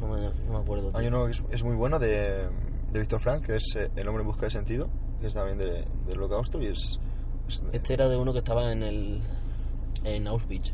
No 0.01 0.09
me, 0.09 0.21
no 0.23 0.53
me 0.55 0.59
acuerdo. 0.59 0.91
tío. 0.91 0.99
Hay 0.99 1.07
uno 1.07 1.27
que 1.27 1.31
es, 1.33 1.43
es 1.51 1.63
muy 1.63 1.77
bueno 1.77 1.99
de, 2.01 2.49
de 2.91 2.99
Víctor 2.99 3.21
Frank, 3.21 3.45
que 3.47 3.57
es 3.57 3.77
eh, 3.77 3.89
El 3.95 4.09
hombre 4.09 4.23
en 4.23 4.29
busca 4.29 4.47
de 4.47 4.51
sentido, 4.51 4.89
que 5.21 5.29
es 5.29 5.35
también 5.35 5.59
de- 5.59 5.85
del 6.07 6.19
holocausto 6.19 6.61
y 6.61 6.67
es... 6.67 6.99
es- 7.47 7.63
Este 7.73 7.95
era 7.95 8.09
de 8.09 8.17
uno 8.17 8.33
que 8.33 8.39
estaba 8.41 8.73
en 8.73 8.83
el. 8.83 9.21
en 10.03 10.27
Auschwitz. 10.27 10.73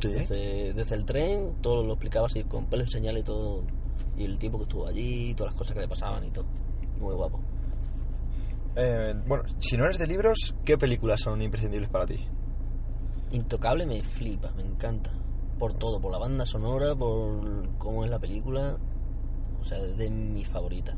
sí, 0.00 0.08
Desde, 0.08 0.72
desde 0.72 0.94
el 0.94 1.04
tren, 1.04 1.56
todo 1.60 1.84
lo 1.84 1.92
explicaba 1.92 2.28
así 2.28 2.44
con 2.44 2.64
pelos 2.66 2.88
y 2.88 2.92
señales 2.92 3.24
todo. 3.24 3.62
Y 4.16 4.24
el 4.24 4.38
tiempo 4.38 4.58
que 4.58 4.64
estuvo 4.64 4.86
allí, 4.86 5.34
todas 5.34 5.52
las 5.52 5.58
cosas 5.58 5.74
que 5.74 5.80
le 5.80 5.88
pasaban 5.88 6.24
y 6.24 6.30
todo. 6.30 6.44
Muy 6.98 7.14
guapo. 7.14 7.40
Eh, 8.76 9.14
bueno, 9.26 9.44
si 9.58 9.76
no 9.76 9.84
eres 9.84 9.98
de 9.98 10.06
libros, 10.06 10.54
¿qué 10.64 10.78
películas 10.78 11.20
son 11.20 11.42
imprescindibles 11.42 11.90
para 11.90 12.06
ti? 12.06 12.24
Intocable 13.30 13.86
me 13.86 14.02
flipa, 14.02 14.50
me 14.52 14.62
encanta. 14.62 15.10
Por 15.58 15.74
todo, 15.74 16.00
por 16.00 16.10
la 16.12 16.18
banda 16.18 16.44
sonora, 16.44 16.94
por 16.94 17.76
cómo 17.78 18.04
es 18.04 18.10
la 18.10 18.18
película. 18.18 18.76
O 19.60 19.64
sea, 19.64 19.78
es 19.78 19.96
de 19.96 20.10
mis 20.10 20.48
favoritas. 20.48 20.96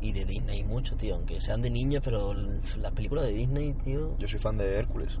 Y 0.00 0.12
de 0.12 0.24
Disney 0.24 0.64
mucho, 0.64 0.96
tío. 0.96 1.14
Aunque 1.16 1.40
sean 1.40 1.62
de 1.62 1.70
niños, 1.70 2.02
pero 2.04 2.32
las 2.34 2.92
películas 2.92 3.26
de 3.26 3.32
Disney, 3.32 3.74
tío. 3.74 4.16
Yo 4.18 4.26
soy 4.28 4.38
fan 4.38 4.56
de 4.56 4.76
Hércules. 4.76 5.18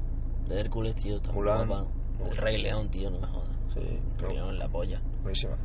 De 0.48 0.60
Hércules, 0.60 0.94
tío, 0.94 1.16
está 1.16 1.32
muy 1.32 1.44
guapa. 1.44 1.86
El 2.24 2.36
Rey 2.36 2.62
León, 2.62 2.90
tío, 2.90 3.10
no 3.10 3.20
me 3.20 3.26
jodas. 3.26 3.56
Sí, 3.74 3.80
El 3.80 4.18
Rey 4.18 4.34
León 4.34 4.58
la 4.58 4.68
polla. 4.68 5.00
buenísima. 5.22 5.56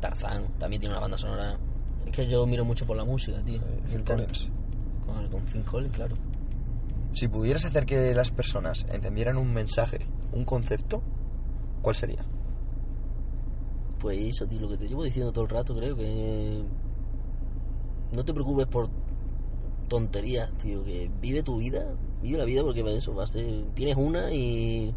Tarzán 0.00 0.46
también 0.58 0.80
tiene 0.80 0.94
una 0.94 1.00
banda 1.00 1.18
sonora. 1.18 1.58
Es 2.06 2.10
que 2.12 2.26
yo 2.26 2.46
miro 2.46 2.64
mucho 2.64 2.86
por 2.86 2.96
la 2.96 3.04
música, 3.04 3.40
tío. 3.42 3.60
Eh, 3.60 3.80
Me 3.82 3.88
Phil 3.88 4.00
encanta. 4.00 4.14
Collins. 4.26 4.50
Con, 5.06 5.28
con 5.28 5.42
Phil 5.46 5.64
Collins, 5.64 5.94
claro. 5.94 6.16
Si 7.12 7.28
pudieras 7.28 7.64
hacer 7.64 7.86
que 7.86 8.14
las 8.14 8.30
personas 8.30 8.86
entendieran 8.90 9.36
un 9.36 9.52
mensaje, 9.52 9.98
un 10.32 10.44
concepto, 10.44 11.02
¿cuál 11.80 11.94
sería? 11.94 12.24
Pues 14.00 14.18
eso, 14.18 14.46
tío, 14.46 14.60
lo 14.60 14.68
que 14.68 14.76
te 14.76 14.88
llevo 14.88 15.04
diciendo 15.04 15.32
todo 15.32 15.44
el 15.44 15.50
rato, 15.50 15.74
creo 15.76 15.96
que. 15.96 16.62
No 18.14 18.24
te 18.24 18.34
preocupes 18.34 18.66
por 18.66 18.88
tonterías, 19.88 20.50
tío, 20.56 20.84
que 20.84 21.10
vive 21.20 21.42
tu 21.42 21.58
vida, 21.58 21.84
vive 22.22 22.38
la 22.38 22.44
vida 22.44 22.62
porque 22.62 22.82
para 22.82 22.94
eso 22.94 23.14
vas 23.14 23.32
tienes 23.74 23.96
una 23.96 24.32
y. 24.32 24.94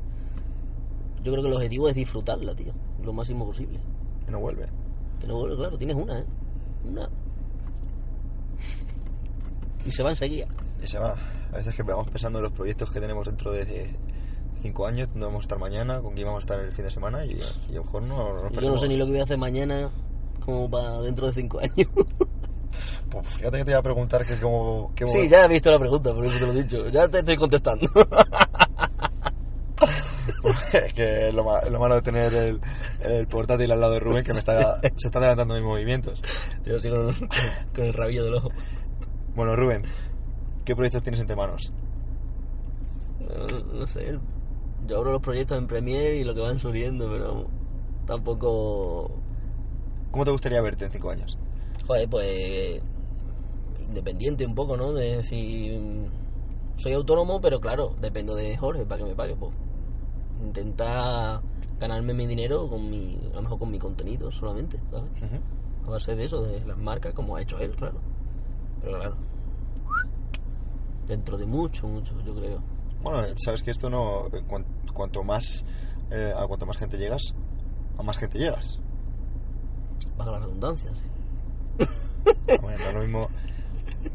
Yo 1.24 1.32
creo 1.32 1.44
que 1.44 1.50
el 1.50 1.56
objetivo 1.56 1.88
es 1.90 1.96
disfrutarla, 1.96 2.56
tío, 2.56 2.74
lo 3.04 3.14
máximo 3.14 3.46
posible. 3.46 3.80
Que 4.26 4.32
no 4.32 4.40
vuelve. 4.40 4.68
Que 5.20 5.28
no 5.28 5.36
vuelve, 5.38 5.56
claro, 5.56 5.78
tienes 5.78 5.96
una, 5.96 6.20
¿eh? 6.20 6.26
Una. 6.86 7.10
Y 9.86 9.92
se 9.92 10.04
va 10.04 10.10
enseguida. 10.12 10.48
Y 10.82 10.88
se 10.88 11.00
va. 11.00 11.16
A 11.52 11.58
veces 11.58 11.76
que 11.76 11.84
vamos 11.84 12.10
pensando 12.12 12.40
en 12.40 12.44
los 12.44 12.52
proyectos 12.52 12.92
que 12.92 13.00
tenemos 13.00 13.26
dentro 13.26 13.52
de 13.52 13.90
cinco 14.62 14.86
años, 14.86 15.08
dónde 15.12 15.26
vamos 15.28 15.42
a 15.42 15.46
estar 15.46 15.60
mañana, 15.60 16.02
con 16.02 16.14
quién 16.14 16.28
vamos 16.28 16.42
a 16.42 16.46
estar 16.46 16.60
el 16.60 16.72
fin 16.72 16.86
de 16.86 16.92
semana 16.92 17.26
y, 17.26 17.32
y 17.70 17.74
a 17.74 17.76
lo 17.76 17.84
mejor 17.84 18.04
no, 18.04 18.34
no 18.34 18.50
nos 18.50 18.54
Yo 18.54 18.72
no 18.72 18.78
sé 18.78 18.88
ni 18.88 18.98
lo 18.98 19.06
que 19.06 19.12
voy 19.12 19.22
a 19.22 19.24
hacer 19.24 19.38
mañana, 19.38 19.90
como 20.44 20.70
para 20.70 21.02
dentro 21.02 21.28
de 21.28 21.34
cinco 21.34 21.60
años. 21.60 21.88
Pues 23.10 23.26
fíjate 23.36 23.60
que 23.60 23.66
te 23.66 23.72
iba 23.72 23.80
a 23.80 23.84
preguntar 23.84 24.26
que 24.26 24.36
qué 24.96 25.08
Sí, 25.08 25.28
ya 25.30 25.46
he 25.46 25.48
visto 25.48 25.72
la 25.72 25.80
pregunta, 25.80 26.14
por 26.14 26.26
eso 26.26 26.38
te 26.38 26.46
lo 26.46 26.52
he 26.52 26.64
dicho. 26.64 26.90
Ya 26.90 27.08
te 27.08 27.20
estoy 27.20 27.38
contestando. 27.38 27.88
Es 30.86 30.94
que 30.94 31.28
es 31.30 31.34
lo, 31.34 31.44
ma- 31.44 31.62
lo 31.70 31.80
malo 31.80 31.96
de 31.96 32.02
tener 32.02 32.34
el, 32.34 32.62
el 33.04 33.28
portátil 33.28 33.72
al 33.72 33.80
lado 33.80 33.94
de 33.94 34.00
Rubén 34.00 34.24
que 34.24 34.34
me 34.34 34.40
está, 34.40 34.80
se 34.96 35.08
está 35.08 35.20
adelantando 35.20 35.56
mis 35.56 35.64
movimientos. 35.64 36.22
Tío, 36.64 36.78
con, 36.90 37.14
con 37.76 37.86
el 37.86 37.94
rabillo 37.94 38.24
del 38.26 38.34
ojo. 38.36 38.50
Bueno, 39.36 39.56
Rubén, 39.56 39.84
¿qué 40.66 40.76
proyectos 40.76 41.04
tienes 41.04 41.22
entre 41.22 41.36
manos? 41.36 41.72
No, 43.20 43.60
no 43.80 43.88
sé. 43.88 44.18
Yo 44.88 44.98
abro 44.98 45.12
los 45.12 45.22
proyectos 45.22 45.58
en 45.58 45.68
Premiere 45.68 46.18
y 46.18 46.24
lo 46.24 46.34
que 46.34 46.42
van 46.42 46.60
subiendo, 46.60 47.10
pero 47.12 47.48
tampoco. 48.06 49.12
¿Cómo 50.12 50.24
te 50.26 50.32
gustaría 50.32 50.62
verte 50.62 50.86
en 50.86 50.92
cinco 50.92 51.10
años? 51.12 51.38
Joder, 51.88 52.08
pues. 52.10 52.82
Independiente 53.88 54.46
un 54.46 54.56
poco, 54.56 54.78
¿no? 54.78 54.94
De 54.94 55.18
decir. 55.18 55.80
Soy 56.78 56.94
autónomo, 56.94 57.42
pero 57.42 57.60
claro, 57.60 57.96
dependo 58.00 58.36
de 58.36 58.56
Jorge 58.56 58.86
para 58.86 59.00
que 59.04 59.10
me 59.10 59.16
pague. 59.16 59.36
Pues. 59.36 59.52
Intentar 60.44 61.42
ganarme 61.80 62.14
mi 62.14 62.26
dinero 62.28 62.68
con 62.70 62.90
mi. 62.90 63.20
A 63.32 63.36
lo 63.36 63.42
mejor 63.44 63.60
con 63.60 63.72
mi 63.72 63.80
contenido 63.80 64.32
solamente, 64.32 64.80
¿sabes? 64.92 65.10
A 65.86 65.90
base 65.90 66.16
de 66.16 66.26
eso, 66.26 66.42
de 66.44 66.60
las 66.66 66.78
marcas, 66.78 67.14
como 67.14 67.36
ha 67.36 67.42
hecho 67.42 67.58
él, 67.60 67.76
claro. 67.76 68.00
Pero 68.82 68.98
claro. 68.98 69.16
Dentro 71.08 71.38
de 71.38 71.46
mucho, 71.46 71.88
mucho, 71.88 72.14
yo 72.26 72.36
creo. 72.36 72.62
Bueno, 73.02 73.22
sabes 73.38 73.64
que 73.64 73.72
esto 73.72 73.90
no... 73.90 74.28
eh, 74.28 74.44
cuan- 74.48 74.66
cuanto 74.94 75.24
más... 75.24 75.64
eh, 76.12 76.34
a 76.36 76.46
cuanto 76.48 76.66
más 76.66 76.78
gente 76.78 76.98
llegas, 76.98 77.34
a 77.98 78.04
más 78.04 78.18
gente 78.18 78.38
llegas. 78.40 78.80
Baja 80.18 80.32
la 80.32 80.40
redundancia, 80.40 80.92
sí. 80.94 81.02
Bueno, 82.62 82.78
no 82.78 82.88
es 82.90 82.94
lo 82.94 83.02
mismo 83.02 83.28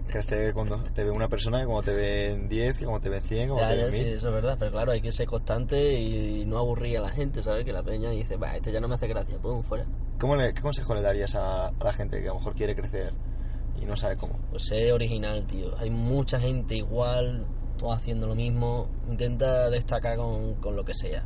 crecer 0.09 0.53
cuando 0.55 0.79
te 0.95 1.05
ve 1.05 1.11
una 1.11 1.29
persona 1.29 1.61
que 1.61 1.67
cuando 1.67 1.83
te 1.83 1.95
ven 1.95 2.49
10, 2.49 2.77
que 2.79 2.85
cuando 2.85 3.01
te 3.01 3.09
ven 3.09 3.23
100, 3.23 3.43
que 3.49 3.53
cuando 3.55 3.69
Ya, 3.69 3.77
te 3.77 3.85
ven 3.85 3.93
sí, 3.95 4.03
1000. 4.05 4.13
eso 4.15 4.29
es 4.29 4.35
verdad, 4.35 4.57
pero 4.59 4.71
claro, 4.73 4.93
hay 4.93 5.01
que 5.01 5.13
ser 5.13 5.27
constante 5.27 5.93
y 6.01 6.45
no 6.47 6.59
aburrir 6.59 6.99
a 6.99 7.03
la 7.03 7.09
gente, 7.11 7.43
¿sabes? 7.43 7.65
Que 7.65 7.73
la 7.73 7.83
peña 7.83 8.11
dice, 8.11 8.37
va, 8.37 8.55
este 8.57 8.71
ya 8.73 8.81
no 8.81 8.89
me 8.89 8.95
hace 8.95 9.07
gracia, 9.09 9.39
pum, 9.39 9.63
fuera. 9.63 9.85
¿Cómo 10.21 10.37
le- 10.37 10.53
¿Qué 10.55 10.63
consejo 10.63 10.95
le 10.95 11.03
darías 11.03 11.35
a, 11.35 11.69
a 11.69 11.73
la 11.85 11.93
gente 11.93 12.21
que 12.21 12.27
a 12.29 12.33
lo 12.33 12.39
mejor 12.39 12.55
quiere 12.55 12.75
crecer 12.75 13.13
y 13.81 13.85
no 13.87 13.97
sabe 13.97 14.17
cómo? 14.17 14.39
Pues 14.51 14.65
sé 14.65 14.93
original, 14.93 15.45
tío. 15.47 15.77
Hay 15.79 15.91
mucha 15.91 16.39
gente 16.39 16.77
igual, 16.77 17.47
todos 17.79 17.97
haciendo 17.97 18.27
lo 18.29 18.35
mismo. 18.35 18.89
Intenta 19.09 19.69
destacar 19.71 20.17
con, 20.17 20.55
con 20.57 20.77
lo 20.77 20.85
que 20.85 20.95
sea. 20.95 21.25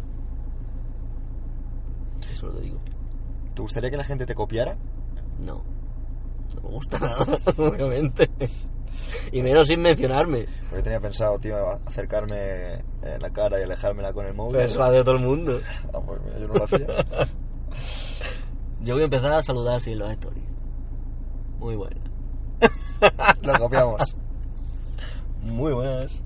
Eso 2.33 2.47
lo 2.49 2.61
digo. 2.61 2.81
¿Te 3.55 3.63
gustaría 3.63 3.91
que 3.91 3.97
la 3.97 4.05
gente 4.05 4.27
te 4.27 4.35
copiara? 4.35 4.77
No. 5.45 5.63
No 6.55 6.63
me 6.63 6.69
gusta 6.69 6.99
nada, 6.99 7.25
obviamente. 7.59 8.31
Y 9.33 9.43
menos 9.43 9.69
sin 9.69 9.81
mencionarme. 9.81 10.47
Porque 10.69 10.83
tenía 10.83 11.01
pensado, 11.01 11.39
tío, 11.39 11.57
acercarme 11.87 12.85
en 13.03 13.21
la 13.21 13.31
cara 13.31 13.59
y 13.61 13.63
alejármela 13.63 14.13
con 14.13 14.27
el 14.27 14.35
móvil. 14.35 14.57
Pero 14.57 14.65
eso 14.65 14.79
lo 14.79 14.85
hace 14.85 15.05
todo 15.05 15.17
el 15.17 15.23
mundo. 15.23 15.61
Ah, 15.93 16.01
pues 16.05 16.21
mira, 16.23 16.39
yo 16.39 16.49
no 16.49 16.55
lo 16.55 16.65
hacía. 16.65 16.87
Yo 18.81 18.95
voy 18.95 19.03
a 19.03 19.07
empezar 19.07 19.33
a 19.33 19.43
saludar 19.43 19.81
en 19.87 19.99
los 19.99 20.11
stories. 20.13 20.45
Muy 21.59 21.77
buenas. 21.77 22.05
lo 23.43 23.59
copiamos. 23.59 24.17
Muy 25.43 25.73
buenas. 25.73 26.23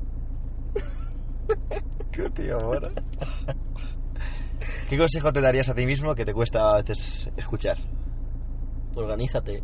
Qué 2.13 2.31
tío, 2.31 2.59
bueno. 2.61 2.89
¿Qué 4.89 4.99
consejo 4.99 5.33
te 5.33 5.41
darías 5.41 5.69
a 5.69 5.75
ti 5.75 5.87
mismo 5.87 6.15
que 6.15 6.25
te 6.25 6.35
cuesta 6.35 6.75
a 6.75 6.83
veces 6.83 7.31
escuchar? 7.37 7.79
Organízate. 8.95 9.63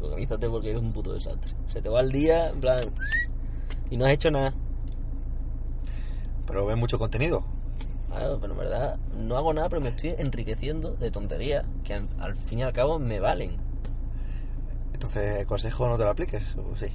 Organízate 0.00 0.48
porque 0.48 0.70
eres 0.70 0.82
un 0.82 0.92
puto 0.92 1.12
desastre. 1.12 1.52
Se 1.66 1.80
te 1.80 1.88
va 1.88 2.00
el 2.00 2.12
día, 2.12 2.48
en 2.48 2.60
plan. 2.60 2.80
Y 3.90 3.96
no 3.96 4.06
has 4.06 4.12
hecho 4.12 4.30
nada. 4.30 4.52
Pero 6.46 6.66
ves 6.66 6.76
mucho 6.76 6.98
contenido. 6.98 7.44
Claro, 8.08 8.38
pero 8.40 8.52
en 8.52 8.58
verdad 8.58 8.98
no 9.16 9.36
hago 9.36 9.52
nada, 9.52 9.68
pero 9.68 9.80
me 9.80 9.88
estoy 9.88 10.14
enriqueciendo 10.18 10.92
de 10.92 11.10
tonterías 11.10 11.66
que 11.82 11.94
al, 11.94 12.36
fin 12.36 12.60
y 12.60 12.62
al 12.62 12.72
cabo 12.72 12.98
me 12.98 13.18
valen. 13.18 13.56
Entonces, 14.92 15.40
¿el 15.40 15.46
consejo 15.46 15.88
no 15.88 15.96
te 15.96 16.04
lo 16.04 16.10
apliques? 16.10 16.56
¿O 16.56 16.76
sí? 16.76 16.86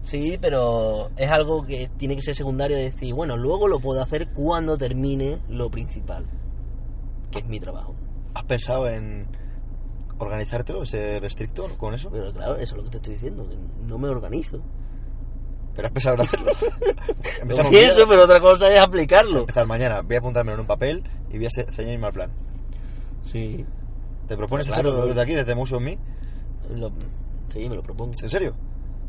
Sí, 0.00 0.38
pero 0.40 1.10
es 1.16 1.30
algo 1.30 1.64
que 1.64 1.88
tiene 1.96 2.16
que 2.16 2.22
ser 2.22 2.34
secundario 2.34 2.76
de 2.76 2.84
decir, 2.84 3.14
bueno, 3.14 3.36
luego 3.36 3.68
lo 3.68 3.78
puedo 3.78 4.00
hacer 4.02 4.28
cuando 4.32 4.76
termine 4.76 5.38
lo 5.48 5.70
principal, 5.70 6.24
que 7.30 7.40
es 7.40 7.46
mi 7.46 7.60
trabajo. 7.60 7.94
¿Has 8.34 8.44
pensado 8.44 8.88
en 8.88 9.28
organizártelo, 10.22 10.84
ser 10.86 11.24
estricto 11.24 11.68
con 11.78 11.94
eso? 11.94 12.10
Pero 12.10 12.32
claro, 12.32 12.56
eso 12.56 12.74
es 12.74 12.78
lo 12.78 12.84
que 12.84 12.90
te 12.90 12.96
estoy 12.98 13.14
diciendo, 13.14 13.48
que 13.48 13.56
no 13.86 13.98
me 13.98 14.08
organizo. 14.08 14.60
¿Pero 15.74 15.88
has 15.88 15.92
pensado 15.94 16.16
en 16.16 16.20
hacerlo? 16.22 16.52
Lo 16.52 17.42
Empezamos 17.42 17.70
pienso, 17.70 18.06
pero 18.06 18.24
otra 18.24 18.40
cosa 18.40 18.68
es 18.74 18.80
aplicarlo. 18.80 19.40
Empezar 19.40 19.66
mañana, 19.66 20.02
voy 20.02 20.16
a 20.16 20.18
apuntármelo 20.18 20.54
en 20.56 20.60
un 20.60 20.66
papel 20.66 21.02
y 21.30 21.38
voy 21.38 21.46
a 21.46 21.50
ceñirme 21.72 22.06
al 22.06 22.12
plan. 22.12 22.30
Sí. 23.22 23.64
¿Te 24.28 24.36
propones 24.36 24.66
Claro, 24.68 24.88
hacerlo 24.90 25.00
no. 25.00 25.06
desde 25.06 25.20
aquí, 25.22 25.34
desde 25.34 25.54
Muso 25.54 25.76
en 25.78 25.84
mí? 25.84 25.98
Lo- 26.74 26.90
Sí, 27.52 27.68
me 27.68 27.76
lo 27.76 27.82
propongo. 27.82 28.12
¿En 28.22 28.30
serio? 28.30 28.54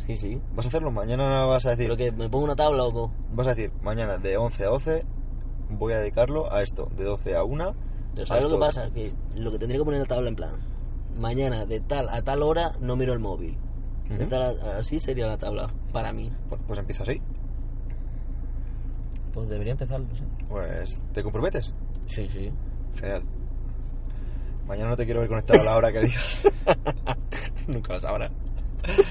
Sí, 0.05 0.17
sí. 0.17 0.41
¿Vas 0.53 0.65
a 0.65 0.69
hacerlo? 0.69 0.91
Mañana 0.91 1.45
vas 1.45 1.65
a 1.65 1.69
decir... 1.71 1.85
Pero 1.85 1.95
que 1.97 2.11
me 2.11 2.29
pongo 2.29 2.43
una 2.45 2.55
tabla 2.55 2.83
o 2.83 2.91
co- 2.91 3.11
Vas 3.33 3.47
a 3.47 3.55
decir, 3.55 3.71
mañana 3.81 4.17
de 4.17 4.35
11 4.35 4.63
a 4.65 4.67
12 4.67 5.05
voy 5.69 5.93
a 5.93 5.97
dedicarlo 5.99 6.51
a 6.51 6.61
esto. 6.61 6.89
De 6.97 7.03
12 7.05 7.35
a 7.37 7.43
1... 7.43 7.75
Pero 8.15 8.27
¿sabes 8.27 8.43
lo 8.43 8.49
que 8.51 8.57
pasa? 8.57 8.89
Que 8.91 9.11
lo 9.37 9.49
que 9.51 9.59
tendría 9.59 9.79
que 9.79 9.85
poner 9.85 9.97
en 10.01 10.03
la 10.03 10.07
tabla 10.15 10.29
en 10.29 10.35
plan, 10.35 10.51
mañana 11.17 11.65
de 11.65 11.79
tal 11.79 12.09
a 12.09 12.21
tal 12.21 12.43
hora 12.43 12.71
no 12.79 12.95
miro 12.95 13.13
el 13.13 13.19
móvil. 13.19 13.57
De 14.09 14.25
tal 14.27 14.59
a- 14.61 14.77
así 14.77 14.99
sería 14.99 15.25
la 15.27 15.37
tabla 15.37 15.69
para 15.91 16.11
mí. 16.13 16.31
Pues, 16.49 16.61
pues 16.67 16.79
empieza 16.79 17.03
así. 17.03 17.21
Pues 19.33 19.49
debería 19.49 19.71
empezarlo, 19.71 20.07
sí. 20.15 20.23
Pues, 20.47 21.01
¿te 21.13 21.23
comprometes? 21.23 21.73
Sí, 22.05 22.27
sí. 22.29 22.51
Genial. 22.95 23.23
Mañana 24.67 24.89
no 24.91 24.95
te 24.97 25.05
quiero 25.05 25.21
ver 25.21 25.29
conectado 25.29 25.61
a 25.61 25.65
la 25.65 25.75
hora 25.77 25.91
que 25.91 26.01
digas. 26.01 26.43
Nunca 27.67 27.93
lo 27.93 27.99
sabrá. 27.99 28.29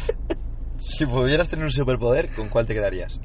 si 0.77 1.05
pudieras 1.07 1.49
tener 1.49 1.65
un 1.65 1.71
superpoder, 1.73 2.33
¿con 2.35 2.49
cuál 2.49 2.67
te 2.67 2.75
quedarías? 2.75 3.19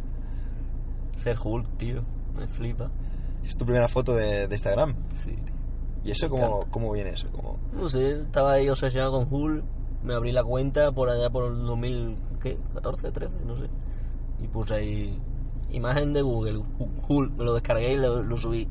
Ser 1.15 1.37
Hulk, 1.41 1.77
tío. 1.77 2.03
Me 2.35 2.47
flipa. 2.47 2.89
Es 3.43 3.55
tu 3.55 3.65
primera 3.65 3.87
foto 3.87 4.13
de, 4.15 4.47
de 4.47 4.55
Instagram. 4.55 4.95
Sí. 5.15 5.35
¿Y 6.03 6.11
eso 6.11 6.29
cómo, 6.29 6.59
cómo 6.71 6.91
viene 6.93 7.11
eso? 7.11 7.27
¿Cómo? 7.31 7.57
No 7.73 7.89
sé, 7.89 8.21
estaba 8.21 8.53
ahí 8.53 8.69
obsesionado 8.69 9.11
con 9.11 9.27
Hulk. 9.33 9.63
Me 10.03 10.13
abrí 10.13 10.31
la 10.31 10.43
cuenta 10.43 10.91
por 10.91 11.09
allá 11.09 11.29
por 11.29 11.51
el 11.51 11.65
2014, 11.65 13.11
13, 13.11 13.33
no 13.45 13.57
sé. 13.57 13.65
Y 14.41 14.47
puse 14.47 14.73
ahí 14.75 15.19
imagen 15.71 16.13
de 16.13 16.21
Google, 16.21 16.59
Hu- 16.59 16.89
Hulk. 17.07 17.31
Me 17.37 17.43
lo 17.43 17.53
descargué 17.53 17.93
y 17.93 17.97
lo, 17.97 18.21
lo 18.23 18.37
subí. 18.37 18.67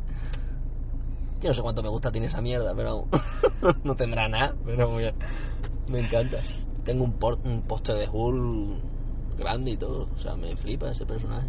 Yo 1.40 1.48
no 1.50 1.54
sé 1.54 1.60
cuánto 1.60 1.82
me 1.82 1.88
gusta 1.90 2.10
tiene 2.10 2.28
esa 2.28 2.40
mierda, 2.40 2.74
pero 2.74 3.04
no 3.84 3.94
tendrá 3.96 4.28
nada. 4.28 4.54
Pero 4.64 4.88
voy 4.90 5.04
a- 5.04 5.14
me 5.88 6.00
encanta. 6.00 6.38
Tengo 6.84 7.04
un, 7.04 7.12
por- 7.12 7.38
un 7.44 7.60
póster 7.62 7.96
de 7.96 8.08
Hulk 8.10 9.36
grande 9.36 9.72
y 9.72 9.76
todo. 9.76 10.08
O 10.14 10.18
sea, 10.18 10.36
me 10.36 10.56
flipa 10.56 10.90
ese 10.90 11.04
personaje. 11.04 11.48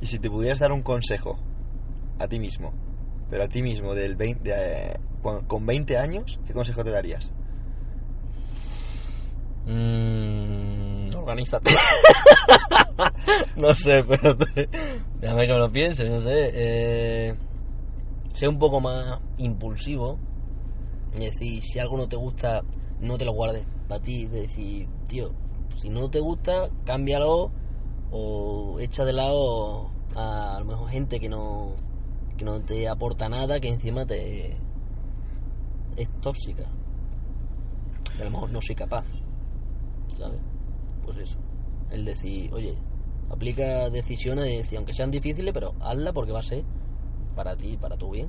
Y 0.00 0.06
si 0.06 0.18
te 0.18 0.30
pudieras 0.30 0.58
dar 0.58 0.70
un 0.72 0.82
consejo 0.82 1.38
a 2.18 2.28
ti 2.28 2.38
mismo, 2.38 2.72
pero 3.30 3.44
a 3.44 3.48
ti 3.48 3.62
mismo 3.62 3.94
del 3.94 4.16
20, 4.16 4.48
de, 4.48 4.54
eh, 4.92 4.96
con, 5.22 5.44
con 5.46 5.66
20 5.66 5.96
años, 5.98 6.38
¿qué 6.46 6.52
consejo 6.52 6.84
te 6.84 6.90
darías? 6.90 7.32
Mmm. 9.66 11.08
Organízate. 11.16 11.70
no 13.56 13.74
sé, 13.74 14.04
pero 14.04 14.36
te- 14.36 14.68
déjame 15.20 15.46
que 15.46 15.52
me 15.52 15.58
lo 15.58 15.72
piense, 15.72 16.08
no 16.08 16.20
sé. 16.20 16.50
Eh, 16.54 17.34
sé 18.28 18.46
un 18.46 18.58
poco 18.58 18.80
más 18.80 19.20
impulsivo. 19.38 20.18
Es 21.14 21.32
decir, 21.32 21.62
si 21.62 21.78
algo 21.80 21.96
no 21.96 22.08
te 22.08 22.16
gusta, 22.16 22.62
no 23.00 23.18
te 23.18 23.24
lo 23.24 23.32
guardes 23.32 23.66
para 23.88 24.00
ti. 24.00 24.24
Es 24.24 24.30
decir, 24.32 24.88
tío, 25.08 25.32
si 25.76 25.88
no 25.88 26.08
te 26.10 26.20
gusta, 26.20 26.68
cámbialo 26.84 27.50
o 28.12 28.78
echa 28.78 29.04
de 29.04 29.12
lado 29.14 29.90
a, 30.14 30.56
a 30.56 30.60
lo 30.60 30.66
mejor 30.66 30.90
gente 30.90 31.18
que 31.18 31.28
no, 31.28 31.74
que 32.36 32.44
no 32.44 32.60
te 32.60 32.88
aporta 32.88 33.28
nada, 33.28 33.58
que 33.60 33.68
encima 33.68 34.06
te 34.06 34.56
es 35.96 36.10
tóxica. 36.20 36.64
Que 38.16 38.22
a 38.22 38.24
lo 38.26 38.30
mejor 38.30 38.50
no 38.50 38.60
soy 38.60 38.74
capaz. 38.74 39.06
¿sabes? 40.16 40.40
Pues 41.02 41.18
eso. 41.18 41.38
El 41.90 42.04
decir, 42.04 42.52
oye, 42.52 42.76
aplica 43.30 43.88
decisiones, 43.90 44.72
aunque 44.76 44.92
sean 44.92 45.10
difíciles, 45.10 45.52
pero 45.52 45.74
hazla 45.80 46.12
porque 46.12 46.32
va 46.32 46.40
a 46.40 46.44
ser 46.44 46.64
para 47.34 47.56
ti, 47.56 47.76
para 47.76 47.96
tu 47.96 48.10
bien. 48.10 48.28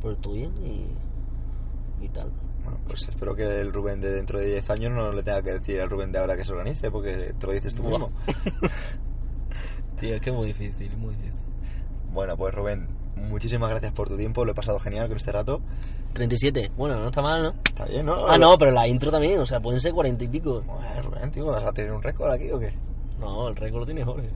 Por 0.00 0.16
tu 0.16 0.32
bien 0.32 0.52
y, 0.64 2.04
y 2.04 2.08
tal. 2.08 2.30
Bueno, 2.64 2.78
pues 2.86 3.08
espero 3.08 3.34
que 3.34 3.60
el 3.60 3.72
Rubén 3.72 4.00
de 4.00 4.12
dentro 4.12 4.38
de 4.38 4.46
10 4.46 4.70
años 4.70 4.92
no 4.92 5.12
le 5.12 5.22
tenga 5.22 5.42
que 5.42 5.52
decir 5.52 5.80
al 5.80 5.90
Rubén 5.90 6.12
de 6.12 6.18
ahora 6.18 6.36
que 6.36 6.44
se 6.44 6.52
organice, 6.52 6.90
porque 6.90 7.34
te 7.38 7.46
lo 7.46 7.52
dices 7.52 7.74
tú 7.74 7.82
mismo. 7.82 8.10
Tío, 9.98 10.14
es 10.14 10.20
que 10.20 10.30
es 10.30 10.36
muy 10.36 10.48
difícil, 10.48 10.96
muy 10.96 11.14
difícil. 11.14 11.40
Bueno, 12.12 12.36
pues 12.36 12.54
Rubén, 12.54 12.88
muchísimas 13.16 13.70
gracias 13.70 13.92
por 13.92 14.08
tu 14.08 14.16
tiempo, 14.16 14.44
lo 14.44 14.52
he 14.52 14.54
pasado 14.54 14.78
genial 14.78 15.08
con 15.08 15.16
este 15.16 15.32
rato. 15.32 15.60
37, 16.12 16.72
bueno, 16.76 16.98
no 16.98 17.06
está 17.06 17.22
mal, 17.22 17.42
¿no? 17.42 17.50
Está 17.64 17.84
bien, 17.86 18.04
¿no? 18.06 18.26
Ah, 18.26 18.36
no, 18.38 18.56
pero 18.58 18.70
la 18.70 18.86
intro 18.86 19.10
también, 19.10 19.38
o 19.38 19.46
sea, 19.46 19.60
pueden 19.60 19.80
ser 19.80 19.92
40 19.92 20.24
y 20.24 20.28
pico. 20.28 20.62
Bueno, 20.62 21.02
Rubén, 21.02 21.30
tío, 21.30 21.46
¿vas 21.46 21.64
a 21.64 21.72
tener 21.72 21.92
un 21.92 22.02
récord 22.02 22.30
aquí 22.30 22.50
o 22.50 22.58
qué? 22.58 22.72
No, 23.18 23.48
el 23.48 23.56
récord 23.56 23.80
lo 23.80 23.86
tiene 23.86 24.04
Jorge. 24.04 24.28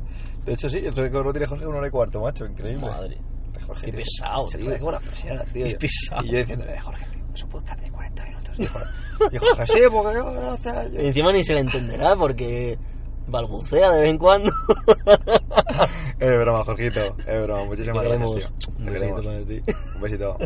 De 0.44 0.52
hecho, 0.52 0.70
sí, 0.70 0.78
el 0.78 0.94
récord 0.94 1.24
lo 1.26 1.32
tiene 1.32 1.46
Jorge 1.46 1.66
una 1.66 1.78
hora 1.78 1.88
y 1.88 1.90
cuarto, 1.90 2.20
macho, 2.20 2.46
increíble. 2.46 2.86
Madre. 2.86 3.18
Jorge, 3.66 3.86
Qué 3.86 3.92
tío, 3.92 4.00
pesado, 4.00 4.48
se 4.48 4.58
tío. 4.58 4.66
pone 4.66 4.78
como 4.78 4.90
las 4.92 5.02
persianas, 5.02 5.46
tío. 5.52 5.64
Qué 5.66 5.76
pesado. 5.76 6.24
Y 6.24 6.30
yo 6.30 6.38
diciéndole, 6.38 6.80
Jorge, 6.80 7.04
tío, 7.12 7.24
es 7.34 7.42
un 7.42 7.48
podcast 7.50 7.80
de 7.80 7.90
40 7.90 8.24
minutos. 8.24 8.54
Y 8.58 8.66
Jorge, 9.38 9.66
sí, 9.66 9.80
porque 9.90 10.14
yo 10.18 10.24
no 10.32 10.50
hace 10.50 10.70
años. 10.70 10.94
Y 11.02 11.06
encima 11.06 11.32
ni 11.32 11.42
se 11.42 11.54
le 11.54 11.60
entenderá 11.60 12.14
porque 12.16 12.78
balbucea 13.28 13.92
de 13.92 14.00
vez 14.00 14.10
en 14.10 14.18
cuando. 14.18 14.52
Es 16.18 16.38
broma, 16.38 16.64
Jorgito, 16.64 17.14
es 17.26 17.42
broma. 17.42 17.64
Muchísimas 17.66 18.02
gracias, 18.04 18.30
tío. 18.32 18.48
Un 18.78 18.86
besito. 18.86 19.20
Un 19.94 20.00
besito. 20.00 20.38